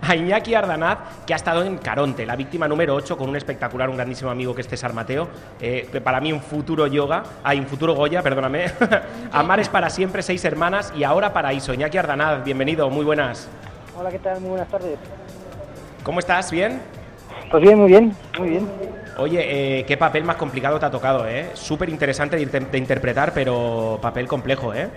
a 0.08 0.16
Iñaki 0.16 0.54
Ardanaz, 0.54 0.98
que 1.26 1.34
ha 1.34 1.36
estado 1.36 1.62
en 1.62 1.76
Caronte, 1.76 2.24
la 2.24 2.36
víctima 2.36 2.66
número 2.66 2.94
8, 2.94 3.18
con 3.18 3.28
un 3.28 3.36
espectacular, 3.36 3.90
un 3.90 3.96
grandísimo 3.96 4.30
amigo 4.30 4.54
que 4.54 4.62
es 4.62 4.68
César 4.68 4.94
Mateo. 4.94 5.28
eh, 5.60 5.86
que 5.92 6.00
para 6.00 6.20
mí 6.22 6.32
un 6.32 6.40
futuro 6.40 6.86
yoga, 6.86 7.22
hay 7.44 7.58
un 7.58 7.66
futuro 7.66 7.94
Goya, 7.94 8.22
perdóname. 8.22 8.64
Amar 9.32 9.60
es 9.60 9.68
para 9.68 9.90
siempre, 9.90 10.22
seis 10.22 10.42
hermanas 10.46 10.90
y 10.96 11.04
ahora 11.04 11.34
paraíso. 11.34 11.74
Iñaki 11.74 11.98
Ardanaz, 11.98 12.42
bienvenido, 12.42 12.88
muy 12.88 13.04
buenas. 13.04 13.48
Hola, 13.98 14.10
¿qué 14.10 14.18
tal? 14.20 14.40
Muy 14.40 14.50
buenas 14.50 14.68
tardes. 14.68 14.98
¿Cómo 16.02 16.18
estás? 16.18 16.50
¿Bien? 16.50 16.80
Pues 17.50 17.62
bien, 17.62 17.78
muy 17.78 17.88
bien, 17.88 18.16
muy 18.38 18.48
bien. 18.48 18.66
Oye, 19.18 19.78
eh, 19.80 19.84
qué 19.86 19.96
papel 19.96 20.24
más 20.24 20.36
complicado 20.36 20.78
te 20.78 20.84
ha 20.86 20.90
tocado, 20.90 21.26
¿eh? 21.26 21.50
Súper 21.54 21.88
interesante 21.88 22.36
de, 22.36 22.42
inter- 22.42 22.70
de 22.70 22.78
interpretar, 22.78 23.32
pero 23.32 23.98
papel 24.02 24.28
complejo, 24.28 24.74
¿eh? 24.74 24.88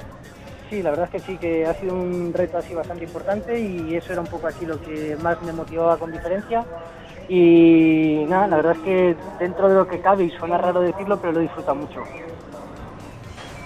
Sí, 0.70 0.84
la 0.84 0.90
verdad 0.92 1.10
es 1.14 1.22
que 1.22 1.32
sí, 1.32 1.38
que 1.38 1.66
ha 1.66 1.74
sido 1.76 1.94
un 1.94 2.34
reto 2.34 2.58
así 2.58 2.74
bastante 2.74 3.06
importante 3.06 3.58
y 3.58 3.96
eso 3.96 4.12
era 4.12 4.22
un 4.22 4.28
poco 4.28 4.48
así 4.48 4.66
lo 4.66 4.78
que 4.82 5.16
más 5.22 5.42
me 5.42 5.54
motivaba 5.54 5.98
con 5.98 6.12
diferencia. 6.12 6.66
Y 7.30 8.26
nada, 8.28 8.48
la 8.48 8.56
verdad 8.58 8.74
es 8.74 8.84
que 8.84 9.16
dentro 9.40 9.70
de 9.70 9.76
lo 9.76 9.88
que 9.88 10.00
cabe, 10.00 10.26
y 10.26 10.32
suena 10.32 10.58
raro 10.58 10.82
decirlo, 10.82 11.18
pero 11.18 11.34
lo 11.34 11.40
disfruta 11.40 11.74
mucho. 11.74 12.02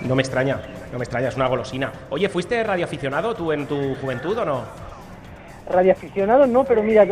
No 0.08 0.16
me 0.16 0.22
extraña, 0.22 0.60
no 0.92 0.98
me 1.00 1.04
extraña, 1.04 1.30
es 1.30 1.36
una 1.36 1.48
golosina. 1.48 1.92
Oye, 2.10 2.30
¿fuiste 2.30 2.62
radioaficionado 2.64 3.34
tú 3.34 3.52
en 3.52 3.66
tu 3.66 3.96
juventud 3.96 4.38
o 4.38 4.46
no? 4.46 4.83
Radioaficionado 5.70 6.46
no, 6.46 6.64
pero 6.66 6.84
mira, 6.84 7.04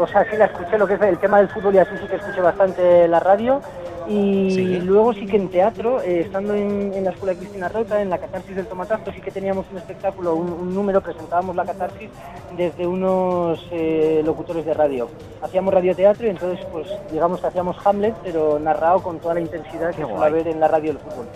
o 0.00 0.06
sea, 0.06 0.24
sí 0.30 0.36
la 0.36 0.46
escuché, 0.46 0.76
lo 0.78 0.86
que 0.86 0.94
es 0.94 1.00
el 1.02 1.18
tema 1.18 1.38
del 1.38 1.48
fútbol 1.48 1.74
y 1.74 1.78
así 1.78 1.92
sí 2.00 2.06
que 2.08 2.16
escuché 2.16 2.40
bastante 2.40 3.06
la 3.08 3.20
radio. 3.20 3.60
Y 4.08 4.50
Sí. 4.50 4.78
luego 4.80 5.12
sí 5.12 5.24
que 5.26 5.36
en 5.36 5.48
teatro, 5.50 6.02
eh, 6.02 6.22
estando 6.22 6.54
en, 6.54 6.92
en 6.94 7.04
la 7.04 7.10
escuela 7.10 7.38
Cristina 7.38 7.68
Rota, 7.68 8.02
en 8.02 8.10
la 8.10 8.18
catarsis 8.18 8.56
del 8.56 8.66
tomatazo, 8.66 9.12
sí 9.12 9.20
que 9.20 9.30
teníamos 9.30 9.66
un 9.70 9.78
espectáculo, 9.78 10.34
un, 10.34 10.50
un 10.50 10.74
número, 10.74 11.00
presentábamos 11.00 11.54
la 11.54 11.64
catarsis 11.64 12.10
desde 12.56 12.86
unos 12.88 13.64
eh, 13.70 14.22
locutores 14.24 14.64
de 14.66 14.74
radio. 14.74 15.08
Hacíamos 15.42 15.72
radioteatro 15.72 16.26
y 16.26 16.30
entonces, 16.30 16.66
pues 16.72 16.88
digamos 17.12 17.40
que 17.40 17.46
hacíamos 17.46 17.76
Hamlet, 17.86 18.14
pero 18.24 18.58
narrado 18.58 19.00
con 19.00 19.20
toda 19.20 19.34
la 19.34 19.40
intensidad 19.40 19.94
que 19.94 20.02
suele 20.02 20.24
haber 20.26 20.48
en 20.48 20.58
la 20.58 20.66
radio 20.66 20.94
del 20.94 20.98
fútbol. 21.02 21.26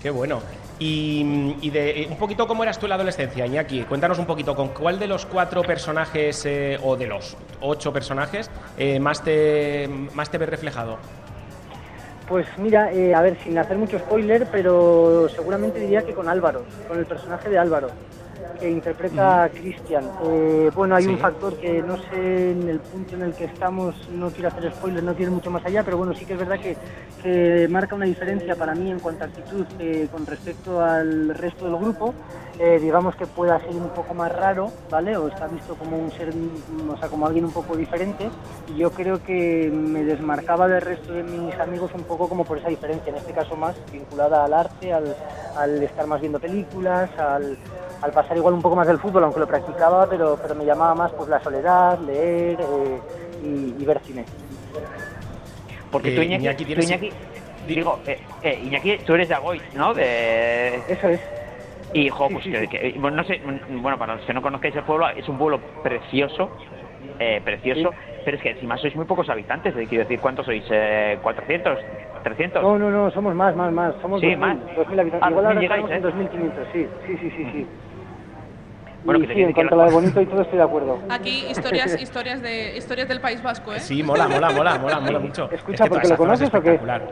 Qué 0.00 0.10
bueno. 0.10 0.40
Y, 0.78 1.70
de 1.70 2.02
eh, 2.02 2.08
un 2.10 2.16
poquito 2.16 2.46
cómo 2.46 2.62
eras 2.62 2.78
tú 2.78 2.86
en 2.86 2.90
la 2.90 2.94
adolescencia, 2.96 3.46
Iñaki. 3.46 3.82
Cuéntanos 3.84 4.18
un 4.18 4.26
poquito 4.26 4.54
con 4.56 4.68
cuál 4.68 4.98
de 4.98 5.06
los 5.06 5.24
cuatro 5.24 5.62
personajes 5.62 6.44
eh, 6.46 6.78
o 6.82 6.96
de 6.96 7.06
los 7.06 7.36
ocho 7.60 7.92
personajes 7.92 8.50
eh, 8.76 8.98
más 8.98 9.22
te 9.22 9.88
más 10.14 10.30
te 10.30 10.38
ves 10.38 10.48
reflejado. 10.48 10.98
Pues 12.28 12.46
mira, 12.56 12.90
eh, 12.90 13.14
a 13.14 13.20
ver, 13.20 13.36
sin 13.42 13.58
hacer 13.58 13.76
mucho 13.76 13.98
spoiler, 13.98 14.46
pero 14.50 15.28
seguramente 15.28 15.78
diría 15.78 16.02
que 16.02 16.14
con 16.14 16.28
Álvaro, 16.28 16.64
con 16.88 16.98
el 16.98 17.04
personaje 17.04 17.50
de 17.50 17.58
Álvaro, 17.58 17.88
que 18.64 18.70
interpreta 18.70 19.44
a 19.44 19.48
Cristian. 19.50 20.04
Eh, 20.24 20.70
bueno, 20.74 20.96
hay 20.96 21.04
Sí. 21.04 21.10
un 21.10 21.18
factor 21.18 21.54
que 21.58 21.82
no 21.82 21.98
sé 21.98 22.52
en 22.52 22.66
el 22.66 22.80
punto 22.80 23.14
en 23.14 23.20
el 23.22 23.34
que 23.34 23.44
estamos, 23.44 23.94
no 24.08 24.30
quiero 24.30 24.48
hacer 24.48 24.72
spoiler, 24.72 25.02
no 25.02 25.12
quiero 25.14 25.32
ir 25.32 25.34
mucho 25.36 25.50
más 25.50 25.62
allá, 25.66 25.82
pero 25.82 25.98
bueno, 25.98 26.14
sí 26.14 26.24
que 26.24 26.32
es 26.32 26.38
verdad 26.38 26.58
que, 26.58 26.74
que 27.22 27.68
marca 27.68 27.94
una 27.94 28.06
diferencia 28.06 28.56
para 28.56 28.74
mí 28.74 28.90
en 28.90 29.00
cuanto 29.00 29.24
a 29.24 29.26
actitud 29.26 29.66
eh, 29.78 30.08
con 30.10 30.24
respecto 30.24 30.80
al 30.80 31.34
resto 31.34 31.66
del 31.66 31.76
grupo. 31.76 32.14
Eh, 32.58 32.78
digamos 32.80 33.16
que 33.16 33.26
pueda 33.26 33.58
ser 33.60 33.70
un 33.70 33.88
poco 33.90 34.14
más 34.14 34.32
raro, 34.34 34.70
¿vale? 34.88 35.14
O 35.16 35.26
está 35.28 35.46
visto 35.48 35.74
como 35.74 35.98
un 35.98 36.10
ser, 36.12 36.32
mm, 36.34 36.88
o 36.88 36.96
sea, 36.96 37.08
como 37.08 37.26
alguien 37.26 37.44
un 37.44 37.52
poco 37.52 37.76
diferente. 37.76 38.30
Y 38.74 38.78
yo 38.78 38.92
creo 38.92 39.22
que 39.22 39.70
me 39.70 40.04
desmarcaba 40.04 40.68
del 40.68 40.80
resto 40.80 41.12
de 41.12 41.22
mis 41.24 41.54
amigos 41.58 41.90
un 41.94 42.04
poco 42.04 42.28
como 42.30 42.44
por 42.44 42.56
esa 42.58 42.68
diferencia, 42.68 43.10
en 43.10 43.16
este 43.16 43.32
caso 43.32 43.56
más 43.56 43.74
vinculada 43.92 44.44
al 44.44 44.54
arte, 44.54 44.92
al, 44.92 45.14
al 45.58 45.82
estar 45.82 46.06
más 46.06 46.20
viendo 46.20 46.38
películas, 46.38 47.10
al, 47.18 47.58
al 48.04 48.12
pasar 48.12 48.36
igual 48.36 48.52
un 48.54 48.60
poco 48.62 48.76
más 48.76 48.86
del 48.86 48.98
fútbol, 48.98 49.24
aunque 49.24 49.40
lo 49.40 49.46
practicaba, 49.46 50.06
pero, 50.06 50.38
pero 50.40 50.54
me 50.54 50.64
llamaba 50.66 50.94
más 50.94 51.12
pues 51.14 51.28
la 51.30 51.40
soledad, 51.40 51.98
leer 52.00 52.60
eh, 52.60 53.00
y, 53.40 53.82
y 53.82 53.84
ver 53.86 54.00
cine. 54.06 54.26
Porque 55.90 56.10
Eh, 56.10 56.14
tú, 56.14 56.20
Iñaki, 56.22 56.44
Iñaki, 56.44 56.64
tú, 56.74 56.80
Iñaki- 56.82 57.12
digo, 57.66 58.00
eh, 58.06 58.18
eh, 58.42 58.60
Iñaki, 58.62 58.98
tú 59.06 59.14
eres 59.14 59.28
de 59.28 59.34
Agoy, 59.34 59.60
¿no? 59.72 59.94
De... 59.94 60.84
Eso 60.86 61.08
es. 61.08 61.20
Y, 61.94 62.08
jo, 62.10 62.28
pues 62.28 62.44
sí, 62.44 62.50
que, 62.50 62.60
sí. 62.62 62.68
que- 62.68 62.94
bueno, 62.98 63.16
no 63.18 63.24
sé, 63.24 63.40
mm, 63.42 63.80
bueno, 63.80 63.96
para 63.98 64.16
los 64.16 64.24
que 64.26 64.34
no 64.34 64.42
conozcáis 64.42 64.74
el 64.74 64.82
pueblo, 64.82 65.08
es 65.16 65.26
un 65.28 65.38
pueblo 65.38 65.60
precioso, 65.82 66.50
eh, 67.20 67.40
precioso, 67.44 67.94
pero 68.24 68.36
es 68.36 68.42
que 68.42 68.50
encima 68.50 68.76
sois 68.76 68.94
muy 68.96 69.04
pocos 69.06 69.28
habitantes, 69.30 69.74
eh, 69.76 69.86
quiero 69.88 70.02
decir, 70.04 70.20
¿cuántos 70.20 70.44
sois? 70.44 70.64
Eh, 70.70 71.18
¿400? 71.22 71.78
¿300? 72.24 72.62
No, 72.62 72.76
no, 72.78 72.90
no, 72.90 73.10
somos 73.12 73.34
más, 73.34 73.54
más, 73.54 73.72
más. 73.72 73.94
Somos 74.02 74.20
Sí, 74.20 74.26
2000, 74.34 74.40
más. 74.40 74.74
2000 74.76 75.00
habitantes. 75.00 75.26
Ah, 75.26 75.30
Igual 75.30 75.46
ahora 75.46 75.60
2000 75.60 75.62
llegáis, 75.62 75.84
estamos 75.84 75.90
en 75.90 75.98
¿eh? 75.98 76.02
2500, 76.02 76.68
sí, 76.72 76.88
sí, 77.06 77.16
sí, 77.18 77.30
sí, 77.30 77.50
sí. 77.52 77.68
Bueno, 79.04 79.18
y 79.18 79.22
que 79.22 79.28
te 79.28 79.34
sí, 79.34 79.42
en 79.42 79.52
cuanto 79.52 79.76
la- 79.76 79.82
a 79.82 79.86
lo 79.86 79.90
de 79.90 79.96
bonito 80.00 80.20
y 80.22 80.26
todo 80.26 80.42
estoy 80.42 80.58
de 80.58 80.64
acuerdo. 80.64 80.98
Aquí 81.10 81.44
historias, 81.50 82.00
historias 82.00 82.40
de 82.42 82.76
historias 82.76 83.08
del 83.08 83.20
País 83.20 83.42
Vasco, 83.42 83.74
¿eh? 83.74 83.80
Sí, 83.80 84.02
mola, 84.02 84.26
mola, 84.28 84.50
mola, 84.50 84.78
mola, 84.78 85.00
mola 85.00 85.18
mucho. 85.18 85.50
Escucha, 85.50 85.84
Es 85.84 85.88
que 85.90 85.94
¿porque 85.94 86.08
lo 86.08 86.16
conoces 86.16 86.48
o 86.48 86.52
qué? 86.52 86.58
espectacular. 86.58 87.02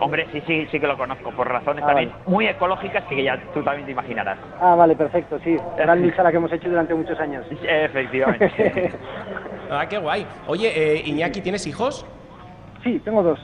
Hombre, 0.00 0.26
sí, 0.32 0.42
sí, 0.46 0.66
sí 0.70 0.80
que 0.80 0.86
lo 0.86 0.96
conozco, 0.96 1.30
por 1.32 1.46
razones 1.48 1.84
Ah, 1.84 1.88
también 1.88 2.08
vale. 2.10 2.22
muy 2.26 2.46
ecológicas 2.46 3.04
que 3.04 3.22
ya 3.22 3.38
tú 3.54 3.62
también 3.62 3.84
te 3.86 3.92
imaginarás. 3.92 4.38
Ah, 4.60 4.74
vale, 4.74 4.96
perfecto, 4.96 5.38
sí. 5.44 5.56
Gran 5.76 6.02
lucha 6.02 6.22
la 6.22 6.30
que 6.30 6.38
hemos 6.38 6.52
hecho 6.52 6.68
durante 6.68 6.94
muchos 6.94 7.18
años. 7.20 7.44
Efectivamente. 7.50 8.92
Ah, 9.70 9.86
qué 9.88 9.96
guay. 9.96 10.26
Oye, 10.48 10.68
eh, 10.74 11.02
Iñaki, 11.06 11.40
¿tienes 11.40 11.66
hijos? 11.66 12.04
Sí, 12.82 13.00
tengo 13.04 13.22
dos. 13.22 13.40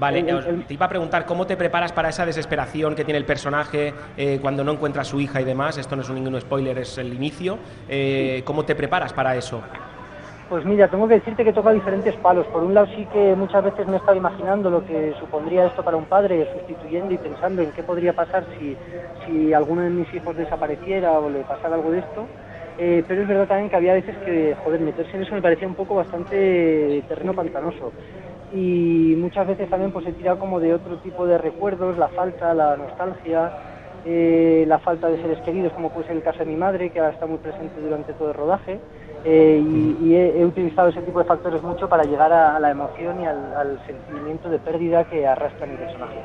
Vale, 0.00 0.20
El- 0.20 0.64
te 0.64 0.72
iba 0.74 0.86
a 0.86 0.88
preguntar 0.88 1.26
cómo 1.26 1.46
te 1.46 1.58
preparas 1.58 1.92
para 1.92 2.08
esa 2.08 2.24
desesperación 2.24 2.94
que 2.94 3.04
tiene 3.04 3.18
el 3.18 3.26
personaje 3.26 3.92
eh, 4.16 4.38
cuando 4.40 4.64
no 4.64 4.72
encuentra 4.72 5.02
a 5.02 5.04
su 5.04 5.20
hija 5.20 5.42
y 5.42 5.44
demás. 5.44 5.76
Esto 5.76 5.94
no 5.94 6.00
es 6.00 6.08
ningún 6.10 6.40
spoiler, 6.40 6.78
es 6.78 6.96
el 6.96 7.12
inicio. 7.12 7.58
Eh, 7.86 8.40
¿Cómo 8.46 8.64
te 8.64 8.74
preparas 8.74 9.12
para 9.12 9.36
eso? 9.36 9.62
Pues 10.48 10.64
mira, 10.64 10.88
tengo 10.88 11.06
que 11.06 11.14
decirte 11.14 11.44
que 11.44 11.52
toca 11.52 11.70
diferentes 11.70 12.16
palos. 12.16 12.46
Por 12.46 12.64
un 12.64 12.72
lado 12.72 12.88
sí 12.96 13.06
que 13.12 13.34
muchas 13.36 13.62
veces 13.62 13.86
me 13.86 13.94
he 13.94 13.96
estado 13.98 14.16
imaginando 14.16 14.70
lo 14.70 14.84
que 14.84 15.14
supondría 15.20 15.66
esto 15.66 15.84
para 15.84 15.96
un 15.98 16.06
padre, 16.06 16.48
sustituyendo 16.52 17.12
y 17.12 17.18
pensando 17.18 17.60
en 17.62 17.70
qué 17.70 17.82
podría 17.82 18.14
pasar 18.14 18.44
si, 18.58 18.74
si 19.26 19.52
alguno 19.52 19.82
de 19.82 19.90
mis 19.90 20.12
hijos 20.14 20.34
desapareciera 20.36 21.12
o 21.12 21.28
le 21.28 21.40
pasara 21.44 21.74
algo 21.76 21.90
de 21.92 21.98
esto. 22.00 22.26
Eh, 22.78 23.04
pero 23.06 23.22
es 23.22 23.28
verdad 23.28 23.46
también 23.46 23.68
que 23.68 23.76
había 23.76 23.92
veces 23.92 24.16
que, 24.24 24.56
joder, 24.64 24.80
meterse 24.80 25.14
en 25.16 25.22
eso 25.24 25.34
me 25.34 25.42
parecía 25.42 25.68
un 25.68 25.74
poco 25.74 25.94
bastante 25.94 27.04
terreno 27.06 27.34
pantanoso. 27.34 27.92
Y 28.54 29.14
muchas 29.18 29.46
veces 29.46 29.68
también 29.70 29.92
pues 29.92 30.06
he 30.06 30.12
tirado 30.12 30.38
como 30.38 30.58
de 30.60 30.74
otro 30.74 30.96
tipo 30.96 31.26
de 31.26 31.38
recuerdos, 31.38 31.96
la 31.98 32.08
falta, 32.08 32.52
la 32.54 32.76
nostalgia, 32.76 33.50
eh, 34.04 34.64
la 34.66 34.78
falta 34.78 35.06
de 35.08 35.20
seres 35.22 35.38
queridos, 35.44 35.72
como 35.72 35.90
puede 35.90 36.06
ser 36.08 36.16
el 36.16 36.22
caso 36.22 36.40
de 36.40 36.46
mi 36.46 36.56
madre, 36.56 36.90
que 36.90 36.98
ahora 36.98 37.12
está 37.12 37.26
muy 37.26 37.38
presente 37.38 37.80
durante 37.80 38.12
todo 38.14 38.28
el 38.28 38.34
rodaje. 38.34 38.78
eh, 39.24 39.62
y 39.62 40.08
y 40.08 40.16
he, 40.16 40.40
he 40.40 40.44
utilizado 40.46 40.88
ese 40.88 41.02
tipo 41.02 41.18
de 41.18 41.26
factores 41.26 41.62
mucho 41.62 41.88
para 41.88 42.04
llegar 42.04 42.32
a, 42.32 42.56
a 42.56 42.60
la 42.60 42.70
emoción 42.70 43.20
y 43.22 43.26
al, 43.26 43.36
al 43.54 43.78
sentimiento 43.86 44.48
de 44.48 44.58
pérdida 44.58 45.04
que 45.04 45.26
arrastra 45.26 45.66
mi 45.66 45.76
personaje. 45.76 46.16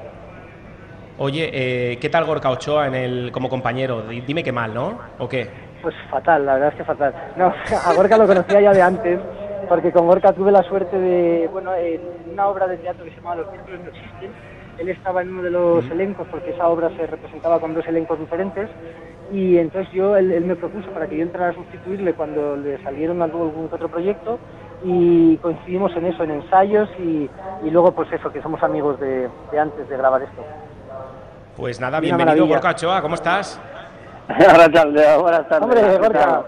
Oye, 1.17 1.49
eh, 1.53 1.97
¿qué 1.99 2.09
tal 2.09 2.25
Gorka 2.25 2.49
Ochoa 2.49 2.87
en 2.87 2.95
el, 2.95 3.31
como 3.31 3.49
compañero? 3.49 4.01
Di- 4.01 4.21
Dime 4.21 4.43
que 4.43 4.51
mal, 4.51 4.73
¿no? 4.73 4.97
¿O 5.19 5.29
qué? 5.29 5.47
Pues 5.81 5.93
fatal, 6.09 6.45
la 6.45 6.53
verdad 6.55 6.69
es 6.69 6.75
que 6.75 6.83
fatal. 6.83 7.13
No, 7.37 7.53
a 7.85 7.93
Gorka 7.93 8.17
lo 8.17 8.27
conocía 8.27 8.59
ya 8.61 8.73
de 8.73 8.81
antes, 8.81 9.19
porque 9.67 9.91
con 9.91 10.07
Gorka 10.07 10.33
tuve 10.33 10.51
la 10.51 10.63
suerte 10.63 10.97
de, 10.97 11.47
bueno, 11.51 11.73
en 11.75 12.01
una 12.31 12.47
obra 12.47 12.67
de 12.67 12.77
teatro 12.77 13.03
que 13.05 13.11
se 13.11 13.17
llamaba 13.17 13.37
Los 13.37 13.51
Círculos 13.51 13.79
no 13.81 13.89
existen, 13.89 14.31
él 14.77 14.89
estaba 14.89 15.21
en 15.21 15.29
uno 15.29 15.43
de 15.43 15.51
los 15.51 15.89
elencos, 15.89 16.27
porque 16.29 16.51
esa 16.51 16.67
obra 16.67 16.89
se 16.97 17.07
representaba 17.07 17.59
con 17.59 17.73
dos 17.73 17.87
elencos 17.87 18.19
diferentes, 18.19 18.69
y 19.31 19.57
entonces 19.57 19.91
yo, 19.93 20.15
él, 20.17 20.31
él 20.31 20.45
me 20.45 20.55
propuso 20.55 20.89
para 20.91 21.07
que 21.07 21.17
yo 21.17 21.23
entrara 21.23 21.49
a 21.51 21.53
sustituirle 21.53 22.13
cuando 22.13 22.55
le 22.57 22.81
salieron 22.83 23.21
algún, 23.21 23.69
otro 23.71 23.87
proyecto, 23.87 24.37
y 24.83 25.37
coincidimos 25.37 25.95
en 25.95 26.05
eso, 26.07 26.23
en 26.23 26.31
ensayos, 26.31 26.89
y, 26.99 27.29
y 27.63 27.69
luego 27.71 27.91
pues 27.93 28.11
eso, 28.11 28.31
que 28.31 28.41
somos 28.41 28.61
amigos 28.63 28.99
de, 28.99 29.29
de 29.51 29.59
antes 29.59 29.87
de 29.89 29.97
grabar 29.97 30.21
esto. 30.21 30.43
Pues 31.55 31.79
nada, 31.79 31.99
bienvenido. 32.01 32.45
Gorka 32.47 32.71
Ochoa, 32.71 33.01
¿cómo 33.01 33.15
estás? 33.15 33.59
Buenas 34.27 34.71
tardes, 34.71 35.17
buenas 35.21 35.47
tardes. 35.47 35.63
Hombre, 35.63 35.81
¿Qué 35.81 35.97
Gorka. 35.97 36.43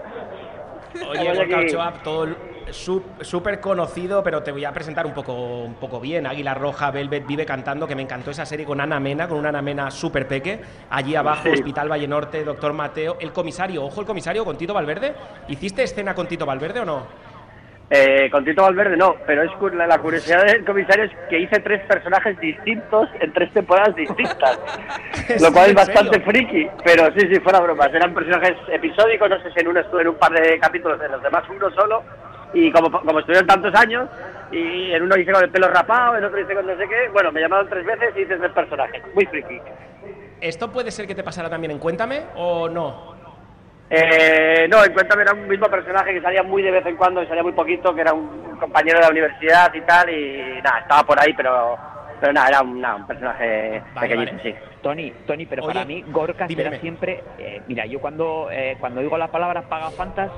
Oye, 1.10 1.34
Gorka. 1.36 1.58
Ochoa, 1.60 1.92
todo 2.04 2.24
el- 2.24 2.36
súper 2.72 3.60
conocido, 3.60 4.22
pero 4.22 4.42
te 4.42 4.52
voy 4.52 4.64
a 4.64 4.72
presentar 4.72 5.06
un 5.06 5.14
poco, 5.14 5.32
un 5.64 5.74
poco 5.74 6.00
bien. 6.00 6.26
Águila 6.26 6.54
Roja, 6.54 6.90
Velvet 6.90 7.26
vive 7.26 7.44
cantando, 7.46 7.86
que 7.86 7.94
me 7.94 8.02
encantó 8.02 8.30
esa 8.30 8.46
serie 8.46 8.66
con 8.66 8.80
Ana 8.80 9.00
Mena, 9.00 9.28
con 9.28 9.38
una 9.38 9.48
Ana 9.50 9.62
Mena 9.62 9.90
súper 9.90 10.26
peque. 10.26 10.60
Allí 10.90 11.14
abajo, 11.14 11.42
Sí. 11.44 11.50
Hospital 11.50 11.90
Valle 11.90 12.08
Norte, 12.08 12.44
Doctor 12.44 12.72
Mateo, 12.72 13.16
el 13.20 13.32
comisario, 13.32 13.84
ojo 13.84 14.00
el 14.00 14.06
comisario 14.06 14.44
con 14.44 14.56
Tito 14.56 14.74
Valverde. 14.74 15.14
¿Hiciste 15.48 15.82
escena 15.82 16.14
con 16.14 16.26
Tito 16.26 16.44
Valverde 16.46 16.80
o 16.80 16.84
no? 16.84 17.06
Eh, 17.90 18.28
con 18.30 18.44
Tito 18.44 18.62
Valverde 18.62 18.98
no, 18.98 19.14
pero 19.26 19.42
es 19.42 19.50
la, 19.74 19.86
la 19.86 19.98
curiosidad 19.98 20.44
del 20.44 20.62
comisario 20.62 21.04
es 21.04 21.10
que 21.30 21.38
hice 21.38 21.58
tres 21.60 21.80
personajes 21.86 22.38
distintos 22.38 23.08
en 23.18 23.32
tres 23.32 23.50
temporadas 23.54 23.96
distintas, 23.96 24.58
lo 25.40 25.50
cual 25.50 25.64
es 25.64 25.70
¿En 25.70 25.74
bastante 25.74 26.20
friki, 26.20 26.68
pero 26.84 27.10
sí, 27.14 27.26
sí, 27.32 27.40
fuera 27.40 27.60
bromas, 27.60 27.88
eran 27.94 28.12
personajes 28.12 28.56
episódicos, 28.70 29.30
no 29.30 29.42
sé 29.42 29.50
si 29.52 29.60
en 29.60 29.68
uno 29.68 29.80
estuve 29.80 30.02
en 30.02 30.08
un 30.08 30.16
par 30.16 30.32
de 30.32 30.58
capítulos, 30.58 31.00
en 31.02 31.12
los 31.12 31.22
demás 31.22 31.44
uno 31.48 31.70
solo, 31.70 32.02
y 32.54 32.70
como, 32.72 32.90
como 32.90 33.18
estuvieron 33.20 33.46
tantos 33.46 33.74
años, 33.74 34.08
y 34.50 34.92
en 34.92 35.02
uno 35.02 35.16
hice 35.16 35.32
con 35.32 35.42
el 35.42 35.50
pelo 35.50 35.68
rapado, 35.68 36.16
en 36.16 36.24
otro 36.24 36.40
hice 36.40 36.54
con 36.54 36.66
no 36.66 36.76
sé 36.76 36.88
qué, 36.88 37.08
bueno, 37.12 37.30
me 37.32 37.40
llamaron 37.40 37.68
tres 37.68 37.84
veces 37.84 38.14
y 38.16 38.20
hice 38.22 38.36
tres 38.36 38.52
personajes, 38.52 39.02
muy 39.14 39.26
friki. 39.26 39.60
¿Esto 40.40 40.70
puede 40.70 40.90
ser 40.90 41.06
que 41.06 41.14
te 41.14 41.24
pasara 41.24 41.50
también 41.50 41.72
en 41.72 41.78
Cuéntame 41.78 42.22
o 42.36 42.68
no? 42.68 43.16
Eh, 43.90 44.66
no, 44.70 44.84
en 44.84 44.92
Cuéntame 44.92 45.22
era 45.22 45.32
un 45.32 45.48
mismo 45.48 45.66
personaje 45.68 46.12
que 46.12 46.20
salía 46.20 46.42
muy 46.42 46.62
de 46.62 46.70
vez 46.70 46.86
en 46.86 46.96
cuando, 46.96 47.22
y 47.22 47.26
salía 47.26 47.42
muy 47.42 47.52
poquito, 47.52 47.94
que 47.94 48.02
era 48.02 48.12
un 48.12 48.56
compañero 48.60 48.98
de 48.98 49.04
la 49.04 49.10
universidad 49.10 49.72
y 49.74 49.80
tal, 49.82 50.10
y 50.10 50.60
nada, 50.62 50.80
estaba 50.80 51.02
por 51.04 51.18
ahí, 51.18 51.32
pero, 51.34 51.76
pero 52.20 52.32
nada, 52.32 52.48
era 52.48 52.60
un, 52.62 52.80
nada, 52.80 52.96
un 52.96 53.06
personaje 53.06 53.82
pequeñito, 53.98 54.32
sí. 54.42 54.54
Tony, 54.82 55.10
Tony, 55.26 55.46
pero 55.46 55.64
Oye, 55.64 55.74
para 55.74 55.84
mí 55.86 56.04
Gorka 56.08 56.46
dime, 56.46 56.62
será 56.62 56.70
dime. 56.70 56.80
siempre. 56.80 57.24
eh, 57.38 57.62
mira, 57.66 57.84
yo 57.86 57.98
cuando 57.98 58.48
eh, 58.50 58.76
cuando 58.78 59.00
digo 59.00 59.18
la 59.18 59.28
palabra 59.28 59.62
pagafantas, 59.62 60.30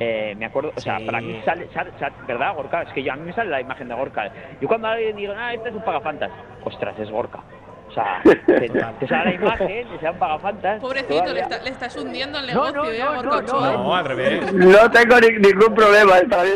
eh, 0.00 0.34
me 0.38 0.46
acuerdo, 0.46 0.72
o 0.76 0.80
sea, 0.80 0.98
Sí. 0.98 1.06
para 1.06 1.20
mí 1.20 1.40
sale, 1.44 1.68
sale- 1.74 1.90
sale- 1.98 2.14
¿verdad, 2.26 2.54
Gorka? 2.54 2.82
Es 2.82 2.92
que 2.92 3.02
yo, 3.02 3.12
a 3.12 3.16
mí 3.16 3.22
me 3.26 3.32
sale 3.32 3.50
la 3.50 3.60
imagen 3.60 3.88
de 3.88 3.94
Gorka. 3.94 4.30
Yo 4.60 4.68
cuando 4.68 4.88
alguien 4.88 5.16
digo, 5.16 5.34
ah, 5.36 5.52
este 5.54 5.70
es 5.70 5.74
un 5.74 5.82
pagafantas, 5.82 6.30
ostras, 6.64 6.98
es 6.98 7.10
Gorka. 7.10 7.40
O 7.88 7.90
sea, 7.92 8.20
te, 8.46 8.68
te 8.68 9.08
sale 9.08 9.24
la 9.30 9.34
imagen, 9.34 9.88
te 9.88 9.96
sale 9.96 10.10
un 10.10 10.18
pagafantas. 10.18 10.80
Pobrecito, 10.80 11.32
le, 11.32 11.40
está- 11.40 11.58
le 11.62 11.70
estás 11.70 11.96
hundiendo 11.96 12.38
el 12.38 12.46
No, 12.54 12.70
negocio, 12.70 12.82
no, 12.82 12.90
¿eh? 12.90 13.22
no, 13.24 13.30
Gorka 13.30 13.52
no. 13.52 13.72
No, 13.84 13.96
al 13.96 14.04
revés. 14.04 14.52
No 14.52 14.90
tengo 14.90 15.16
ni- 15.20 15.38
ningún 15.38 15.74
problema, 15.74 16.12
para 16.30 16.42
mí 16.44 16.50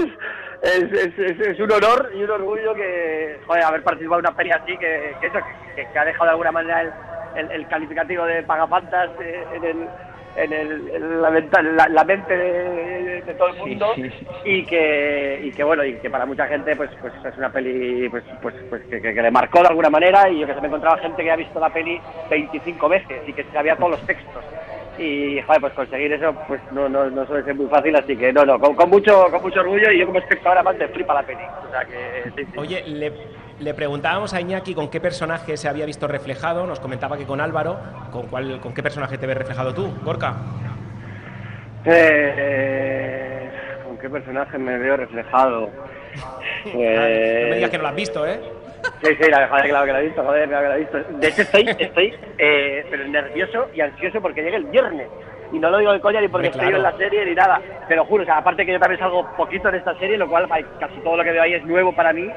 es, 0.63 0.73
es, 0.75 0.93
es- 0.93 1.19
es- 1.19 1.41
es 1.49 1.59
un 1.61 1.73
honor 1.73 2.11
y 2.15 2.23
un 2.23 2.31
orgullo 2.31 2.75
que, 2.75 3.41
joder, 3.47 3.65
haber 3.65 3.83
participado 3.83 4.21
en 4.21 4.27
una 4.27 4.37
feria 4.37 4.61
así, 4.63 4.77
que, 4.77 5.17
que 5.21 5.27
eso, 5.27 5.39
que, 5.75 5.87
que 5.93 5.99
ha 5.99 6.05
dejado 6.05 6.27
de 6.27 6.31
alguna 6.31 6.53
manera 6.53 6.83
el, 6.83 6.93
el- 7.37 7.51
el 7.51 7.67
calificativo 7.67 8.25
de 8.27 8.43
pagafantas 8.45 9.11
eh, 9.21 9.45
en, 9.55 9.65
el, 9.65 9.89
en, 10.37 10.53
el, 10.53 10.89
en 10.95 11.23
la, 11.23 11.31
la- 11.31 11.89
la 11.89 12.05
mente 12.05 12.37
de, 12.37 12.92
de 13.27 13.35
todo 13.35 13.49
el 13.49 13.57
mundo 13.57 13.93
sí, 13.95 14.03
sí. 14.11 14.27
y 14.45 14.65
que 14.67 15.41
y 15.45 15.51
que 15.53 15.65
bueno 15.65 15.85
y 15.85 15.95
que 15.95 16.11
para 16.11 16.27
mucha 16.27 16.47
gente 16.47 16.75
pues 16.77 16.91
pues 17.01 17.13
es 17.25 17.37
una 17.39 17.51
peli 17.51 18.09
pues 18.09 18.25
pues, 18.41 18.55
pues 18.69 18.83
que, 18.91 19.01
que- 19.01 19.15
que 19.15 19.23
le 19.23 19.31
marcó 19.31 19.61
de 19.61 19.69
alguna 19.69 19.91
manera 19.91 20.29
y 20.29 20.41
yo 20.41 20.47
que 20.47 20.55
se 20.55 20.61
me 20.61 20.67
encontraba 20.69 20.99
gente 20.99 21.23
que 21.23 21.31
ha 21.31 21.37
visto 21.37 21.59
la 21.61 21.71
peli 21.71 22.01
25 22.31 22.89
veces 22.89 23.23
y 23.27 23.33
que 23.33 23.45
sabía 23.53 23.77
todos 23.77 23.93
los 23.93 24.01
textos 24.07 24.43
y 24.99 25.41
joder 25.43 25.61
pues 25.61 25.73
conseguir 25.73 26.13
eso 26.13 26.35
pues 26.47 26.61
no 26.73 26.89
no, 26.89 27.09
no 27.11 27.27
suele 27.27 27.45
ser 27.45 27.55
muy 27.55 27.67
fácil 27.67 27.95
así 27.97 28.17
que 28.17 28.33
no 28.33 28.45
no 28.45 28.59
con, 28.59 28.75
con 28.75 28.91
mucho 28.91 29.27
con 29.31 29.41
mucho 29.43 29.61
orgullo 29.61 29.91
y 29.91 29.99
yo 30.01 30.07
como 30.07 30.19
espectador 30.19 30.59
además 30.59 30.77
me 30.79 30.89
flipa 30.89 31.15
la 31.15 31.23
peli 31.23 31.43
o 31.67 31.71
sea 31.71 31.85
que 31.85 32.31
sí, 32.37 32.45
sí. 32.53 32.59
Oye, 32.59 32.83
le, 32.87 33.13
le 33.59 33.75
preguntábamos 33.75 34.35
a 34.35 34.41
Iñaki 34.41 34.75
con 34.75 34.91
qué 34.91 35.01
personaje 35.01 35.57
se 35.57 35.69
había 35.69 35.87
visto 35.87 36.07
reflejado. 36.09 36.67
Nos 36.67 36.81
comentaba 36.81 37.17
que 37.17 37.25
con 37.25 37.41
Álvaro. 37.41 37.79
¿Con, 38.11 38.27
cuál, 38.27 38.61
con 38.61 38.75
qué 38.75 38.83
personaje 38.83 39.17
te 39.19 39.27
ves 39.27 39.37
reflejado 39.39 39.73
tú, 39.73 39.91
Gorka? 40.05 40.35
Eh, 41.85 43.51
con 43.85 43.99
qué 43.99 44.09
personaje 44.09 44.59
me 44.59 44.79
veo 44.79 44.97
reflejado 44.97 45.69
no 46.65 46.71
me 46.81 47.57
digas 47.57 47.71
que 47.71 47.77
no 47.79 47.83
lo 47.83 47.89
has 47.89 47.95
visto, 47.97 48.27
¿eh? 48.27 48.39
Sí, 49.03 49.09
sí, 49.21 49.31
la- 49.31 49.49
joder, 49.49 49.69
claro 49.69 49.87
que 49.87 49.93
lo 49.93 49.99
he 49.99 50.03
visto, 50.07 50.23
joder, 50.23 50.49
claro 50.49 50.63
que 50.63 50.69
lo 50.69 50.75
he 50.75 50.79
visto. 50.79 50.99
De 51.19 51.29
hecho, 51.29 51.43
estoy, 51.43 51.69
estoy 51.79 52.15
eh, 52.39 52.85
pero 52.89 53.05
nervioso 53.09 53.67
y 53.75 53.81
ansioso 53.81 54.21
porque 54.21 54.43
llegue 54.43 54.57
el 54.57 54.65
viernes. 54.65 55.09
Y 55.53 55.59
no 55.59 55.71
lo 55.71 55.79
digo 55.79 55.93
de 55.93 56.01
coña 56.01 56.21
ni 56.21 56.29
porque 56.29 56.49
Hombre, 56.49 56.61
estoy 56.63 56.77
en 56.77 56.83
claro. 56.83 56.97
la 56.99 57.05
serie 57.05 57.25
ni 57.27 57.35
nada. 57.35 57.61
Te 57.89 57.97
lo 57.97 58.05
juro, 58.05 58.23
o 58.23 58.27
sea, 58.27 58.39
aparte 58.39 58.65
que 58.65 58.73
yo 58.73 58.79
también 58.79 59.01
salgo 59.01 59.27
poquito 59.37 59.69
en 59.69 59.75
esta 59.75 59.95
serie, 59.99 60.17
lo 60.17 60.29
cual 60.29 60.49
casi 60.79 61.01
todo 61.01 61.17
lo 61.17 61.25
que 61.25 61.33
veo 61.33 61.43
ahí 61.43 61.55
es 61.55 61.65
nuevo 61.65 61.93
para 61.93 62.13
mí. 62.13 62.29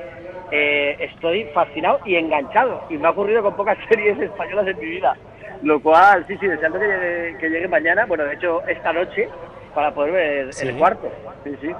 eh, 0.52 0.96
estoy 1.00 1.44
fascinado 1.54 2.00
y 2.06 2.16
enganchado. 2.16 2.82
Y 2.90 2.98
me 2.98 3.08
ha 3.08 3.12
ocurrido 3.12 3.42
con 3.44 3.56
pocas 3.56 3.78
series 3.90 4.20
españolas 4.20 4.68
en 4.68 4.80
mi 4.80 4.86
vida. 4.86 5.16
Lo 5.64 5.82
cual, 5.82 6.26
sí, 6.28 6.38
sí, 6.38 6.48
deseando 6.48 6.80
que 6.80 6.86
llegue, 6.88 7.38
que 7.40 7.50
llegue 7.50 7.68
mañana, 7.68 8.06
bueno, 8.06 8.24
de 8.26 8.34
hecho, 8.36 8.62
esta 8.68 8.94
noche, 8.94 9.30
para 9.74 9.94
poder 9.94 10.12
ver 10.12 10.54
Sí. 10.54 10.68
el 10.68 10.76
cuarto. 10.78 11.12
Sí, 11.44 11.58
sí. 11.62 11.72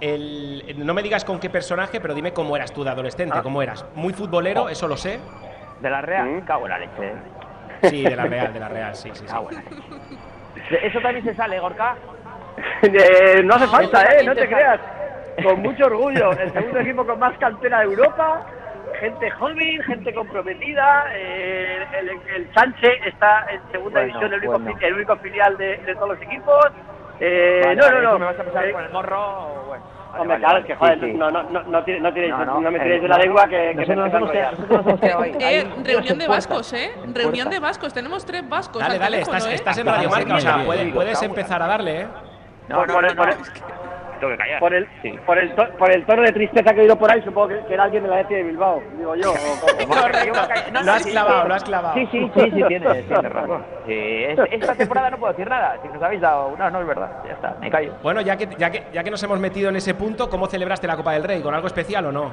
El- 0.00 0.74
no 0.84 0.92
me 0.94 1.02
digas 1.02 1.24
con 1.24 1.38
qué 1.40 1.48
personaje, 1.50 2.00
pero 2.00 2.14
dime 2.14 2.32
cómo 2.32 2.56
eras 2.56 2.72
tú 2.72 2.84
de 2.84 2.90
adolescente, 2.90 3.36
Ah. 3.38 3.42
cómo 3.42 3.62
eras. 3.62 3.86
Muy 3.94 4.12
futbolero, 4.12 4.68
eso 4.68 4.86
lo 4.88 4.96
sé. 4.96 5.18
De 5.80 5.90
la 5.90 6.00
Real, 6.00 6.26
Mm. 6.28 6.40
cago 6.42 6.64
en 6.66 6.70
la 6.70 6.78
leche. 6.78 7.12
Sí, 7.82 8.02
de 8.02 8.16
la 8.16 8.24
Real, 8.24 8.52
de 8.52 8.60
la 8.60 8.68
Real, 8.68 8.94
sí, 8.94 9.10
sí. 9.12 9.20
sí. 9.26 9.32
Cago 9.32 9.50
en 9.50 9.56
la 9.56 9.62
leche. 9.62 10.86
¿Eso 10.86 11.00
también 11.00 11.24
se 11.24 11.34
sale, 11.34 11.58
Gorka? 11.58 11.96
Eh, 12.82 13.42
no 13.44 13.54
hace 13.54 13.64
Eso 13.64 13.72
falta, 13.72 14.02
¿eh? 14.14 14.24
No 14.24 14.34
te 14.34 14.46
creas. 14.46 14.80
Con 15.42 15.60
mucho 15.60 15.86
orgullo. 15.86 16.30
El 16.32 16.52
segundo 16.52 16.78
equipo 16.80 17.04
con 17.04 17.18
más 17.18 17.36
cantera 17.38 17.80
de 17.80 17.84
Europa. 17.86 18.46
Gente 19.00 19.30
joven, 19.32 19.82
gente 19.84 20.14
comprometida. 20.14 21.04
eh, 21.12 21.86
el, 22.00 22.08
el 22.10 22.54
Sánchez 22.54 22.92
está 23.06 23.46
en 23.50 23.60
segunda 23.72 24.00
Bueno, 24.00 24.06
división, 24.18 24.32
el 24.32 24.38
único, 24.38 24.58
bueno. 24.58 24.78
fi- 24.78 24.84
el 24.86 24.94
único 24.94 25.16
filial 25.16 25.56
de, 25.56 25.76
de 25.78 25.94
todos 25.94 26.08
los 26.10 26.22
equipos. 26.22 26.66
Eh, 27.20 27.62
Vale, 27.64 27.76
no, 27.76 27.90
no, 27.90 28.00
no. 28.12 28.18
me 28.18 28.26
vas 28.26 28.38
a 28.40 28.44
pasar 28.44 28.66
Eh, 28.66 28.72
con 28.72 28.84
el 28.84 28.90
morro, 28.90 29.64
bueno. 29.68 29.84
Hombre, 30.16 30.28
vale, 30.28 30.38
claro, 30.38 30.52
vale, 30.54 30.60
es 30.60 30.66
que 30.66 30.74
joder, 30.76 31.00
sí, 31.00 31.06
sí. 31.06 31.12
no, 31.18 31.30
no, 31.30 31.42
no, 31.44 31.62
no, 31.64 31.82
tiene- 31.84 32.00
no, 32.00 32.12
tiréis- 32.12 32.30
No, 32.30 32.44
no, 32.44 32.60
no 32.60 32.70
me 32.70 32.78
eh, 32.78 32.82
tiréis 32.82 33.02
de 33.02 33.08
no, 33.08 33.14
la 33.14 33.18
no. 33.18 33.24
lengua 33.24 33.48
que, 33.48 33.74
que 33.76 33.96
nos 33.96 34.12
hemos. 34.14 34.30
Eh, 34.32 35.66
reunión 35.84 36.18
de 36.18 36.28
vascos, 36.28 36.72
¿eh? 36.72 36.92
Reunión 37.12 37.50
de 37.50 37.58
vascos. 37.58 37.92
Tenemos 37.92 38.24
tres 38.24 38.48
vascos. 38.48 38.80
Dale, 38.80 38.94
al 38.94 39.00
dale, 39.00 39.16
teléfono, 39.16 39.36
estás, 39.38 39.52
¿eh? 39.52 39.54
estás 39.56 39.78
en 39.78 39.86
Radio 39.86 40.10
Marca, 40.10 40.34
o 40.34 40.40
sea, 40.40 40.64
puedes, 40.64 41.22
empezar 41.22 41.62
a 41.62 41.66
darle, 41.66 42.02
¿eh? 42.02 42.06
No, 42.68 42.86
no, 42.86 43.00
no, 43.02 43.24
no, 44.24 44.28
tengo 44.28 44.30
que 44.30 44.36
callar. 44.44 44.60
por 44.60 44.74
el, 44.74 44.88
Sí. 45.02 45.18
por, 45.26 45.38
el 45.38 45.54
to- 45.54 45.68
por 45.78 45.90
el 45.90 46.04
tono 46.06 46.22
de 46.22 46.32
tristeza 46.32 46.72
que 46.72 46.80
he 46.80 46.82
oído 46.82 46.98
por 46.98 47.10
ahí, 47.10 47.22
supongo 47.22 47.48
que, 47.48 47.60
que 47.66 47.74
era 47.74 47.84
alguien 47.84 48.02
de 48.02 48.08
la 48.08 48.20
ETI 48.20 48.34
de 48.34 48.42
Bilbao, 48.42 48.82
digo 48.98 49.14
yo. 49.16 49.32
o 49.32 49.34
Correcto. 49.88 50.40
Lo 50.84 50.92
has 50.92 51.06
clavado, 51.06 51.48
lo 51.48 51.54
has 51.54 51.64
clavado. 51.64 51.94
Sí, 51.94 52.08
sí, 52.10 52.30
sí, 52.34 52.40
sí, 52.50 52.62
tienes, 52.68 53.06
tienes 53.08 53.32
razón. 53.32 53.64
Sí, 53.86 54.24
es- 54.24 54.38
esta 54.50 54.74
temporada 54.74 55.10
no 55.10 55.18
puedo 55.18 55.32
decir 55.32 55.48
nada. 55.48 55.76
Si 55.82 55.88
nos 55.88 56.02
habéis 56.02 56.20
dado. 56.20 56.54
No, 56.58 56.70
no 56.70 56.80
es 56.80 56.86
verdad. 56.86 57.10
Ya 57.26 57.32
está, 57.32 57.56
me 57.60 57.70
callo. 57.70 57.92
Bueno, 58.02 58.20
ya 58.20 58.36
que, 58.36 58.48
ya, 58.58 58.70
que, 58.70 58.84
ya 58.92 59.02
que 59.04 59.10
nos 59.10 59.22
hemos 59.22 59.38
metido 59.38 59.68
en 59.70 59.76
ese 59.76 59.94
punto, 59.94 60.28
¿cómo 60.30 60.46
celebraste 60.46 60.86
la 60.86 60.96
Copa 60.96 61.12
del 61.12 61.24
Rey? 61.24 61.40
¿Con 61.42 61.54
algo 61.54 61.66
especial 61.66 62.06
o 62.06 62.12
no? 62.12 62.30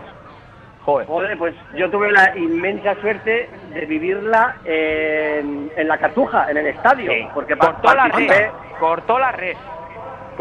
Joder. 0.83 1.05
Joder, 1.07 1.37
pues 1.37 1.53
yo 1.75 1.91
tuve 1.91 2.11
la 2.11 2.35
inmensa 2.35 2.95
suerte 3.01 3.49
de 3.71 3.85
vivirla 3.85 4.55
en, 4.65 5.71
en 5.77 5.87
la 5.87 5.97
Cartuja, 5.99 6.49
en 6.49 6.57
el 6.57 6.67
estadio. 6.67 7.11
Sí. 7.11 7.27
Porque 7.35 7.55
cortó 7.55 7.93
la 7.93 8.07
red. 8.07 8.47
Cortó 8.79 9.19
la 9.19 9.31
red. 9.31 9.55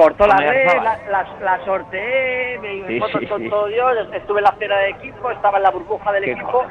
Cortó 0.01 0.27
la 0.27 0.37
red, 0.37 0.67
la, 0.83 0.99
la, 1.11 1.27
la 1.43 1.65
sorteé, 1.65 2.59
me 2.61 2.75
hice 2.75 2.89
Sí, 2.89 3.01
fotos 3.01 3.21
sí, 3.21 3.27
con 3.27 3.43
sí. 3.43 3.49
todo 3.51 3.67
Dios, 3.67 4.09
estuve 4.15 4.39
en 4.41 4.45
la 4.45 4.55
cena 4.59 4.77
de 4.79 4.89
equipo, 4.91 5.31
estaba 5.31 5.59
en 5.59 5.65
la 5.65 5.71
burbuja 5.71 6.13
del 6.13 6.25
Qué 6.25 6.33
equipo, 6.33 6.51
cosa. 6.53 6.69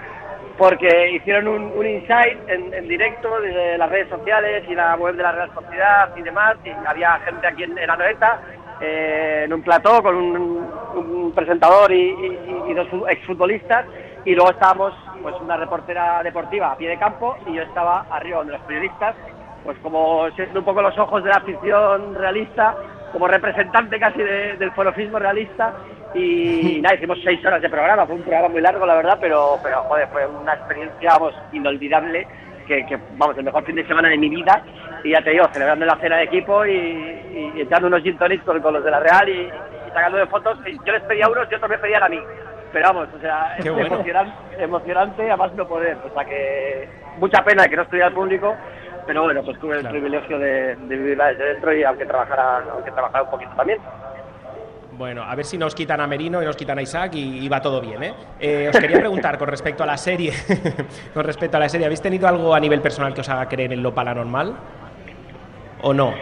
porque 0.58 1.12
hicieron 1.12 1.48
un, 1.48 1.72
un 1.76 1.86
insight 1.88 2.38
en, 2.50 2.74
en 2.74 2.88
directo 2.88 3.40
desde 3.42 3.78
las 3.78 3.90
redes 3.90 4.10
sociales 4.10 4.64
y 4.68 4.76
la 4.76 4.96
web 4.96 5.16
de 5.16 5.24
la 5.24 5.32
Real 5.32 5.52
Sociedad 5.54 6.10
y 6.18 6.22
demás, 6.22 6.56
y 6.66 6.70
había 6.88 7.20
gente 7.20 7.48
aquí 7.48 7.64
en, 7.64 7.78
en 7.78 7.90
Anoeta, 7.90 8.42
eh, 8.82 9.44
en 9.46 9.54
un 9.54 9.62
plató 9.62 10.02
con 10.02 10.16
un, 10.16 10.68
un 10.96 11.32
presentador 11.36 11.92
y, 11.92 12.02
y- 12.10 12.64
y 12.72 12.74
dos 12.74 12.88
fu- 12.90 13.08
exfutbolistas, 13.08 13.86
y 14.26 14.36
luego 14.36 14.52
estábamos 14.52 14.94
pues 15.22 15.36
una 15.42 15.56
reportera 15.58 16.22
deportiva 16.24 16.72
a 16.72 16.78
pie 16.78 16.90
de 16.90 16.98
campo 16.98 17.38
y 17.46 17.54
yo 17.54 17.62
estaba 17.64 18.06
arriba 18.10 18.38
donde 18.40 18.54
los 18.54 18.62
periodistas 18.64 19.16
pues 19.64 19.78
como 19.80 20.30
siendo 20.32 20.60
un 20.60 20.66
poco 20.66 20.82
los 20.82 20.98
ojos 20.98 21.22
de 21.24 21.30
la 21.30 21.36
afición 21.38 22.16
realista, 22.16 22.74
como 23.12 23.28
representante 23.28 24.00
casi 24.00 24.20
de- 24.22 24.58
del 24.58 24.72
forofismo 24.72 25.20
realista. 25.20 25.74
Y 26.14 26.80
nada, 26.84 26.96
hicimos 26.96 27.20
seis 27.24 27.44
horas 27.46 27.62
de 27.62 27.70
programa, 27.70 28.06
fue 28.06 28.16
un 28.16 28.22
programa 28.24 28.50
muy 28.50 28.62
largo, 28.62 28.86
la 28.86 28.96
verdad, 28.96 29.18
pero, 29.22 29.58
pero 29.62 29.84
joder, 29.84 30.08
fue 30.10 30.26
una 30.26 30.54
experiencia, 30.54 31.12
vamos, 31.14 31.36
inolvidable, 31.52 32.28
que, 32.68 32.86
que, 32.86 32.98
vamos, 33.18 33.38
el 33.38 33.44
mejor 33.44 33.64
fin 33.66 33.76
de 33.76 33.86
semana 33.88 34.10
de 34.10 34.18
mi 34.18 34.30
vida. 34.30 34.64
Y 35.04 35.12
ya 35.12 35.22
te 35.22 35.30
digo, 35.32 35.46
celebrando 35.54 35.86
la 35.86 35.96
cena 35.98 36.18
de 36.18 36.24
equipo 36.24 36.66
y, 36.66 36.72
y, 36.72 37.52
y 37.56 37.62
echando 37.62 37.88
unos 37.88 38.02
gin 38.04 38.18
con, 38.46 38.60
con 38.62 38.74
los 38.74 38.84
de 38.84 38.92
la 38.92 39.00
Real 39.00 39.30
y, 39.30 39.42
y 39.44 39.92
sacando 39.94 40.18
de 40.18 40.26
fotos. 40.28 40.58
Yo 40.86 40.92
les 40.92 41.02
pedía 41.04 41.26
a 41.26 41.30
unos 41.30 41.48
y 41.52 41.56
otros 41.56 41.70
me 41.70 41.78
pedían 41.78 42.04
a 42.04 42.10
mí. 42.10 42.20
Pero 42.72 42.88
vamos, 42.90 43.08
o 43.16 43.20
sea, 43.20 43.56
Qué 43.62 43.70
es 43.70 43.74
bueno. 43.74 43.88
emocionante, 43.96 44.34
emocionante, 44.64 45.32
a 45.32 45.38
más 45.38 45.54
no 45.54 45.68
poder. 45.68 45.98
O 46.06 46.14
sea 46.14 46.24
que 46.26 46.88
mucha 47.18 47.44
pena 47.44 47.68
que 47.68 47.76
no 47.76 47.82
estuviera 47.84 48.08
el 48.10 48.14
público, 48.14 48.56
pero 49.10 49.24
bueno, 49.24 49.42
pues 49.44 49.58
tuve 49.60 49.74
el 49.78 49.80
Claro. 49.82 49.94
privilegio 49.96 50.38
de, 50.38 50.76
de 50.76 50.96
vivirla 50.98 51.30
desde 51.30 51.46
dentro 51.46 51.74
y 51.74 51.84
aunque 51.84 52.06
trabajara, 52.06 52.62
aunque 52.72 52.92
trabajara 52.92 53.24
un 53.24 53.32
poquito 53.32 53.52
también. 53.56 53.80
Bueno, 54.92 55.24
a 55.24 55.34
ver 55.34 55.46
si 55.46 55.58
nos 55.58 55.74
quitan 55.74 56.00
a 56.00 56.06
Merino 56.06 56.44
y 56.44 56.46
nos 56.46 56.56
quitan 56.56 56.78
a 56.78 56.84
Isaac 56.84 57.16
y, 57.16 57.40
y 57.44 57.50
va 57.50 57.60
todo 57.60 57.82
bien, 57.82 58.04
¿eh? 58.04 58.14
Eh, 58.40 58.70
Os 58.72 58.80
quería 58.80 59.00
preguntar 59.00 59.40
con 59.40 59.48
respecto 59.48 59.82
a 59.82 59.88
la 59.88 59.98
serie, 59.98 60.32
con 61.16 61.24
respecto 61.24 61.58
a 61.58 61.60
la 61.60 61.70
serie, 61.70 61.88
¿habéis 61.88 62.04
tenido 62.04 62.28
algo 62.28 62.54
a 62.54 62.60
nivel 62.60 62.82
personal 62.82 63.16
que 63.16 63.22
os 63.22 63.30
haga 63.30 63.48
creer 63.50 63.74
en 63.74 63.82
lo 63.82 63.96
paranormal? 63.96 64.54
¿O 65.82 65.92
no? 65.92 66.14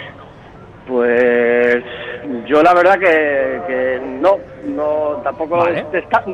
Pues 0.87 1.83
yo 2.45 2.63
la 2.63 2.73
verdad 2.73 2.97
que, 2.99 3.61
que 3.67 3.99
no, 4.21 4.37
no 4.63 5.19
tampoco 5.25 5.57
Vale. 5.57 5.85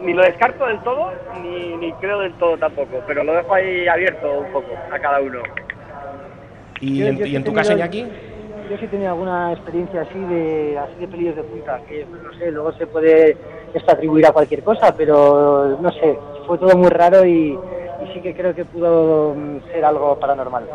ni 0.04 0.14
lo 0.14 0.22
descarto 0.22 0.68
del 0.68 0.80
todo 0.84 1.12
ni, 1.42 1.76
ni 1.78 1.92
creo 1.94 2.20
del 2.20 2.34
todo 2.34 2.58
tampoco, 2.58 3.02
pero 3.08 3.24
lo 3.24 3.34
dejo 3.34 3.56
ahí 3.56 3.88
abierto 3.88 4.32
un 4.42 4.52
poco 4.52 4.68
a 4.92 5.00
cada 5.00 5.20
uno. 5.20 5.42
¿Y 6.80 6.98
Yo- 7.00 7.08
en, 7.08 7.18
yo 7.18 7.26
y 7.26 7.30
sí 7.30 7.36
en 7.36 7.44
tu 7.44 7.54
caso, 7.54 7.74
Iñaki? 7.74 8.06
Yo 8.70 8.78
sí 8.78 8.86
he 8.86 8.88
tenido 8.88 9.10
alguna 9.10 9.52
experiencia 9.52 10.02
así 10.02 10.18
de 10.20 10.78
así 10.78 11.00
de 11.00 11.08
pelillos 11.08 11.36
de 11.36 11.44
punta, 11.44 11.82
que 11.88 12.06
pues, 12.10 12.22
no 12.22 12.32
sé, 12.34 12.50
luego 12.52 12.72
se 12.74 12.88
puede 12.88 13.38
esto 13.74 13.92
atribuir 13.92 14.26
a 14.26 14.32
cualquier 14.32 14.64
cosa, 14.64 14.96
pero 14.96 15.78
no 15.80 15.92
sé, 15.92 16.18
fue 16.46 16.58
todo 16.58 16.78
muy 16.78 16.90
raro 16.90 17.26
y, 17.26 17.60
y 18.00 18.08
sí 18.08 18.22
que 18.22 18.34
creo 18.34 18.54
que 18.56 18.66
pudo 18.66 19.34
mm, 19.36 19.60
ser 19.72 19.84
algo 19.84 20.18
paranormal. 20.18 20.70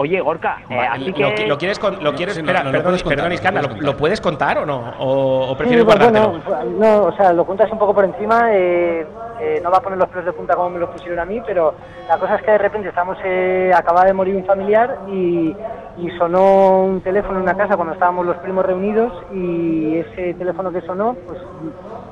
Oye, 0.00 0.20
Gorka, 0.20 0.58
eh, 0.70 0.76
Vale, 0.76 0.88
así 0.92 1.10
¿Lo, 1.10 1.34
que. 1.34 1.46
lo 1.48 1.58
quieres, 1.58 1.78
con- 1.80 2.02
lo 2.04 2.14
quieres 2.14 2.36
no, 2.36 2.40
espera, 2.42 2.60
no 2.62 2.66
lo 2.66 2.72
perdón, 2.78 2.92
contar, 3.02 3.08
perdón, 3.16 3.28
lo 3.30 3.34
Iskandar, 3.34 3.64
puedes 3.64 3.82
¿lo, 3.82 3.86
lo 3.92 3.96
puedes 3.96 4.20
contar 4.20 4.58
o 4.58 4.64
no? 4.66 4.94
¿O, 5.00 5.48
o 5.50 5.56
prefieres 5.56 5.84
Sí, 5.84 5.86
pues 5.86 5.98
guardártelo? 5.98 6.40
bueno, 6.68 6.78
no, 6.78 7.04
o 7.06 7.12
sea, 7.16 7.32
lo 7.32 7.44
cuentas 7.44 7.72
un 7.72 7.78
poco 7.80 7.94
por 7.94 8.04
encima, 8.04 8.48
eh, 8.54 9.04
eh, 9.40 9.60
no 9.60 9.72
va 9.72 9.78
a 9.78 9.82
poner 9.82 9.98
los 9.98 10.08
pelos 10.08 10.24
de 10.26 10.32
punta 10.32 10.54
como 10.54 10.70
me 10.70 10.78
los 10.78 10.90
pusieron 10.90 11.18
a 11.18 11.24
mí, 11.24 11.42
pero 11.44 11.74
la 12.08 12.16
cosa 12.16 12.36
es 12.36 12.42
que 12.42 12.52
de 12.52 12.58
repente 12.58 12.88
estamos, 12.90 13.18
eh, 13.24 13.72
acaba 13.74 14.04
de 14.04 14.12
morir 14.12 14.36
un 14.36 14.44
familiar 14.44 14.98
y, 15.10 15.56
y 16.00 16.10
sonó 16.18 16.84
un 16.84 17.00
teléfono 17.00 17.36
en 17.38 17.42
una 17.42 17.54
casa 17.54 17.76
cuando 17.76 17.92
estábamos 17.94 18.24
los 18.26 18.36
primos 18.38 18.64
reunidos 18.64 19.12
y 19.32 19.96
ese 19.96 20.34
teléfono 20.34 20.70
que 20.70 20.80
sonó, 20.82 21.16
pues 21.26 21.38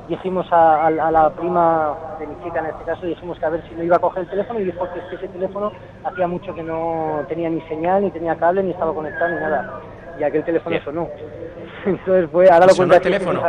dijimos 0.09 0.45
a, 0.51 0.83
a- 0.83 0.87
a 0.87 1.11
la 1.11 1.29
prima 1.31 1.95
de 2.19 2.27
mi 2.27 2.35
chica 2.43 2.59
en 2.59 2.65
este 2.67 2.83
caso, 2.83 3.05
dijimos 3.05 3.37
que 3.39 3.45
a 3.45 3.49
ver 3.49 3.63
si 3.67 3.75
no 3.75 3.83
iba 3.83 3.95
a 3.95 3.99
coger 3.99 4.23
el 4.23 4.29
teléfono 4.29 4.59
y 4.59 4.65
dijo 4.65 4.85
que 4.93 4.99
es 4.99 5.05
que 5.05 5.15
ese 5.15 5.27
teléfono 5.29 5.71
hacía 6.03 6.27
mucho 6.27 6.53
que 6.53 6.63
no 6.63 7.23
tenía 7.29 7.49
ni 7.49 7.61
señal, 7.61 8.03
ni 8.03 8.11
tenía 8.11 8.35
cable, 8.35 8.63
ni 8.63 8.71
estaba 8.71 8.93
conectado, 8.93 9.33
ni 9.33 9.39
nada. 9.41 9.65
Y 10.19 10.23
aquel 10.23 10.43
teléfono 10.43 10.71
Bien. 10.73 10.83
sonó. 10.83 11.09
Entonces 11.85 12.29
fue, 12.31 12.49
ahora 12.49 12.65
lo 12.67 12.73
¿Sonó 12.73 12.93
el 12.95 13.01
teléfono? 13.01 13.41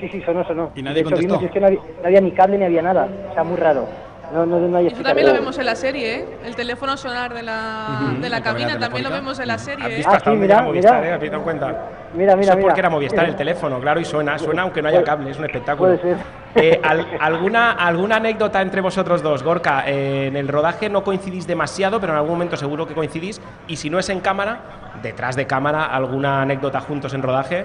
Sí, 0.00 0.08
sí, 0.08 0.20
sonó, 0.22 0.44
sonó. 0.44 0.70
¿Y 0.74 0.82
nadie 0.82 1.02
de 1.02 1.08
hecho, 1.08 1.16
vimos 1.16 1.38
contestó? 1.38 1.46
es 1.46 1.52
que 1.52 1.60
no 1.60 1.66
había, 1.66 1.80
no 2.02 2.06
había 2.06 2.20
ni 2.20 2.32
cable 2.32 2.58
ni 2.58 2.64
había 2.64 2.82
nada. 2.82 3.08
O 3.30 3.34
sea, 3.34 3.44
muy 3.44 3.56
raro. 3.56 3.86
No, 4.32 4.44
no, 4.44 4.58
no 4.58 4.76
hay 4.78 4.88
Eso 4.88 5.02
también 5.02 5.28
lo 5.28 5.32
vemos 5.34 5.56
en 5.58 5.66
la 5.66 5.76
serie, 5.76 6.14
¿eh? 6.16 6.28
El 6.44 6.56
teléfono 6.56 6.96
sonar 6.96 7.32
de 7.32 7.42
la, 7.42 8.10
Ujú, 8.10 8.20
de 8.22 8.28
la 8.28 8.40
cabina 8.42 8.76
también 8.78 9.04
lo 9.04 9.10
vemos 9.10 9.38
en 9.38 9.46
la 9.46 9.54
¿Has 9.54 9.64
serie, 9.64 10.00
¿eh? 10.00 10.04
Ah, 10.04 10.18
sí, 10.22 10.30
mira, 10.30 10.62
Movistar, 10.62 11.00
mira. 11.00 11.14
eh? 11.16 11.18
¿Has 11.24 11.30
dado 11.30 11.42
cuenta? 11.44 11.66
Mira, 12.14 12.34
mira, 12.34 12.48
Eso 12.52 12.56
mira. 12.56 12.66
porque 12.68 12.80
era 12.80 12.90
Movistar 12.90 13.24
Sí. 13.24 13.30
el 13.30 13.36
teléfono, 13.36 13.78
claro, 13.80 14.00
y 14.00 14.04
suena, 14.04 14.36
suena 14.38 14.62
aunque 14.62 14.82
no 14.82 14.88
haya 14.88 15.04
cable, 15.04 15.30
es 15.30 15.38
un 15.38 15.44
espectáculo. 15.44 15.96
Puede 15.96 16.14
ser. 16.16 16.24
Eh, 16.56 16.80
al- 16.82 17.06
alguna, 17.20 17.72
¿Alguna 17.72 18.16
anécdota 18.16 18.62
entre 18.62 18.80
vosotros 18.80 19.22
dos? 19.22 19.42
Gorka, 19.44 19.84
eh, 19.86 20.26
en 20.26 20.36
el 20.36 20.48
rodaje 20.48 20.88
no 20.88 21.04
coincidís 21.04 21.46
demasiado, 21.46 22.00
pero 22.00 22.12
en 22.12 22.16
algún 22.18 22.32
momento 22.32 22.56
seguro 22.56 22.86
que 22.86 22.94
coincidís. 22.94 23.40
Y 23.68 23.76
si 23.76 23.90
no 23.90 23.98
es 23.98 24.08
en 24.10 24.20
cámara, 24.20 24.58
detrás 25.02 25.36
de 25.36 25.46
cámara, 25.46 25.84
¿alguna 25.84 26.42
anécdota 26.42 26.80
juntos 26.80 27.14
en 27.14 27.22
rodaje? 27.22 27.64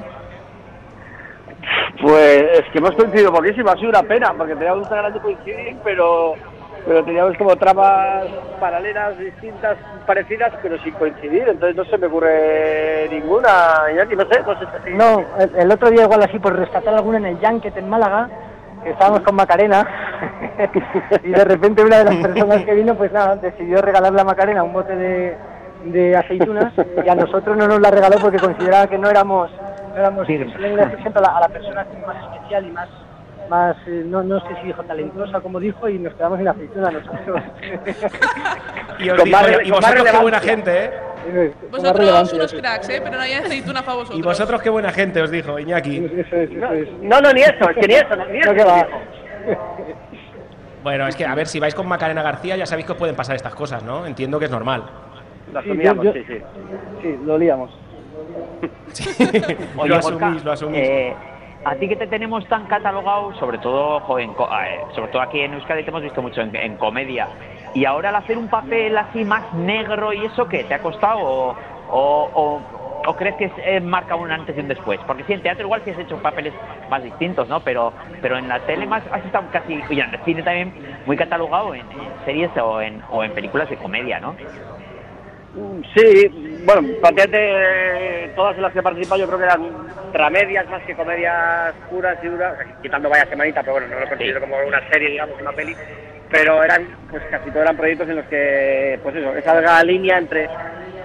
Pues 2.01 2.43
es 2.59 2.64
que 2.72 2.80
hemos 2.80 2.91
coincidido 2.95 3.32
poquísimo, 3.32 3.70
ha 3.70 3.76
sido 3.78 3.89
una 3.89 4.03
pena, 4.03 4.34
porque 4.38 4.55
teníamos 4.55 4.89
ganas 4.89 5.14
de 5.14 5.20
coincidir, 5.20 5.78
pero, 5.84 6.34
pero 6.86 7.03
teníamos 7.03 7.38
como 7.38 7.55
tramas 7.55 8.25
paralelas, 8.59 9.17
distintas, 9.17 9.77
parecidas, 10.05 10.51
pero 10.61 10.77
sin 10.79 10.93
coincidir, 10.93 11.47
entonces 11.47 11.75
no 11.75 11.86
se 11.86 11.97
me 11.97 12.07
ocurre 12.07 13.07
ninguna, 13.09 13.86
Iñaki, 13.91 14.15
no 14.15 14.25
sé, 14.25 14.41
no 14.41 14.59
sé 14.59 14.65
si... 14.86 14.93
No, 14.93 15.23
el, 15.39 15.55
el 15.55 15.71
otro 15.71 15.89
día 15.89 16.03
igual 16.03 16.23
así 16.23 16.39
por 16.39 16.55
rescatar 16.55 16.93
alguna 16.93 17.17
en 17.17 17.25
el 17.25 17.39
Yanket 17.39 17.77
en 17.77 17.89
Málaga, 17.89 18.29
que 18.84 18.91
estábamos 18.91 19.21
con 19.21 19.36
Macarena, 19.36 19.88
y 21.23 21.29
de 21.29 21.45
repente 21.45 21.84
una 21.84 21.99
de 21.99 22.05
las 22.05 22.15
personas 22.15 22.63
que 22.63 22.73
vino, 22.73 22.95
pues 22.95 23.11
nada, 23.11 23.36
decidió 23.36 23.82
regalarle 23.82 24.21
a 24.21 24.25
Macarena 24.25 24.63
un 24.63 24.73
bote 24.73 24.95
de, 24.95 25.38
de 25.86 26.15
aceitunas 26.15 26.73
y 27.03 27.09
a 27.09 27.15
nosotros 27.15 27.57
no 27.57 27.67
nos 27.67 27.79
la 27.79 27.91
regaló 27.91 28.17
porque 28.19 28.39
consideraba 28.39 28.88
que 28.88 28.97
no 28.97 29.09
éramos, 29.09 29.51
no 29.89 29.97
éramos 29.97 30.25
siempre 30.27 30.55
a 31.15 31.21
la, 31.21 31.38
a 31.38 31.41
la 31.41 31.49
persona 31.49 31.86
más 32.05 32.34
especial 32.34 32.65
y 32.65 32.71
más 32.71 32.89
más, 33.52 33.76
eh, 33.86 34.04
no, 34.06 34.24
no 34.24 34.39
sé 34.39 34.47
si 34.62 34.68
dijo 34.68 34.82
talentosa 34.84 35.41
como 35.41 35.60
dijo 35.60 35.88
y 35.89 35.99
nos 35.99 36.14
quedamos 36.16 36.39
sin 36.39 36.47
aceituna 36.47 36.89
nosotros. 36.89 37.41
Y, 38.99 39.10
os 39.10 39.16
Con 39.18 39.26
digo, 39.26 39.38
más 39.38 39.47
y 39.66 39.72
vosotros 39.72 40.04
qué 40.10 40.18
buena 40.18 40.39
gente, 40.39 40.86
¿eh? 40.86 41.54
Vosotros 41.70 42.34
unos 42.34 42.49
sí. 42.52 42.58
cracks, 42.58 42.89
¿eh? 42.89 43.02
Pero 43.04 43.18
no 43.18 43.22
hay 43.22 43.34
aceituna 43.34 43.82
para 43.82 43.95
vosotros. 43.97 44.18
Y 44.20 44.22
vosotros 44.22 44.62
qué 44.62 44.70
buena 44.70 44.91
gente, 44.91 45.22
os 45.22 45.30
dijo 45.30 45.60
Iñaki. 45.60 45.97
Eso 45.97 46.36
es, 46.38 46.49
eso 46.52 46.72
es. 46.74 46.89
No, 47.02 47.20
no, 47.20 47.34
ni 47.34 47.41
eso, 47.41 47.70
es 47.70 47.78
que 47.78 47.88
ni 47.88 47.93
eso, 47.95 48.16
ni 48.16 48.39
eso. 48.39 48.49
No, 48.49 48.56
que 48.58 48.64
va. 48.64 48.88
Bueno, 50.84 51.08
es 51.08 51.16
que 51.16 51.26
a 51.26 51.36
ver, 51.36 51.47
si 51.47 51.60
vais 51.60 51.76
con 51.76 51.88
Macarena 51.88 52.24
García 52.24 52.56
ya 52.56 52.66
sabéis 52.66 52.86
que 52.88 52.93
os 52.93 52.97
pueden 52.97 53.16
pasar 53.16 53.36
estas 53.36 53.54
cosas, 53.54 53.84
¿no? 53.84 54.06
Entiendo 54.06 54.39
que 54.39 54.45
es 54.45 54.52
normal. 54.52 54.84
Lo 55.54 55.62
Sí, 55.62 55.70
asumíamos, 55.70 56.06
yo- 56.06 56.14
sí, 56.14 56.24
sí. 56.28 56.41
Sí, 57.02 57.20
lo 57.26 57.38
liamos. 57.38 57.70
Oye, 59.78 59.89
lo 59.89 59.95
asumís, 59.97 60.43
lo 60.43 60.52
asumís. 60.54 60.80
eh, 60.82 61.16
a 61.64 61.76
ti 61.78 61.88
que 61.88 61.95
te 61.97 62.07
tenemos 62.07 62.47
tan 62.47 62.68
catalogado, 62.68 63.34
sobre 63.34 63.59
todo, 63.59 63.99
jo, 64.01 64.20
en 64.20 64.34
co- 64.36 64.49
eh, 64.66 64.88
sobre 64.91 65.09
todo 65.12 65.22
aquí 65.22 65.41
en 65.41 65.53
Euskadi 65.53 65.84
te 65.84 65.89
hemos 65.91 66.01
visto 66.03 66.22
mucho 66.22 66.41
en, 66.41 66.78
comedia, 66.78 67.32
y 67.74 67.86
ahora 67.86 68.09
al 68.09 68.16
hacer 68.16 68.38
un 68.38 68.49
papel 68.49 68.97
así 68.97 69.26
más 69.26 69.51
negro 69.53 70.14
y 70.14 70.26
eso, 70.26 70.47
¿qué? 70.47 70.66
¿Te 70.66 70.74
ha 70.74 70.82
costado 70.82 71.20
o- 71.24 72.68
o 73.07 73.16
crees 73.16 73.36
que 73.38 73.45
es, 73.45 73.53
eh, 73.57 73.80
marca 73.82 74.16
un 74.16 74.32
antes 74.32 74.55
y 74.55 74.59
un 74.59 74.68
después? 74.68 75.03
Porque 75.05 75.24
sí, 75.24 75.34
en 75.34 75.41
teatro 75.41 75.66
igual 75.66 75.84
sí 75.84 75.89
has 75.91 75.97
hecho 75.97 76.20
papeles 76.20 76.55
más 76.88 77.01
distintos, 77.03 77.47
¿no? 77.47 77.64
Pero, 77.64 77.95
pero 78.20 78.38
en 78.38 78.47
la 78.47 78.64
tele 78.66 78.86
más 78.88 79.03
has 79.12 79.26
estado 79.26 79.49
casi, 79.49 79.84
y 79.89 79.99
en 79.99 80.14
el 80.14 80.24
cine 80.24 80.43
también 80.43 80.76
muy 81.05 81.16
catalogado 81.18 81.74
en, 81.76 81.91
en 81.91 82.20
series 82.20 82.55
o 82.57 82.82
en, 82.82 83.01
o 83.07 83.24
en 83.24 83.34
películas 83.34 83.70
de 83.70 83.78
comedia, 83.78 84.20
¿no? 84.20 84.39
Sí, 85.54 86.62
bueno, 86.66 86.88
prácticamente 87.02 87.38
eh, 87.41 88.32
todas 88.36 88.56
en 88.56 88.62
las 88.62 88.72
que 88.72 88.80
he 88.80 88.84
participado 88.84 89.20
yo 89.20 89.28
creo 89.28 89.39
que 89.39 89.45
eran 89.45 89.68
dramedias 90.14 90.70
más 90.70 90.82
que 90.84 90.95
comedias 90.95 91.74
puras 91.89 92.18
y 92.24 92.28
duras, 92.28 92.56
quitando 92.82 93.10
vaya 93.10 93.26
semanita, 93.26 93.62
pero 93.62 93.74
bueno, 93.74 93.88
no 93.88 93.99
lo 93.99 94.08
considero 94.08 94.39
como 94.39 94.56
una 94.66 94.88
serie, 94.89 95.10
digamos, 95.10 95.41
una 95.41 95.52
peli, 95.52 95.76
pero 96.30 96.64
eran, 96.64 96.88
pues 97.10 97.22
casi 97.30 97.49
todos 97.49 97.64
eran 97.64 97.76
proyectos 97.76 98.08
en 98.08 98.16
los 98.16 98.26
que, 98.28 98.97
pues 99.04 99.16
eso, 99.16 99.36
esa 99.36 99.56
delgada 99.56 99.84
línea 99.84 100.18
entre 100.20 100.47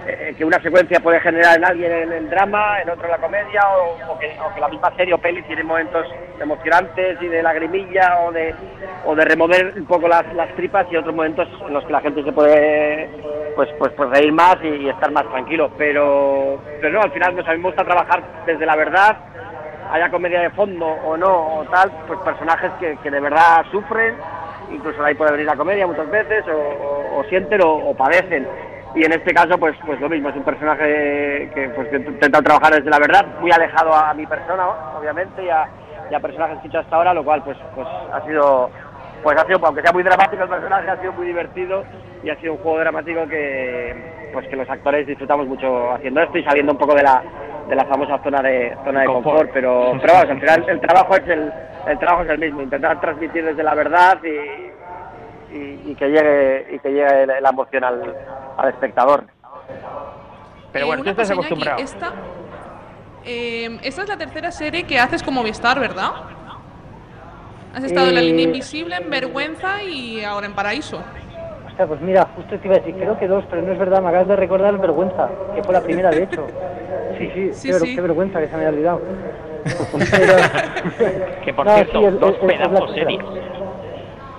eh, 0.07 0.33
que 0.37 0.45
una 0.45 0.61
secuencia 0.61 1.01
puede 1.01 1.19
generar 1.19 1.57
en 1.57 1.65
alguien 1.65 1.91
en 1.91 2.13
el 2.13 2.29
drama, 2.29 2.81
en 2.81 2.89
otro 2.89 3.05
en 3.05 3.11
la 3.11 3.17
comedia, 3.17 3.61
o, 3.69 4.13
o 4.13 4.17
que, 4.17 4.33
o 4.39 4.53
que 4.53 4.61
la 4.61 4.69
misma 4.69 4.95
serie 4.95 5.13
o 5.13 5.17
peli 5.17 5.41
tiene 5.41 5.63
momentos 5.63 6.07
emocionantes 6.39 7.21
y 7.21 7.27
de 7.27 7.43
lagrimilla 7.43 8.21
o 8.21 8.31
de, 8.31 8.55
o 9.05 9.13
de 9.13 9.25
remover 9.25 9.73
un 9.75 9.85
poco 9.85 10.07
las, 10.07 10.33
las 10.33 10.55
tripas 10.55 10.87
y 10.89 10.95
otros 10.95 11.13
momentos 11.13 11.49
en 11.67 11.73
los 11.73 11.83
que 11.83 11.91
la 11.91 11.99
gente 11.99 12.23
se 12.23 12.31
puede 12.31 13.09
pues 13.57 13.69
pues, 13.79 13.91
pues 13.93 14.09
reír 14.11 14.31
más 14.31 14.55
y, 14.63 14.87
estar 14.87 15.11
más 15.11 15.27
tranquilo. 15.29 15.71
Pero, 15.77 16.59
pero 16.79 16.93
no, 16.93 17.01
al 17.01 17.11
final 17.11 17.35
nos 17.35 17.47
a 17.47 17.51
mí 17.51 17.57
me 17.57 17.69
gusta 17.69 17.83
trabajar 17.83 18.23
desde 18.45 18.65
la 18.65 18.75
verdad, 18.75 19.17
haya 19.91 20.09
comedia 20.09 20.41
de 20.41 20.51
fondo 20.51 20.85
o 20.85 21.17
no, 21.17 21.57
o 21.57 21.65
tal, 21.65 21.91
pues 22.07 22.19
personajes 22.19 22.71
que, 22.79 22.95
que 22.97 23.11
de 23.11 23.19
verdad 23.19 23.65
sufren, 23.71 24.15
incluso 24.71 25.03
ahí 25.03 25.15
puede 25.15 25.31
venir 25.31 25.47
la 25.47 25.55
comedia 25.55 25.87
muchas 25.87 26.09
veces, 26.09 26.45
o, 26.47 27.23
sienten 27.29 27.61
o, 27.63 27.93
padecen. 27.95 28.47
Y 28.95 29.03
en 29.03 29.11
este 29.11 29.33
caso, 29.33 29.57
pues 29.57 29.75
pues 29.85 29.99
lo 29.99 30.07
mismo, 30.07 30.29
es 30.29 30.35
un 30.35 30.43
personaje 30.43 31.51
que 31.53 31.69
pues 31.69 31.91
intenta 31.91 32.41
trabajar 32.41 32.75
desde 32.75 32.89
la 32.89 32.99
verdad, 32.99 33.25
muy 33.41 33.51
alejado 33.51 33.93
a 33.93 34.13
mi 34.13 34.25
persona, 34.27 34.67
obviamente, 34.97 35.43
y 35.43 35.49
a, 35.49 35.67
personajes 36.21 36.59
que 36.59 36.67
he 36.67 36.69
hecho 36.69 36.79
hasta 36.79 36.95
ahora, 36.95 37.13
lo 37.13 37.23
cual 37.23 37.43
pues 37.43 37.57
pues 37.75 37.87
ha 38.13 38.21
sido 38.25 38.69
pues 39.23 39.37
ha 39.37 39.45
sido, 39.45 39.59
aunque 39.63 39.81
sea 39.81 39.91
muy 39.91 40.03
dramático 40.03 40.43
el 40.43 40.49
personaje, 40.49 40.89
ha 40.89 41.01
sido 41.01 41.11
muy 41.13 41.27
divertido 41.27 41.83
y 42.27 42.29
ha 42.29 42.39
sido 42.41 42.53
un 42.53 42.59
juego 42.59 42.79
dramático 42.79 43.25
que 43.27 44.29
pues 44.33 44.47
que 44.49 44.55
los 44.57 44.69
actores 44.69 45.07
disfrutamos 45.07 45.47
mucho 45.47 45.91
haciendo 45.93 46.21
esto 46.21 46.37
y 46.37 46.43
saliendo 46.43 46.73
un 46.73 46.77
poco 46.77 46.93
de 46.93 47.03
la 47.03 47.23
de 47.69 47.75
la 47.75 47.85
famosa 47.85 48.19
zona 48.23 48.41
de 48.41 48.75
zona 48.85 49.01
de 49.01 49.05
Confort. 49.07 49.23
confort, 49.37 49.49
pero 49.53 49.93
pero 50.01 50.13
vamos, 50.13 50.29
al 50.29 50.39
final 50.39 50.65
el 50.69 50.79
trabajo 50.81 51.15
es 51.15 51.27
el 51.29 51.53
el 51.87 51.99
trabajo 51.99 52.23
es 52.23 52.29
el 52.29 52.39
mismo, 52.39 52.61
intentar 52.61 52.99
transmitir 52.99 53.45
desde 53.45 53.63
la 53.63 53.73
verdad 53.73 54.17
y, 54.23 55.55
y, 55.57 55.91
y 55.91 55.95
que 55.95 56.07
llegue 56.09 56.67
y 56.75 56.79
que 56.79 56.89
llegue 56.89 57.25
la 57.41 57.49
emoción 57.49 57.83
al, 57.85 58.13
al 58.57 58.69
espectador. 58.69 59.23
Pero 60.73 60.85
Eh, 60.85 60.87
bueno, 60.87 61.01
una 61.01 61.13
tú 61.15 61.21
estás 61.21 61.31
acostumbrado. 61.31 61.79
esta, 61.79 62.11
eh, 63.25 63.77
esta 63.83 64.03
es 64.03 64.09
la 64.09 64.17
tercera 64.17 64.51
serie 64.51 64.83
que 64.83 64.99
haces 64.99 65.23
como 65.23 65.39
Movistar, 65.41 65.79
¿verdad? 65.79 66.11
Has 67.73 67.83
estado 67.85 68.07
en 68.09 68.15
La 68.15 68.21
Eh, 68.21 68.25
Línea 68.25 68.45
Invisible, 68.45 68.95
en 68.97 69.09
Vergüenza 69.09 69.83
y 69.83 70.23
ahora 70.23 70.47
en 70.47 70.53
Paraíso. 70.55 71.01
Hostia, 71.77 71.87
pues 71.89 72.01
mira, 72.01 72.27
justo 72.35 72.57
te 72.57 72.67
iba 72.67 72.75
a 72.75 72.79
decir, 72.79 72.95
creo 72.97 73.15
que 73.19 73.27
dos, 73.27 73.43
pero 73.51 73.61
no 73.61 73.71
es 73.71 73.77
verdad, 73.77 74.01
me 74.01 74.09
acabas 74.09 74.27
de 74.27 74.35
recordar 74.35 74.75
vergüenza, 74.79 75.29
que 75.53 75.61
fue 75.61 75.75
la 75.75 75.81
primera, 75.81 76.09
de 76.09 76.23
hecho. 76.23 76.47
Sí, 77.19 77.29
sí, 77.29 77.53
Sí, 77.53 77.67
qué, 77.67 77.73
ver- 77.73 77.81
sí. 77.83 77.95
qué 77.95 78.01
vergüenza 78.01 78.39
que 78.39 78.47
se 78.47 78.53
me 78.53 78.57
había 78.65 78.69
olvidado. 78.69 79.01
Que 81.45 81.53
por 81.53 81.67
No, 81.67 81.75
cierto, 81.75 81.99
sí, 81.99 82.05
es- 82.05 82.19
dos 82.19 82.31
es- 82.31 82.35
es 82.37 82.41
la 82.41 82.47
pedazos 82.47 82.85
tercera. 82.87 83.11
series. 83.11 83.23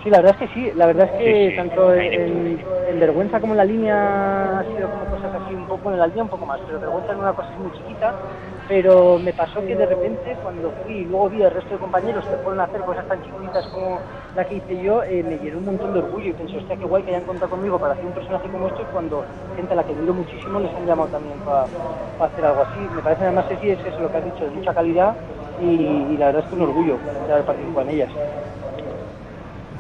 Sí, 0.03 0.11
la 0.11 0.19
verdad 0.19 0.37
es 0.41 0.49
que 0.49 0.55
sí, 0.55 0.73
la 0.75 0.87
verdad 0.87 1.05
es 1.07 1.13
que 1.13 1.45
Sí, 1.45 1.51
sí, 1.51 1.57
tanto 1.57 1.95
en, 1.95 2.61
en 2.89 2.99
vergüenza 2.99 3.41
como 3.41 3.53
en 3.53 3.59
la 3.59 3.65
línea 3.65 4.59
ha 4.59 4.65
sido 4.73 4.91
como 4.91 5.07
cosas 5.07 5.33
así 5.33 5.55
un 5.55 5.69
poco, 5.69 5.93
en 5.93 5.99
la 6.01 6.09
línea 6.09 6.25
un 6.25 6.31
poco 6.31 6.45
más, 6.45 6.61
pero 6.67 6.81
vergüenza 6.81 7.13
en 7.13 7.21
una 7.21 7.35
cosa 7.35 7.51
así 7.53 7.61
muy 7.61 7.71
chiquita, 7.71 8.17
pero 8.69 9.19
me 9.19 9.35
pasó 9.35 9.65
que 9.65 9.77
de 9.77 9.87
repente 9.87 10.39
cuando 10.43 10.73
fui 10.83 10.99
y 11.01 11.07
luego 11.07 11.31
vi 11.31 11.43
al 11.43 11.53
resto 11.53 11.75
de 11.75 11.81
compañeros 11.81 12.27
que 12.29 12.37
a 12.37 12.65
hacer 12.65 12.85
cosas 12.85 13.07
tan 13.09 13.23
chiquitas 13.23 13.67
como 13.69 14.05
la 14.35 14.47
que 14.47 14.57
hice 14.57 14.79
yo, 14.81 15.03
eh, 15.05 15.25
me 15.25 15.41
llenó 15.41 15.59
un 15.59 15.65
montón 15.67 15.93
de 15.95 16.01
orgullo 16.01 16.31
y 16.31 16.35
pensé, 16.35 16.59
hostia, 16.59 16.77
qué 16.79 16.87
guay 16.87 17.05
que 17.05 17.11
hayan 17.13 17.25
contado 17.25 17.51
conmigo 17.51 17.81
para 17.81 17.95
hacer 17.95 18.07
un 18.07 18.15
personaje 18.15 18.51
como 18.51 18.69
este 18.69 18.87
cuando 18.89 19.27
gente 19.55 19.75
a 19.75 19.77
la 19.77 19.85
que 19.85 19.93
admiro 19.95 20.15
muchísimo 20.15 20.61
les 20.61 20.75
han 20.77 20.87
llamado 20.87 21.11
también 21.11 21.43
para 21.43 21.71
hacer 22.19 22.45
algo 22.45 22.63
así. 22.63 22.91
Me 22.91 23.03
parece 23.03 23.25
además 23.25 23.47
que 23.49 23.59
sí, 23.59 23.71
es 23.71 23.85
eso 23.85 24.03
lo 24.03 24.11
que 24.11 24.19
has 24.19 24.25
dicho, 24.25 24.45
de 24.45 24.51
mucha 24.53 24.75
calidad 24.75 25.19
y, 25.57 26.15
y 26.15 26.17
la 26.19 26.27
verdad 26.27 26.43
es 26.45 26.49
que 26.49 26.57
un 26.57 26.63
orgullo 26.63 27.05
de 27.27 27.33
haber 27.33 27.47
participado 27.47 27.89
en 27.89 27.95
ellas. 27.97 28.13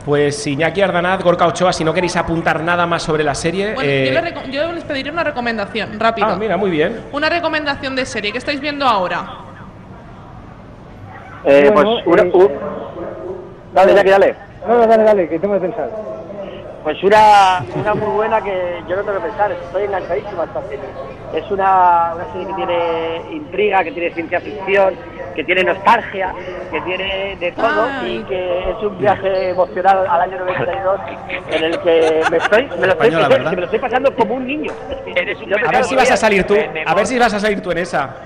Pues 0.09 0.47
Iñaki 0.47 0.81
Ardanaz, 0.81 1.23
Gorka 1.23 1.47
Ochoa, 1.47 1.71
si 1.71 1.85
no 1.85 1.93
queréis 1.93 2.17
apuntar 2.17 2.63
nada 2.63 2.87
más 2.87 3.03
sobre 3.03 3.23
la 3.23 3.35
serie. 3.35 3.75
Bueno, 3.75 3.91
eh, 3.93 4.41
yo, 4.47 4.51
yo 4.51 4.73
les 4.73 4.83
pediría 4.83 5.13
una 5.13 5.23
recomendación, 5.23 6.01
rápida. 6.01 6.29
Ah, 6.31 6.37
mira, 6.37 6.57
muy 6.57 6.71
bien. 6.71 6.99
Una 7.13 7.29
recomendación 7.29 7.95
de 7.95 8.07
serie 8.07 8.33
que 8.33 8.39
estáis 8.39 8.59
viendo 8.59 8.87
ahora. 8.87 9.29
Eh, 11.45 11.71
Bueno, 11.75 11.91
pues 12.05 12.07
una, 12.07 12.23
eh, 12.23 12.31
u- 12.33 12.51
dale, 13.75 13.95
Jackie, 13.95 14.09
dale. 14.09 14.35
No, 14.67 14.79
no, 14.79 14.87
dale, 14.87 15.03
dale, 15.05 15.29
que 15.29 15.39
tengo 15.39 15.53
que 15.57 15.61
pensar. 15.61 15.91
Pues 16.89 17.05
una, 17.05 17.63
una 17.75 17.93
muy 17.93 18.09
buena 18.15 18.41
que 18.41 18.83
yo 18.89 18.97
no 18.97 19.03
tengo 19.03 19.21
que 19.21 19.29
pensar, 19.29 19.53
estoy 19.53 19.83
enganchadísimo 19.83 20.41
a 20.41 20.45
esta 20.47 20.63
serie. 20.63 20.87
Es 21.35 21.51
una, 21.51 22.15
una 22.15 22.33
serie 22.33 22.47
que 22.47 22.55
tiene 22.55 23.23
intriga, 23.31 23.85
que 23.85 23.93
tiene 23.93 24.15
ciencia 24.15 24.41
ficción, 24.41 24.95
que 25.35 25.45
tiene 25.45 25.65
nostalgia, 25.65 26.33
que 26.71 26.81
tiene 26.81 27.37
de 27.37 27.53
todo 27.53 27.89
y 28.07 28.23
que 28.23 28.71
es 28.71 28.83
un 28.83 28.97
viaje 28.97 29.51
emocional 29.51 30.07
al 30.09 30.21
año 30.23 30.39
92 30.39 31.01
en 31.51 31.65
el 31.65 31.79
que 31.81 32.23
me 32.31 32.37
estoy, 32.39 32.63
me 32.63 32.87
lo 32.87 32.93
estoy, 32.95 33.09
Española, 33.09 33.29
¿verdad? 33.29 33.51
me 33.51 33.57
lo 33.59 33.65
estoy 33.65 33.79
pasando 33.81 34.15
como 34.15 34.35
un 34.37 34.47
niño. 34.47 34.73
Eres 35.15 35.39
un 35.43 35.51
Yo 35.51 35.59
me 35.59 35.69
A 35.69 35.71
ver 35.71 35.85
si 35.85 35.95
vas 35.95 36.11
a 36.11 36.17
salir 36.17 36.45
tú. 36.45 36.55
A 36.87 36.95
ver 36.95 37.07
si 37.07 37.19
vas 37.19 37.35
a 37.35 37.39
salir 37.39 37.61
tú 37.61 37.71
en 37.71 37.79
esa. 37.79 38.17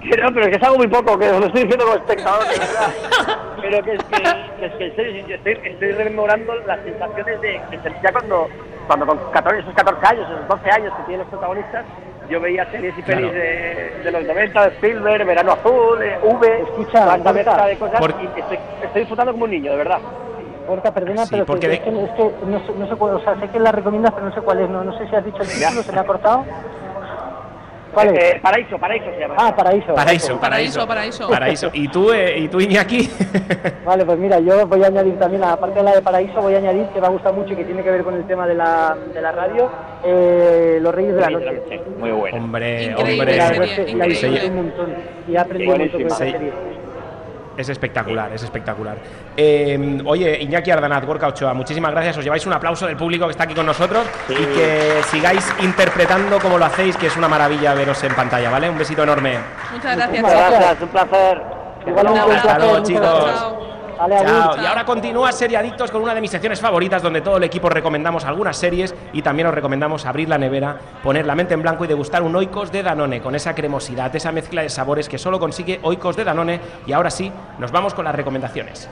Que 0.00 0.16
no, 0.22 0.32
pero 0.32 0.46
que 0.46 0.56
es 0.56 0.62
algo 0.62 0.78
muy 0.78 0.88
poco, 0.88 1.18
que 1.18 1.28
os 1.30 1.40
lo 1.40 1.46
estoy 1.46 1.62
diciendo 1.62 1.84
como 1.84 1.96
espectador, 1.96 2.44
de 2.44 2.58
verdad. 2.58 3.38
Pero 3.60 3.82
que 3.82 3.92
es 3.94 4.02
que, 4.04 4.22
que 4.22 4.66
es 4.66 4.72
que 4.74 4.84
en 4.86 4.96
serio, 4.96 5.26
yo 5.26 5.34
estoy, 5.34 5.58
estoy 5.64 5.92
rememorando 5.92 6.54
las 6.64 6.78
sensaciones 6.84 7.40
de 7.40 7.60
que 7.70 7.78
sentía 7.80 8.12
cuando, 8.12 8.48
cuando 8.86 9.04
con 9.06 9.18
14, 9.32 9.60
esos 9.60 9.74
14 9.74 10.06
años, 10.06 10.30
esos 10.30 10.48
12 10.48 10.70
años 10.70 10.94
que 10.96 11.02
tienen 11.02 11.18
los 11.20 11.28
protagonistas, 11.28 11.84
yo 12.30 12.40
veía 12.40 12.70
series 12.70 12.96
y 12.96 13.02
pelis 13.02 13.32
de, 13.32 14.00
de 14.04 14.10
los 14.12 14.22
90, 14.24 14.62
de 14.62 14.68
Spielberg, 14.76 15.26
Verano 15.26 15.52
Azul, 15.52 15.98
de 15.98 16.18
V, 16.22 16.62
Escucha, 16.62 17.16
mezcla 17.16 17.66
de 17.66 17.76
cosas, 17.78 18.00
Por- 18.00 18.14
y 18.22 18.26
estoy, 18.40 18.58
estoy 18.84 19.00
disfrutando 19.00 19.32
como 19.32 19.44
un 19.44 19.50
niño, 19.50 19.72
de 19.72 19.76
verdad. 19.78 19.98
Gorka, 20.68 20.92
perdona, 20.94 21.24
Sí, 21.24 21.30
pero 21.32 21.46
porque 21.46 21.60
que, 21.62 21.68
de- 21.68 21.74
es 21.74 21.80
que, 21.80 21.88
es 21.90 22.10
que 22.12 22.46
no, 22.46 22.58
sé, 22.60 22.72
no 22.78 22.86
sé 22.88 22.94
cuál, 22.96 23.14
o 23.16 23.20
sea, 23.20 23.40
sé 23.40 23.48
que 23.48 23.58
la 23.58 23.72
recomiendas, 23.72 24.12
pero 24.14 24.26
no 24.26 24.32
sé 24.34 24.40
cuál 24.40 24.60
es, 24.60 24.68
no, 24.70 24.84
no 24.84 24.96
sé 24.96 25.08
si 25.08 25.16
has 25.16 25.24
dicho 25.24 25.42
el 25.42 25.48
título, 25.48 25.82
se 25.82 25.92
me 25.92 25.98
ha 26.00 26.04
cortado. 26.04 26.44
¿Cuál 27.92 28.08
es? 28.16 28.22
Eh, 28.34 28.38
paraíso, 28.42 28.78
paraíso 28.78 29.06
se 29.14 29.20
llama. 29.20 29.34
Ah, 29.38 29.54
Paraíso. 29.56 29.94
Paraíso, 29.94 30.38
Paraíso, 30.40 30.86
paraíso. 30.86 30.86
paraíso. 30.86 31.28
Paraíso. 31.28 31.70
¿Y 31.72 31.88
tú, 31.88 32.12
eh, 32.12 32.38
y 32.38 32.48
tú 32.48 32.60
Iñaki? 32.60 33.08
Vale, 33.84 34.04
pues 34.04 34.18
mira, 34.18 34.38
yo 34.40 34.66
voy 34.66 34.84
a 34.84 34.88
añadir 34.88 35.18
también, 35.18 35.42
aparte 35.44 35.78
de 35.78 35.84
la 35.84 35.94
de 35.94 36.02
Paraíso, 36.02 36.40
voy 36.42 36.54
a 36.54 36.58
añadir 36.58 36.86
que 36.88 37.00
me 37.00 37.06
ha 37.06 37.10
gustado 37.10 37.34
mucho 37.34 37.52
y 37.54 37.56
que 37.56 37.64
tiene 37.64 37.82
que 37.82 37.90
ver 37.90 38.02
con 38.04 38.14
el 38.14 38.24
tema 38.26 38.46
de 38.46 38.54
la, 38.54 38.96
de 39.14 39.20
la 39.22 39.32
radio, 39.32 39.70
eh, 40.04 40.78
Los 40.80 40.94
Reyes 40.94 41.14
de 41.14 41.20
la 41.20 41.30
Noche. 41.30 41.62
Muy 41.98 42.10
bueno. 42.10 42.36
hombre, 42.36 42.84
Increíble 42.84 43.12
hombre. 43.20 43.36
La 43.36 43.46
serie, 43.48 43.66
la 43.66 44.06
increíble. 44.06 44.08
disfruté 44.08 44.46
un 44.48 44.56
montón 44.56 44.94
y 45.28 45.34
he 45.34 45.38
aprendido 45.38 45.72
un 45.72 45.78
montón 45.78 46.00
con 46.02 46.06
esa 46.08 46.16
serie. 46.18 46.52
Es 47.58 47.68
espectacular, 47.68 48.32
es 48.32 48.42
espectacular. 48.44 48.96
Eh, 49.36 50.00
oye, 50.06 50.38
Iñaki 50.42 50.70
Ardanaz, 50.70 51.04
Gorka 51.04 51.26
Ochoa, 51.26 51.52
muchísimas 51.54 51.90
gracias. 51.90 52.16
Os 52.16 52.22
lleváis 52.24 52.46
un 52.46 52.52
aplauso 52.52 52.86
del 52.86 52.96
público 52.96 53.24
que 53.26 53.32
está 53.32 53.44
aquí 53.44 53.54
con 53.54 53.66
nosotros 53.66 54.06
y 54.28 54.34
que 54.34 55.00
sigáis 55.10 55.44
interpretando 55.60 56.38
como 56.38 56.56
lo 56.56 56.64
hacéis, 56.64 56.96
que 56.96 57.08
es 57.08 57.16
una 57.16 57.26
maravilla 57.28 57.74
veros 57.74 58.02
en 58.04 58.14
pantalla, 58.14 58.48
¿vale? 58.48 58.70
Un 58.70 58.78
besito 58.78 59.02
enorme. 59.02 59.38
Muchas 59.72 59.96
gracias. 59.96 60.22
Muchas. 60.22 60.50
Gracias, 60.50 60.82
un 60.82 60.88
placer. 60.88 61.42
Igualmente, 61.84 62.00
Un 62.00 62.08
un 62.12 62.18
abrazo. 62.18 62.42
placer, 62.42 62.60
luego, 62.60 62.74
muchas 62.78 62.88
chicos. 62.88 63.40
Chao. 63.40 63.77
Chao. 63.98 64.56
Y 64.62 64.66
ahora 64.66 64.84
continúa 64.84 65.32
Serie 65.32 65.56
Adictos 65.56 65.90
con 65.90 66.02
una 66.02 66.14
de 66.14 66.20
mis 66.20 66.30
secciones 66.30 66.60
favoritas, 66.60 67.02
donde 67.02 67.20
todo 67.20 67.36
el 67.36 67.44
equipo 67.44 67.68
recomendamos 67.68 68.24
algunas 68.24 68.56
series 68.56 68.94
y 69.12 69.22
también 69.22 69.48
os 69.48 69.54
recomendamos 69.54 70.06
abrir 70.06 70.28
la 70.28 70.38
nevera, 70.38 70.78
poner 71.02 71.26
la 71.26 71.34
mente 71.34 71.54
en 71.54 71.62
blanco 71.62 71.84
y 71.84 71.88
degustar 71.88 72.22
un 72.22 72.34
Oikos 72.36 72.70
de 72.70 72.82
Danone 72.82 73.20
con 73.20 73.34
esa 73.34 73.54
cremosidad, 73.54 74.14
esa 74.14 74.32
mezcla 74.32 74.62
de 74.62 74.68
sabores 74.68 75.08
que 75.08 75.18
solo 75.18 75.40
consigue 75.40 75.80
Oikos 75.82 76.16
de 76.16 76.24
Danone. 76.24 76.60
Y 76.86 76.92
ahora 76.92 77.10
sí, 77.10 77.32
nos 77.58 77.72
vamos 77.72 77.94
con 77.94 78.04
las 78.04 78.14
recomendaciones. 78.14 78.88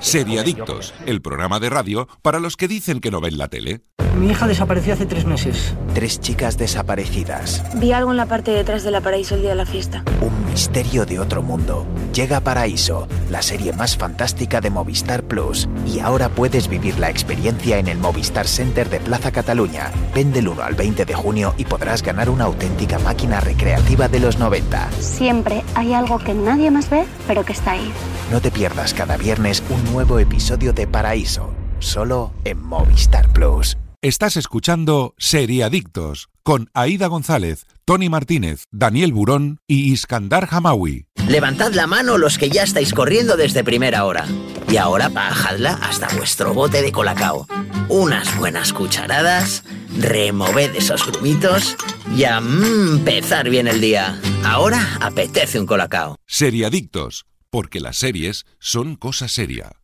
Seriadictos, 0.00 0.94
el 1.06 1.22
programa 1.22 1.58
de 1.60 1.70
radio 1.70 2.08
para 2.22 2.40
los 2.40 2.56
que 2.56 2.68
dicen 2.68 3.00
que 3.00 3.10
no 3.10 3.20
ven 3.20 3.38
la 3.38 3.48
tele. 3.48 3.82
Mi 4.16 4.30
hija 4.30 4.46
desapareció 4.46 4.94
hace 4.94 5.04
tres 5.04 5.26
meses. 5.26 5.74
Tres 5.92 6.20
chicas 6.20 6.56
desaparecidas. 6.56 7.62
Vi 7.74 7.92
algo 7.92 8.12
en 8.12 8.16
la 8.16 8.24
parte 8.24 8.50
de 8.50 8.58
detrás 8.58 8.82
de 8.82 8.90
la 8.90 9.02
paraíso 9.02 9.34
el 9.34 9.42
día 9.42 9.50
de 9.50 9.56
la 9.56 9.66
fiesta. 9.66 10.04
Un 10.22 10.46
misterio 10.46 11.04
de 11.04 11.20
otro 11.20 11.42
mundo. 11.42 11.86
Llega 12.14 12.40
Paraíso, 12.40 13.08
la 13.30 13.42
serie 13.42 13.74
más 13.74 13.98
fantástica 13.98 14.62
de 14.62 14.70
Movistar 14.70 15.22
Plus. 15.22 15.68
Y 15.86 15.98
ahora 16.00 16.30
puedes 16.30 16.68
vivir 16.68 16.98
la 16.98 17.10
experiencia 17.10 17.76
en 17.76 17.88
el 17.88 17.98
Movistar 17.98 18.48
Center 18.48 18.88
de 18.88 19.00
Plaza 19.00 19.32
Cataluña. 19.32 19.92
Ven 20.14 20.32
del 20.32 20.48
1 20.48 20.62
al 20.62 20.74
20 20.74 21.04
de 21.04 21.14
junio 21.14 21.54
y 21.58 21.66
podrás 21.66 22.02
ganar 22.02 22.30
una 22.30 22.44
auténtica 22.44 22.98
máquina 22.98 23.40
recreativa 23.40 24.08
de 24.08 24.20
los 24.20 24.38
90. 24.38 24.92
Siempre 24.92 25.62
hay 25.74 25.92
algo 25.92 26.18
que 26.18 26.32
nadie 26.32 26.70
más 26.70 26.88
ve, 26.88 27.04
pero 27.26 27.44
que 27.44 27.52
está 27.52 27.72
ahí. 27.72 27.92
No 28.32 28.40
te 28.40 28.50
pierdas 28.50 28.94
cada 28.94 29.18
viernes 29.18 29.62
un 29.68 29.85
nuevo 29.92 30.18
episodio 30.18 30.72
de 30.72 30.86
Paraíso, 30.86 31.54
solo 31.78 32.32
en 32.44 32.62
Movistar 32.62 33.32
Plus. 33.32 33.76
Estás 34.02 34.36
escuchando 34.36 35.14
Seriadictos 35.18 36.28
con 36.42 36.70
Aida 36.74 37.08
González, 37.08 37.66
Tony 37.84 38.08
Martínez, 38.08 38.64
Daniel 38.70 39.12
Burón 39.12 39.58
y 39.66 39.92
Iskandar 39.92 40.48
Hamawi. 40.50 41.06
Levantad 41.28 41.72
la 41.72 41.86
mano 41.86 42.18
los 42.18 42.38
que 42.38 42.50
ya 42.50 42.62
estáis 42.62 42.92
corriendo 42.92 43.36
desde 43.36 43.64
primera 43.64 44.04
hora. 44.04 44.26
Y 44.68 44.76
ahora 44.76 45.08
bajadla 45.08 45.72
hasta 45.82 46.08
vuestro 46.16 46.54
bote 46.54 46.82
de 46.82 46.92
colacao. 46.92 47.46
Unas 47.88 48.36
buenas 48.36 48.72
cucharadas, 48.72 49.64
removed 49.98 50.76
esos 50.76 51.04
grumitos 51.06 51.76
y 52.16 52.24
a 52.24 52.40
mm, 52.40 52.98
empezar 52.98 53.48
bien 53.50 53.66
el 53.66 53.80
día. 53.80 54.20
Ahora 54.44 54.98
apetece 55.00 55.58
un 55.58 55.66
colacao. 55.66 56.16
Seriadictos, 56.26 57.26
porque 57.50 57.80
las 57.80 57.96
series 57.98 58.46
son 58.58 58.96
cosa 58.96 59.28
seria. 59.28 59.76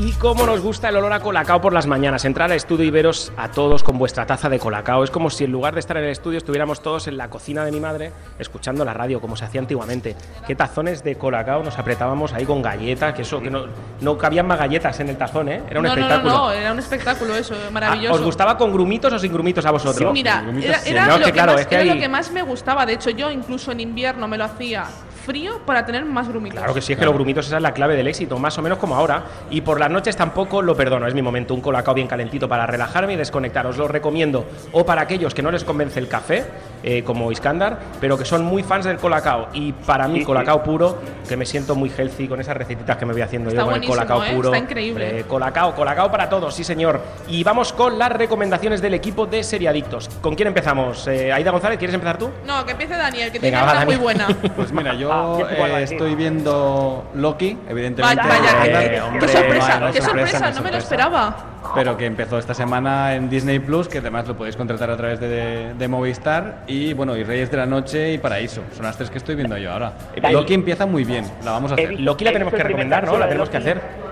Y 0.00 0.12
cómo 0.12 0.46
nos 0.46 0.60
gusta 0.60 0.90
el 0.90 0.96
olor 0.96 1.12
a 1.12 1.18
colacao 1.18 1.60
por 1.60 1.72
las 1.72 1.88
mañanas. 1.88 2.24
Entrar 2.24 2.48
al 2.52 2.56
estudio 2.56 2.84
y 2.86 2.90
veros 2.90 3.32
a 3.36 3.50
todos 3.50 3.82
con 3.82 3.98
vuestra 3.98 4.26
taza 4.26 4.48
de 4.48 4.60
colacao. 4.60 5.02
Es 5.02 5.10
como 5.10 5.28
si 5.28 5.42
en 5.42 5.50
lugar 5.50 5.74
de 5.74 5.80
estar 5.80 5.96
en 5.96 6.04
el 6.04 6.10
estudio 6.10 6.38
estuviéramos 6.38 6.80
todos 6.82 7.08
en 7.08 7.16
la 7.16 7.28
cocina 7.28 7.64
de 7.64 7.72
mi 7.72 7.80
madre 7.80 8.12
escuchando 8.38 8.84
la 8.84 8.94
radio, 8.94 9.20
como 9.20 9.34
se 9.34 9.44
hacía 9.44 9.60
antiguamente. 9.60 10.14
Qué 10.46 10.54
tazones 10.54 11.02
de 11.02 11.16
colacao 11.16 11.64
nos 11.64 11.76
apretábamos 11.80 12.32
ahí 12.32 12.44
con 12.44 12.62
galletas, 12.62 13.12
que 13.12 13.22
eso, 13.22 13.40
que 13.40 13.50
no, 13.50 13.64
no 14.00 14.16
cabían 14.16 14.46
más 14.46 14.60
galletas 14.60 15.00
en 15.00 15.08
el 15.08 15.16
tazón, 15.16 15.48
¿eh? 15.48 15.62
Era 15.68 15.80
un 15.80 15.86
no, 15.86 15.96
no, 15.96 16.00
espectáculo. 16.00 16.32
no, 16.32 16.38
no, 16.46 16.52
era 16.52 16.72
un 16.72 16.78
espectáculo 16.78 17.34
eso, 17.34 17.54
maravilloso. 17.72 18.12
Ah, 18.14 18.18
¿Os 18.18 18.22
gustaba 18.24 18.56
con 18.56 18.72
grumitos 18.72 19.12
o 19.12 19.18
sin 19.18 19.32
grumitos 19.32 19.66
a 19.66 19.72
vosotros? 19.72 20.12
Mira, 20.12 20.44
era, 20.62 20.78
era 20.84 21.06
No, 21.06 21.14
es 21.14 21.18
lo, 21.18 21.24
que 21.26 21.32
que 21.32 21.32
claro, 21.32 21.52
más, 21.54 21.60
es 21.62 21.66
que 21.66 21.74
era 21.74 21.82
hay- 21.82 21.90
lo 21.90 22.00
que 22.00 22.08
más 22.08 22.30
me 22.30 22.42
gustaba. 22.42 22.86
De 22.86 22.92
hecho, 22.92 23.10
yo 23.10 23.32
incluso 23.32 23.72
en 23.72 23.80
invierno 23.80 24.28
me 24.28 24.38
lo 24.38 24.44
hacía 24.44 24.84
frío 25.28 25.60
para 25.66 25.84
tener 25.84 26.06
más 26.06 26.26
grumitos. 26.26 26.56
Claro 26.58 26.72
que 26.72 26.80
sí, 26.80 26.94
es 26.94 26.98
que 26.98 27.04
los 27.04 27.12
grumitos 27.12 27.46
esa 27.46 27.56
es 27.56 27.62
la 27.62 27.72
clave 27.74 27.94
del 27.96 28.06
éxito, 28.06 28.38
más 28.38 28.56
o 28.56 28.62
menos 28.62 28.78
como 28.78 28.94
ahora. 28.96 29.24
Y 29.50 29.60
por 29.60 29.78
las 29.78 29.90
noches 29.90 30.16
tampoco 30.16 30.62
lo 30.62 30.74
perdono, 30.74 31.06
es 31.06 31.12
mi 31.12 31.20
momento, 31.20 31.52
un 31.52 31.60
colacao 31.60 31.92
bien 31.92 32.08
calentito 32.08 32.48
para 32.48 32.66
relajarme 32.66 33.12
y 33.12 33.16
desconectar. 33.16 33.66
Os 33.66 33.76
lo 33.76 33.86
recomiendo. 33.88 34.46
O 34.72 34.86
para 34.86 35.02
aquellos 35.02 35.34
que 35.34 35.42
no 35.42 35.50
les 35.50 35.64
convence 35.64 35.98
el 35.98 36.08
café, 36.08 36.46
eh, 36.82 37.02
como 37.04 37.30
Iskandar, 37.30 37.78
pero 38.00 38.16
que 38.16 38.24
son 38.24 38.42
muy 38.42 38.62
fans 38.62 38.86
del 38.86 38.96
colacao. 38.96 39.48
Y 39.52 39.72
para 39.72 40.08
mí, 40.08 40.20
Sí, 40.20 40.24
colacao 40.24 40.62
puro, 40.62 40.98
que 41.28 41.36
me 41.36 41.44
siento 41.44 41.74
muy 41.74 41.90
healthy 41.96 42.26
con 42.26 42.40
esas 42.40 42.56
recetitas 42.56 42.96
que 42.96 43.04
me 43.04 43.12
voy 43.12 43.20
haciendo 43.20 43.50
Está 43.50 43.60
yo 43.60 43.66
con 43.66 43.74
el 43.74 43.80
buenísimo, 43.80 43.94
colacao 44.06 44.24
¿eh? 44.24 44.34
puro. 44.34 44.48
Está 44.54 44.64
increíble. 44.64 45.04
Hombre, 45.08 45.24
colacao, 45.24 45.74
colacao 45.74 46.10
para 46.10 46.30
todos, 46.30 46.54
sí 46.54 46.64
señor. 46.64 47.00
Y 47.28 47.44
vamos 47.44 47.74
con 47.74 47.98
las 47.98 48.10
recomendaciones 48.12 48.80
del 48.80 48.94
equipo 48.94 49.26
de 49.26 49.44
Seriadictos. 49.44 50.08
¿Con 50.22 50.34
quién 50.34 50.48
empezamos? 50.48 51.06
Eh, 51.06 51.30
Aida 51.32 51.50
González, 51.50 51.78
¿quieres 51.78 51.92
empezar 51.94 52.16
tú? 52.16 52.30
No, 52.46 52.64
que 52.64 52.72
empiece 52.72 52.96
Daniel, 52.96 53.30
que 53.30 53.38
Venga, 53.38 53.58
tiene 53.64 53.72
una 53.76 53.84
muy 53.84 53.96
buena. 53.96 54.26
Pues 54.56 54.72
mira, 54.72 54.94
yo 54.94 55.12
Ah, 55.18 55.78
eh, 55.78 55.82
estoy 55.82 56.14
viendo 56.14 57.04
Loki, 57.14 57.56
evidentemente. 57.68 58.16
Vaya, 58.28 58.38
vaya, 58.58 58.84
eh, 58.84 58.90
qué- 58.90 59.00
hombre, 59.00 59.20
qué 59.20 59.28
sorpresa, 59.28 59.80
no 59.80 59.92
qué 59.92 60.02
sorpresa, 60.02 60.50
no 60.50 60.62
me 60.62 60.70
lo 60.70 60.78
esperaba. 60.78 61.36
Pero 61.74 61.96
que 61.96 62.06
empezó 62.06 62.38
esta 62.38 62.54
semana 62.54 63.14
en 63.14 63.28
Disney 63.28 63.58
Plus, 63.58 63.88
que 63.88 63.98
además 63.98 64.26
lo 64.26 64.36
podéis 64.36 64.56
contratar 64.56 64.90
a 64.90 64.96
través 64.96 65.20
de, 65.20 65.74
de 65.74 65.88
Movistar. 65.88 66.62
Y 66.66 66.92
bueno, 66.94 67.16
y 67.16 67.24
Reyes 67.24 67.50
de 67.50 67.56
la 67.58 67.66
Noche 67.66 68.12
y 68.12 68.18
Paraíso. 68.18 68.62
Son 68.74 68.84
las 68.84 68.96
tres 68.96 69.10
que 69.10 69.18
estoy 69.18 69.34
viendo 69.34 69.56
yo 69.58 69.72
ahora. 69.72 69.92
Loki 70.30 70.54
empieza 70.54 70.86
muy 70.86 71.04
bien, 71.04 71.24
la 71.44 71.52
vamos 71.52 71.72
a 71.72 71.74
hacer. 71.74 71.98
Loki 72.00 72.24
la 72.24 72.32
tenemos 72.32 72.54
que 72.54 72.62
recomendar, 72.62 73.04
¿no? 73.04 73.18
La 73.18 73.28
tenemos 73.28 73.48
que 73.50 73.56
hacer. 73.58 74.07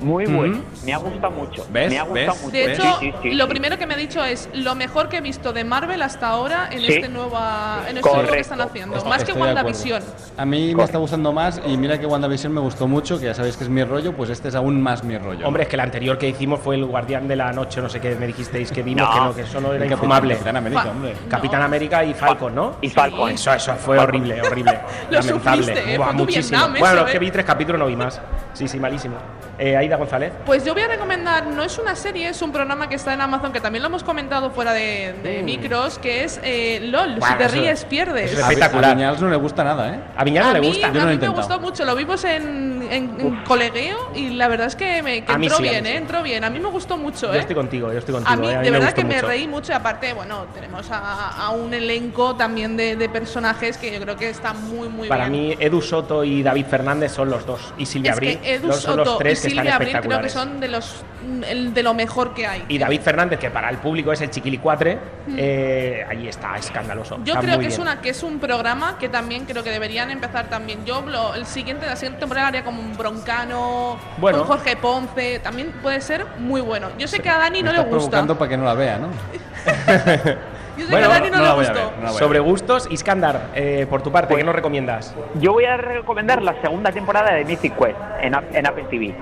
Muy 0.00 0.26
bueno. 0.26 0.60
Me 0.84 0.92
ha 0.94 0.98
gustado 0.98 1.30
mucho. 1.32 1.66
¿Ves? 1.70 1.90
Me 1.90 1.98
ha 1.98 2.02
gustado 2.04 2.32
¿Ves? 2.32 2.42
mucho. 2.42 2.52
De 2.56 2.72
hecho, 2.72 2.82
Sí, 2.82 2.88
sí, 3.00 3.14
sí, 3.22 3.34
lo 3.34 3.44
sí. 3.44 3.50
primero 3.50 3.78
que 3.78 3.86
me 3.86 3.94
ha 3.94 3.96
dicho 3.96 4.24
es 4.24 4.48
lo 4.54 4.74
mejor 4.74 5.08
que 5.08 5.18
he 5.18 5.20
visto 5.20 5.52
de 5.52 5.64
Marvel 5.64 6.00
hasta 6.02 6.28
ahora 6.28 6.68
en 6.70 6.80
Sí. 6.80 6.86
este 6.94 7.08
nueva 7.08 7.82
en 7.88 7.98
este 7.98 8.10
nuevo 8.12 8.30
que 8.30 8.40
están 8.40 8.60
haciendo. 8.60 8.96
Estoy- 8.96 9.10
Más 9.10 9.24
que. 9.24 9.32
WandaVision. 9.32 10.02
A 10.36 10.44
mí 10.44 10.74
me 10.74 10.84
está 10.84 10.98
gustando 10.98 11.32
más 11.32 11.60
y 11.66 11.76
mira 11.76 11.98
que 11.98 12.06
WandaVision 12.06 12.52
me 12.52 12.60
gustó 12.60 12.86
mucho, 12.88 13.18
que 13.18 13.26
ya 13.26 13.34
sabéis 13.34 13.56
que 13.56 13.64
es 13.64 13.70
mi 13.70 13.82
rollo, 13.84 14.12
pues 14.14 14.30
este 14.30 14.48
es 14.48 14.54
aún 14.54 14.80
más 14.82 15.02
mi 15.04 15.16
rollo. 15.18 15.46
Hombre, 15.46 15.62
es 15.64 15.68
que 15.68 15.76
el 15.76 15.80
anterior 15.80 16.18
que 16.18 16.28
hicimos 16.28 16.60
fue 16.60 16.76
el 16.76 16.84
Guardián 16.84 17.26
de 17.28 17.36
la 17.36 17.52
Noche, 17.52 17.80
no 17.80 17.88
sé 17.88 18.00
qué 18.00 18.14
me 18.16 18.26
dijisteis 18.26 18.70
que 18.72 18.82
vimos, 18.82 19.08
No. 19.08 19.12
que 19.14 19.20
no, 19.20 19.34
que 19.34 19.42
eso 19.42 19.60
no 19.60 19.72
era 19.72 19.86
infumable. 19.86 20.34
Capitán 20.34 20.56
América, 20.56 20.82
Fa- 20.82 20.90
hombre. 20.90 21.14
Capitán 21.28 21.60
No. 21.60 21.66
América 21.66 22.04
y 22.04 22.14
Falcon, 22.14 22.54
¿no? 22.54 22.76
Y 22.80 22.88
Falcon. 22.90 23.30
Eso, 23.30 23.52
eso 23.52 23.74
fue 23.76 23.98
horrible, 23.98 24.40
horrible. 24.42 24.78
Lo 25.10 25.18
Lamentable. 25.20 25.62
sufriste, 25.64 25.94
¿eh? 25.94 25.98
Buah, 25.98 26.12
muchísimo. 26.12 26.58
Vietnam 26.58 26.78
bueno, 26.80 26.94
eso, 26.96 27.04
es 27.06 27.10
que 27.12 27.16
¿eh? 27.16 27.20
vi 27.20 27.30
tres 27.30 27.44
capítulos, 27.46 27.78
no 27.78 27.86
vi 27.86 27.96
más. 27.96 28.20
Sí, 28.54 28.68
sí, 28.68 28.78
malísimo. 28.78 29.16
Eh, 29.62 29.76
Aida 29.76 29.96
González. 29.96 30.32
Pues 30.46 30.64
yo 30.64 30.72
voy 30.72 30.82
a 30.82 30.88
recomendar, 30.88 31.46
no 31.46 31.62
es 31.62 31.76
una 31.78 31.94
serie, 31.94 32.28
es 32.30 32.40
un 32.40 32.50
programa 32.50 32.88
que 32.88 32.94
está 32.94 33.12
en 33.12 33.20
Amazon, 33.20 33.52
que 33.52 33.60
también 33.60 33.82
lo 33.82 33.88
hemos 33.88 34.02
comentado 34.02 34.50
fuera 34.52 34.72
de, 34.72 35.14
de 35.22 35.42
micros, 35.42 35.98
que 35.98 36.24
es 36.24 36.40
eh, 36.42 36.80
LOL, 36.84 37.16
si 37.22 37.34
te 37.36 37.44
eso- 37.44 37.54
ríes, 37.54 37.84
pierdes. 37.84 38.32
eso 38.32 38.36
Vi- 38.36 38.42
espectacular. 38.42 38.92
A 38.92 38.94
Viñals 38.94 39.20
no 39.20 39.28
le 39.28 39.36
gusta 39.36 39.62
nada, 39.62 39.94
¿eh? 39.94 40.00
A 40.16 40.24
Viñana 40.24 40.50
a 40.50 40.52
le 40.54 40.60
gusta. 40.60 40.86
a 40.86 40.92
Yo 40.92 41.00
no 41.00 41.04
lo 41.06 41.12
he 41.12 41.16
mí 41.16 41.20
me 41.20 41.28
gustó 41.28 41.60
mucho, 41.60 41.84
lo 41.84 41.94
vimos 41.94 42.24
en, 42.24 42.88
en- 42.90 43.20
en 43.20 43.36
colegueo 43.44 43.98
y 44.14 44.30
la 44.30 44.48
verdad 44.48 44.68
es 44.68 44.76
que, 44.76 45.02
me, 45.02 45.24
que 45.26 45.32
entró 45.32 45.56
sí, 45.58 45.62
bien, 45.62 45.84
sí. 45.84 45.90
¿eh? 45.92 45.96
Entró 45.96 46.22
bien. 46.22 46.42
A 46.42 46.48
mí 46.48 46.58
me 46.58 46.68
gustó 46.70 46.96
mucho, 46.96 47.26
Yo 47.26 47.34
¿eh? 47.34 47.40
estoy 47.40 47.54
contigo, 47.54 47.92
yo 47.92 47.98
estoy 47.98 48.14
contigo. 48.14 48.32
A 48.32 48.36
mí, 48.38 48.48
eh, 48.48 48.58
de 48.62 48.70
verdad 48.70 48.86
gustó 48.88 49.02
que 49.02 49.04
me 49.04 49.20
reí 49.20 49.46
mucho 49.46 49.72
y 49.72 49.74
aparte, 49.74 50.14
bueno, 50.14 50.46
tenemos 50.54 50.90
a, 50.90 51.32
a 51.36 51.50
un 51.50 51.74
elenco 51.74 52.34
también 52.34 52.78
de, 52.78 52.96
de 52.96 53.08
personajes 53.10 53.76
que 53.76 53.92
yo 53.92 54.00
creo 54.00 54.16
que 54.16 54.30
está 54.30 54.54
muy, 54.54 54.88
muy 54.88 55.06
Para 55.06 55.28
bien. 55.28 55.48
mí, 55.48 55.56
Edu 55.60 55.82
Soto 55.82 56.24
y 56.24 56.42
David 56.42 56.64
Fernández 56.64 57.12
son 57.12 57.28
los 57.28 57.44
dos. 57.44 57.74
Y 57.76 57.84
Silvia 57.84 58.12
es 58.12 58.16
Abril. 58.16 58.38
que 58.38 58.54
Edu 58.54 58.68
los- 58.68 58.80
son 58.80 58.96
los 58.96 59.06
Soto 59.06 59.18
tres 59.18 59.42
que 59.42 59.49
Silvia 59.50 59.62
están 59.72 59.82
Abril 59.82 60.00
creo 60.08 60.20
que 60.22 60.28
son 60.28 60.60
de 60.60 60.68
los 60.68 61.04
el- 61.46 61.74
de 61.74 61.82
lo 61.82 61.92
mejor 61.94 62.32
que 62.34 62.46
hay. 62.46 62.64
Y 62.68 62.78
David 62.78 63.00
Fernández, 63.02 63.38
que 63.38 63.50
para 63.50 63.68
el 63.68 63.76
público 63.76 64.10
es 64.12 64.20
el 64.22 64.30
chiquilicuatre, 64.30 64.98
eh, 65.36 66.04
ahí 66.08 66.26
está, 66.28 66.56
escandaloso. 66.56 67.16
Yo 67.24 67.34
Está 67.34 67.40
creo 67.40 67.58
que 67.58 67.66
es 67.66 67.78
una 67.78 68.00
que 68.00 68.08
es 68.10 68.22
un 68.22 68.38
programa 68.40 68.96
que 68.98 69.08
también 69.08 69.44
creo 69.44 69.62
que 69.62 69.70
deberían 69.70 70.10
empezar 70.10 70.48
también. 70.48 70.84
Yo 70.86 71.02
lo- 71.02 71.34
el 71.34 71.44
siguiente 71.46 71.86
la 71.86 71.96
siguiente 71.96 72.20
temporada 72.20 72.48
haría 72.48 72.64
como 72.64 72.80
un 72.80 72.96
Broncano, 72.96 73.98
Bueno. 74.18 74.38
un 74.40 74.44
Jorge 74.44 74.76
Ponce, 74.76 75.38
también 75.40 75.72
puede 75.82 76.00
ser 76.00 76.26
muy 76.38 76.60
bueno. 76.60 76.88
Yo 76.98 77.06
sé 77.06 77.20
que 77.20 77.28
a 77.28 77.38
Dani 77.38 77.62
Me 77.62 77.66
no 77.68 77.72
le 77.72 77.78
gusta. 77.80 77.90
provocando 77.90 78.38
para 78.38 78.48
que 78.48 78.56
no 78.56 78.64
la 78.64 78.74
vea, 78.74 78.98
¿no? 78.98 79.08
Yo 80.80 80.86
sé 80.86 80.92
Bueno, 80.92 81.08
que 81.08 81.12
a 81.14 81.18
Dani 81.20 81.30
no, 81.30 81.36
no 81.38 81.44
le 81.44 81.52
gustó. 81.54 81.74
ver, 81.74 81.84
no 82.02 82.12
Sobre 82.14 82.38
gustos, 82.40 82.88
Iskandar, 82.90 83.48
eh, 83.54 83.86
por 83.90 84.02
tu 84.02 84.10
parte, 84.10 84.34
¿qué 84.34 84.42
nos 84.44 84.54
recomiendas? 84.54 85.14
Yo 85.40 85.52
voy 85.52 85.64
a 85.66 85.76
recomendar 85.76 86.42
la 86.42 86.58
segunda 86.62 86.90
temporada 86.90 87.34
de 87.34 87.44
Mythic 87.44 87.76
Quest 87.76 87.96
en, 88.22 88.34
en 88.54 88.66
Apple 88.66 88.84
TV. 88.90 89.14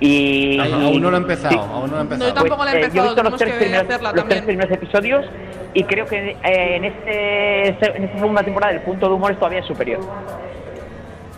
Y, 0.00 0.58
Ay, 0.60 0.72
aún 0.72 1.00
no 1.02 1.10
lo 1.10 1.16
he 1.16 1.20
empezado, 1.20 1.52
Sí. 1.54 1.58
aún 1.58 1.70
no 1.70 1.86
lo 1.86 1.86
he 1.86 1.90
No, 1.90 2.00
empezado. 2.02 2.28
yo 2.28 2.34
tampoco 2.34 2.64
la 2.64 2.72
he 2.72 2.74
eh, 2.76 2.80
yo 2.80 2.84
he 2.84 2.86
empezado, 2.86 3.08
visto 3.14 3.22
los 3.30 3.36
tres, 3.38 3.54
primeros, 3.54 3.84
hacerla 3.86 4.12
los 4.12 4.12
tres 4.14 4.22
también. 4.40 4.44
primeros 4.46 4.72
episodios 4.72 5.26
y 5.74 5.84
creo 5.84 6.06
que 6.06 6.30
eh, 6.30 6.76
en, 6.76 6.84
este, 6.86 7.68
en 7.96 8.04
esta 8.04 8.18
segunda 8.18 8.42
temporada 8.42 8.72
el 8.74 8.80
punto 8.80 9.08
de 9.08 9.14
humor 9.14 9.32
es 9.32 9.38
todavía 9.38 9.62
superior. 9.62 10.00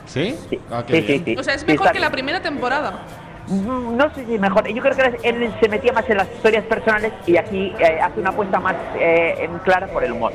¿Sí? 0.06 0.36
Sí, 0.48 0.58
Ah, 0.70 0.82
sí, 0.88 1.02
sí, 1.02 1.22
sí. 1.24 1.36
O 1.38 1.42
sea, 1.42 1.54
es 1.54 1.66
mejor 1.66 1.92
que 1.92 2.00
la 2.00 2.10
primera 2.10 2.40
temporada. 2.40 3.00
Mm, 3.48 3.96
No 3.96 4.14
sé 4.14 4.24
si 4.26 4.38
mejor. 4.38 4.66
Yo 4.68 4.82
creo 4.82 4.94
que 4.94 5.28
él 5.28 5.54
se 5.60 5.68
metía 5.68 5.92
más 5.92 6.08
en 6.08 6.18
las 6.18 6.28
historias 6.28 6.64
personales 6.64 7.12
y 7.26 7.36
aquí 7.36 7.72
eh, 7.78 7.98
hace 8.00 8.20
una 8.20 8.30
apuesta 8.30 8.60
más 8.60 8.74
eh, 8.98 9.36
en 9.40 9.58
clara 9.60 9.86
por 9.88 10.04
el 10.04 10.12
humor. 10.12 10.32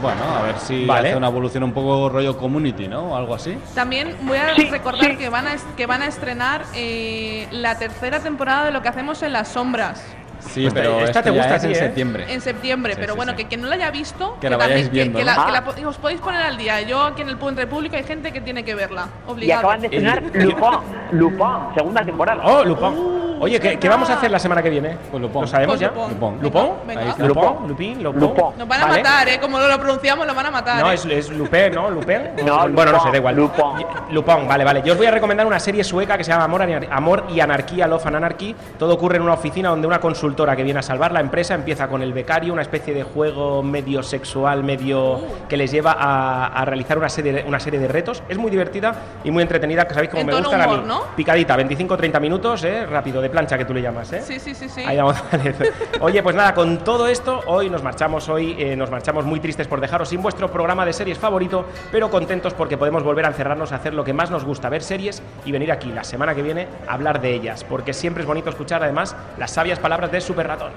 Bueno, 0.00 0.22
a 0.24 0.42
ver 0.42 0.58
si 0.58 0.86
Vale. 0.86 1.08
hace 1.08 1.16
una 1.18 1.28
evolución 1.28 1.62
un 1.64 1.72
poco 1.72 2.08
rollo 2.08 2.36
community, 2.38 2.88
¿no? 2.88 3.12
O 3.12 3.16
algo 3.16 3.34
así. 3.34 3.58
También 3.74 4.16
voy 4.22 4.38
a 4.38 4.54
Sí, 4.54 4.64
recordar 4.70 5.10
sí. 5.10 5.16
que 5.18 5.28
van 5.28 5.46
a 5.46 5.50
que 5.76 5.86
van 5.86 6.00
a 6.00 6.06
estrenar 6.06 6.62
eh, 6.74 7.46
la 7.50 7.76
tercera 7.78 8.20
temporada 8.20 8.64
de 8.64 8.70
lo 8.72 8.80
que 8.80 8.88
hacemos 8.88 9.22
en 9.22 9.34
las 9.34 9.48
sombras 9.48 10.02
Sí, 10.50 10.62
Pues 10.62 10.74
pero 10.74 11.00
esta 11.00 11.22
te 11.22 11.30
gusta 11.30 11.56
es 11.56 11.64
en 11.64 11.70
¿eh? 11.72 11.74
septiembre. 11.74 12.26
en 12.32 12.40
septiembre, 12.40 12.94
Sí, 12.94 13.00
pero 13.00 13.12
sí, 13.12 13.16
bueno, 13.16 13.32
sí. 13.32 13.38
que 13.38 13.46
quien 13.48 13.62
no 13.62 13.68
la 13.68 13.74
haya 13.76 13.90
visto, 13.90 14.36
Que 14.40 14.50
la 14.50 14.56
vayáis 14.56 14.86
también- 14.86 15.12
viendo, 15.12 15.18
que, 15.18 15.24
¿no? 15.24 15.30
la, 15.30 15.36
que 15.36 15.56
Ah. 15.58 15.62
la 15.82 15.88
os 15.88 15.96
podéis 15.98 16.20
poner 16.20 16.42
al 16.42 16.56
día. 16.56 16.80
Yo 16.82 17.02
aquí 17.02 17.22
en 17.22 17.28
el 17.28 17.36
Punto 17.38 17.60
Repúblico 17.60 17.96
hay 17.96 18.04
gente 18.04 18.32
que 18.32 18.40
tiene 18.40 18.64
que 18.64 18.74
verla, 18.74 19.06
Y 19.26 19.30
obligado. 19.30 19.60
acaban 19.60 19.80
de 19.80 19.86
estrenar 19.86 20.22
Lupin, 20.22 20.78
Lupin, 21.12 21.46
segunda 21.74 22.04
temporada. 22.04 22.42
Oh, 22.44 22.64
Lupin. 22.64 23.22
Oye, 23.40 23.58
¿qué, 23.58 23.76
qué 23.76 23.88
vamos 23.88 24.08
a 24.08 24.14
hacer 24.14 24.30
la 24.30 24.38
semana 24.38 24.62
que 24.62 24.70
viene? 24.70 24.96
Pues 25.10 25.20
Lupin. 25.20 25.40
¿Lo 25.40 25.46
sabemos 25.48 25.76
Pues 25.76 25.80
ya? 25.80 25.88
Lupin. 25.88 26.18
Lupin. 26.20 26.40
¿Lupin? 26.42 27.26
¿Lupin? 27.26 27.26
¿Lupin? 27.68 28.02
¿Lupin? 28.02 28.02
Lupin. 28.20 28.44
Nos 28.56 28.68
van 28.68 28.80
a 28.82 28.86
Vale. 28.86 29.02
matar, 29.02 29.28
¿eh? 29.28 29.40
Como 29.40 29.58
no 29.58 29.66
lo 29.66 29.78
pronunciamos, 29.78 30.26
nos 30.26 30.36
van 30.36 30.46
a 30.46 30.50
matar. 30.52 30.80
No, 30.80 30.90
¿eh? 30.92 30.94
es, 30.94 31.04
es 31.06 31.30
Lupin, 31.30 31.72
¿no? 31.74 31.90
¿Lupin? 31.90 32.18
No, 32.46 32.68
bueno, 32.68 32.92
no 32.92 33.00
sé, 33.02 33.10
da 33.10 33.16
igual. 33.16 33.34
Lupin. 33.34 33.64
Lupin, 34.10 34.46
vale, 34.46 34.62
vale. 34.64 34.82
Yo 34.84 34.92
os 34.92 34.98
voy 34.98 35.06
a 35.06 35.10
recomendar 35.10 35.44
una 35.46 35.58
serie 35.58 35.82
sueca 35.82 36.16
que 36.16 36.22
se 36.22 36.30
llama 36.30 36.44
Amor, 36.44 36.62
Amor 36.90 37.24
y 37.30 37.40
Anarquía, 37.40 37.88
Love 37.88 38.06
and 38.06 38.16
Anarchy. 38.16 38.54
Todo 38.78 38.94
ocurre 38.94 39.16
en 39.16 39.22
una 39.22 39.32
oficina 39.34 39.70
donde 39.70 39.88
una 39.88 39.98
consultora 40.32 40.56
que 40.56 40.62
viene 40.62 40.80
a 40.80 40.82
salvar 40.82 41.12
la 41.12 41.20
empresa 41.20 41.54
empieza 41.54 41.88
con 41.88 42.00
el 42.00 42.14
becario, 42.14 42.54
una 42.54 42.62
especie 42.62 42.94
de 42.94 43.02
juego 43.02 43.62
medio 43.62 44.02
sexual, 44.02 44.64
medio 44.64 45.20
que 45.46 45.58
les 45.58 45.70
lleva 45.70 45.92
a, 45.92 46.46
a 46.46 46.64
realizar 46.64 46.96
una 46.96 47.10
serie, 47.10 47.34
de, 47.34 47.44
una 47.44 47.60
serie 47.60 47.78
de 47.78 47.86
retos. 47.86 48.22
Es 48.30 48.38
muy 48.38 48.50
divertida 48.50 48.94
y 49.24 49.30
muy 49.30 49.42
entretenida, 49.42 49.86
que 49.86 49.92
sabéis 49.92 50.10
cómo 50.10 50.22
En 50.22 50.28
me 50.28 50.34
gustan 50.34 50.60
a 50.62 50.66
mí. 50.68 50.82
¿no? 50.86 51.02
Picadita, 51.14 51.54
25-30 51.58 52.18
minutos, 52.18 52.64
¿eh? 52.64 52.86
Rápido, 52.86 53.20
de 53.20 53.28
plancha 53.28 53.58
que 53.58 53.66
tú 53.66 53.74
le 53.74 53.82
llamas, 53.82 54.10
¿eh? 54.14 54.22
Sí, 54.22 54.40
sí, 54.40 54.54
sí, 54.54 54.70
sí. 54.70 54.82
Ahí 54.86 54.96
vamos, 54.96 55.22
vale. 55.32 55.54
Oye, 56.00 56.22
pues 56.22 56.34
nada, 56.34 56.54
con 56.54 56.78
todo 56.78 57.06
esto, 57.08 57.40
hoy 57.46 57.68
nos 57.68 57.82
marchamos, 57.82 58.30
hoy 58.30 58.56
eh, 58.58 58.74
nos 58.74 58.90
marchamos 58.90 59.26
muy 59.26 59.38
tristes 59.38 59.68
por 59.68 59.82
dejaros 59.82 60.08
sin 60.08 60.22
vuestro 60.22 60.50
programa 60.50 60.86
de 60.86 60.94
series 60.94 61.18
favorito, 61.18 61.66
pero 61.90 62.10
contentos 62.10 62.54
porque 62.54 62.78
podemos 62.78 63.02
volver 63.02 63.26
a 63.26 63.28
encerrarnos 63.28 63.72
a 63.72 63.76
hacer 63.76 63.92
lo 63.92 64.02
que 64.02 64.14
más 64.14 64.30
nos 64.30 64.46
gusta, 64.46 64.70
ver 64.70 64.82
series 64.82 65.22
y 65.44 65.52
venir 65.52 65.70
aquí 65.70 65.92
la 65.92 66.04
semana 66.04 66.34
que 66.34 66.42
viene 66.42 66.68
a 66.88 66.94
hablar 66.94 67.20
de 67.20 67.34
ellas, 67.34 67.64
porque 67.64 67.92
siempre 67.92 68.22
es 68.22 68.26
bonito 68.26 68.48
escuchar 68.48 68.82
además 68.82 69.14
las 69.38 69.50
sabias 69.50 69.78
palabras 69.78 70.10
de 70.10 70.21
Super 70.22 70.46
Ratón. 70.48 70.70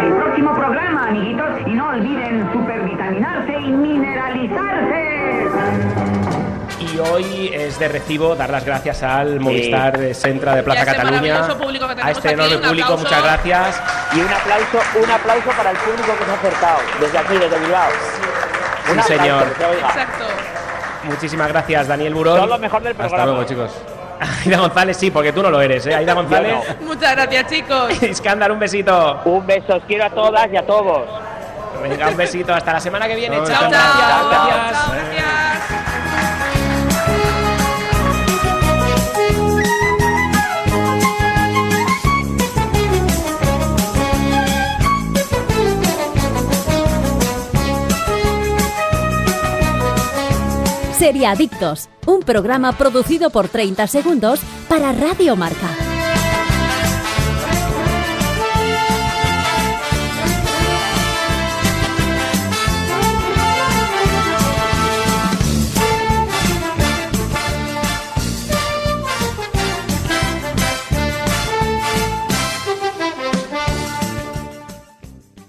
El 0.00 0.12
próximo 0.14 0.54
programa, 0.54 1.08
amiguitos, 1.08 1.46
y 1.66 1.70
no 1.70 1.88
olviden 1.90 2.50
supervitaminarse 2.52 3.52
y 3.52 3.70
mineralizarse. 3.70 5.48
Y 6.80 6.98
hoy 6.98 7.50
es 7.52 7.78
de 7.78 7.88
recibo 7.88 8.34
dar 8.34 8.50
las 8.50 8.64
gracias 8.64 9.02
al 9.02 9.40
Movistar 9.40 10.00
eh, 10.00 10.14
Centra 10.14 10.54
de 10.54 10.62
Plaza 10.62 10.80
este 10.80 10.92
Cataluña, 10.92 11.20
maravilloso 11.20 11.58
público 11.58 11.86
que 11.88 12.02
a 12.02 12.10
este 12.10 12.28
aquí, 12.28 12.34
enorme 12.34 12.56
un 12.56 12.62
público, 12.62 12.84
aplauso. 12.92 13.04
muchas 13.04 13.22
gracias. 13.22 13.82
Y 14.14 14.20
un 14.20 14.32
aplauso, 14.32 14.78
un 15.02 15.10
aplauso 15.10 15.50
para 15.56 15.70
el 15.70 15.76
público 15.76 16.12
que 16.18 16.24
se 16.24 16.30
ha 16.30 16.34
acercado 16.34 16.78
desde 17.00 17.18
aquí, 17.18 17.34
desde 17.34 17.58
Bilbao. 17.58 17.88
Un 18.92 19.02
Sí, 19.02 19.08
señor. 19.08 19.46
Exacto. 19.48 20.24
Muchísimas 21.04 21.48
gracias, 21.48 21.88
Daniel 21.88 22.14
Burón. 22.14 22.36
Todo 22.36 22.46
lo 22.46 22.58
mejor 22.58 22.82
del 22.82 22.94
programa. 22.94 23.16
Hasta 23.16 23.26
luego, 23.26 23.44
chicos. 23.48 23.97
Aida 24.44 24.58
González 24.58 24.96
sí, 24.96 25.10
porque 25.10 25.32
tú 25.32 25.42
no 25.42 25.50
lo 25.50 25.60
eres, 25.60 25.86
¿eh? 25.86 25.94
Aida 25.94 26.14
González. 26.14 26.54
Muchas 26.80 27.12
gracias, 27.14 27.46
chicos. 27.46 28.02
Iskandar, 28.02 28.50
un 28.52 28.58
besito. 28.58 29.20
Un 29.24 29.46
beso, 29.46 29.76
os 29.76 29.84
quiero 29.84 30.04
a 30.06 30.10
todas 30.10 30.48
y 30.52 30.56
a 30.56 30.66
todos. 30.66 31.08
Venga, 31.82 32.08
un 32.08 32.16
besito. 32.16 32.52
Hasta 32.52 32.72
la 32.72 32.80
semana 32.80 33.06
que 33.06 33.14
viene. 33.14 33.36
Chao, 33.36 33.46
Chao, 33.46 33.60
chao. 33.60 33.70
gracias. 33.70 33.98
Chao, 33.98 34.28
gracias. 34.28 34.72
chao, 34.72 34.94
gracias. 34.94 35.37
Seriadictos, 50.98 51.88
un 52.06 52.22
programa 52.22 52.72
producido 52.72 53.30
por 53.30 53.48
30 53.48 53.86
segundos 53.86 54.40
para 54.68 54.92
Radio 54.92 55.36
Marca. 55.36 55.77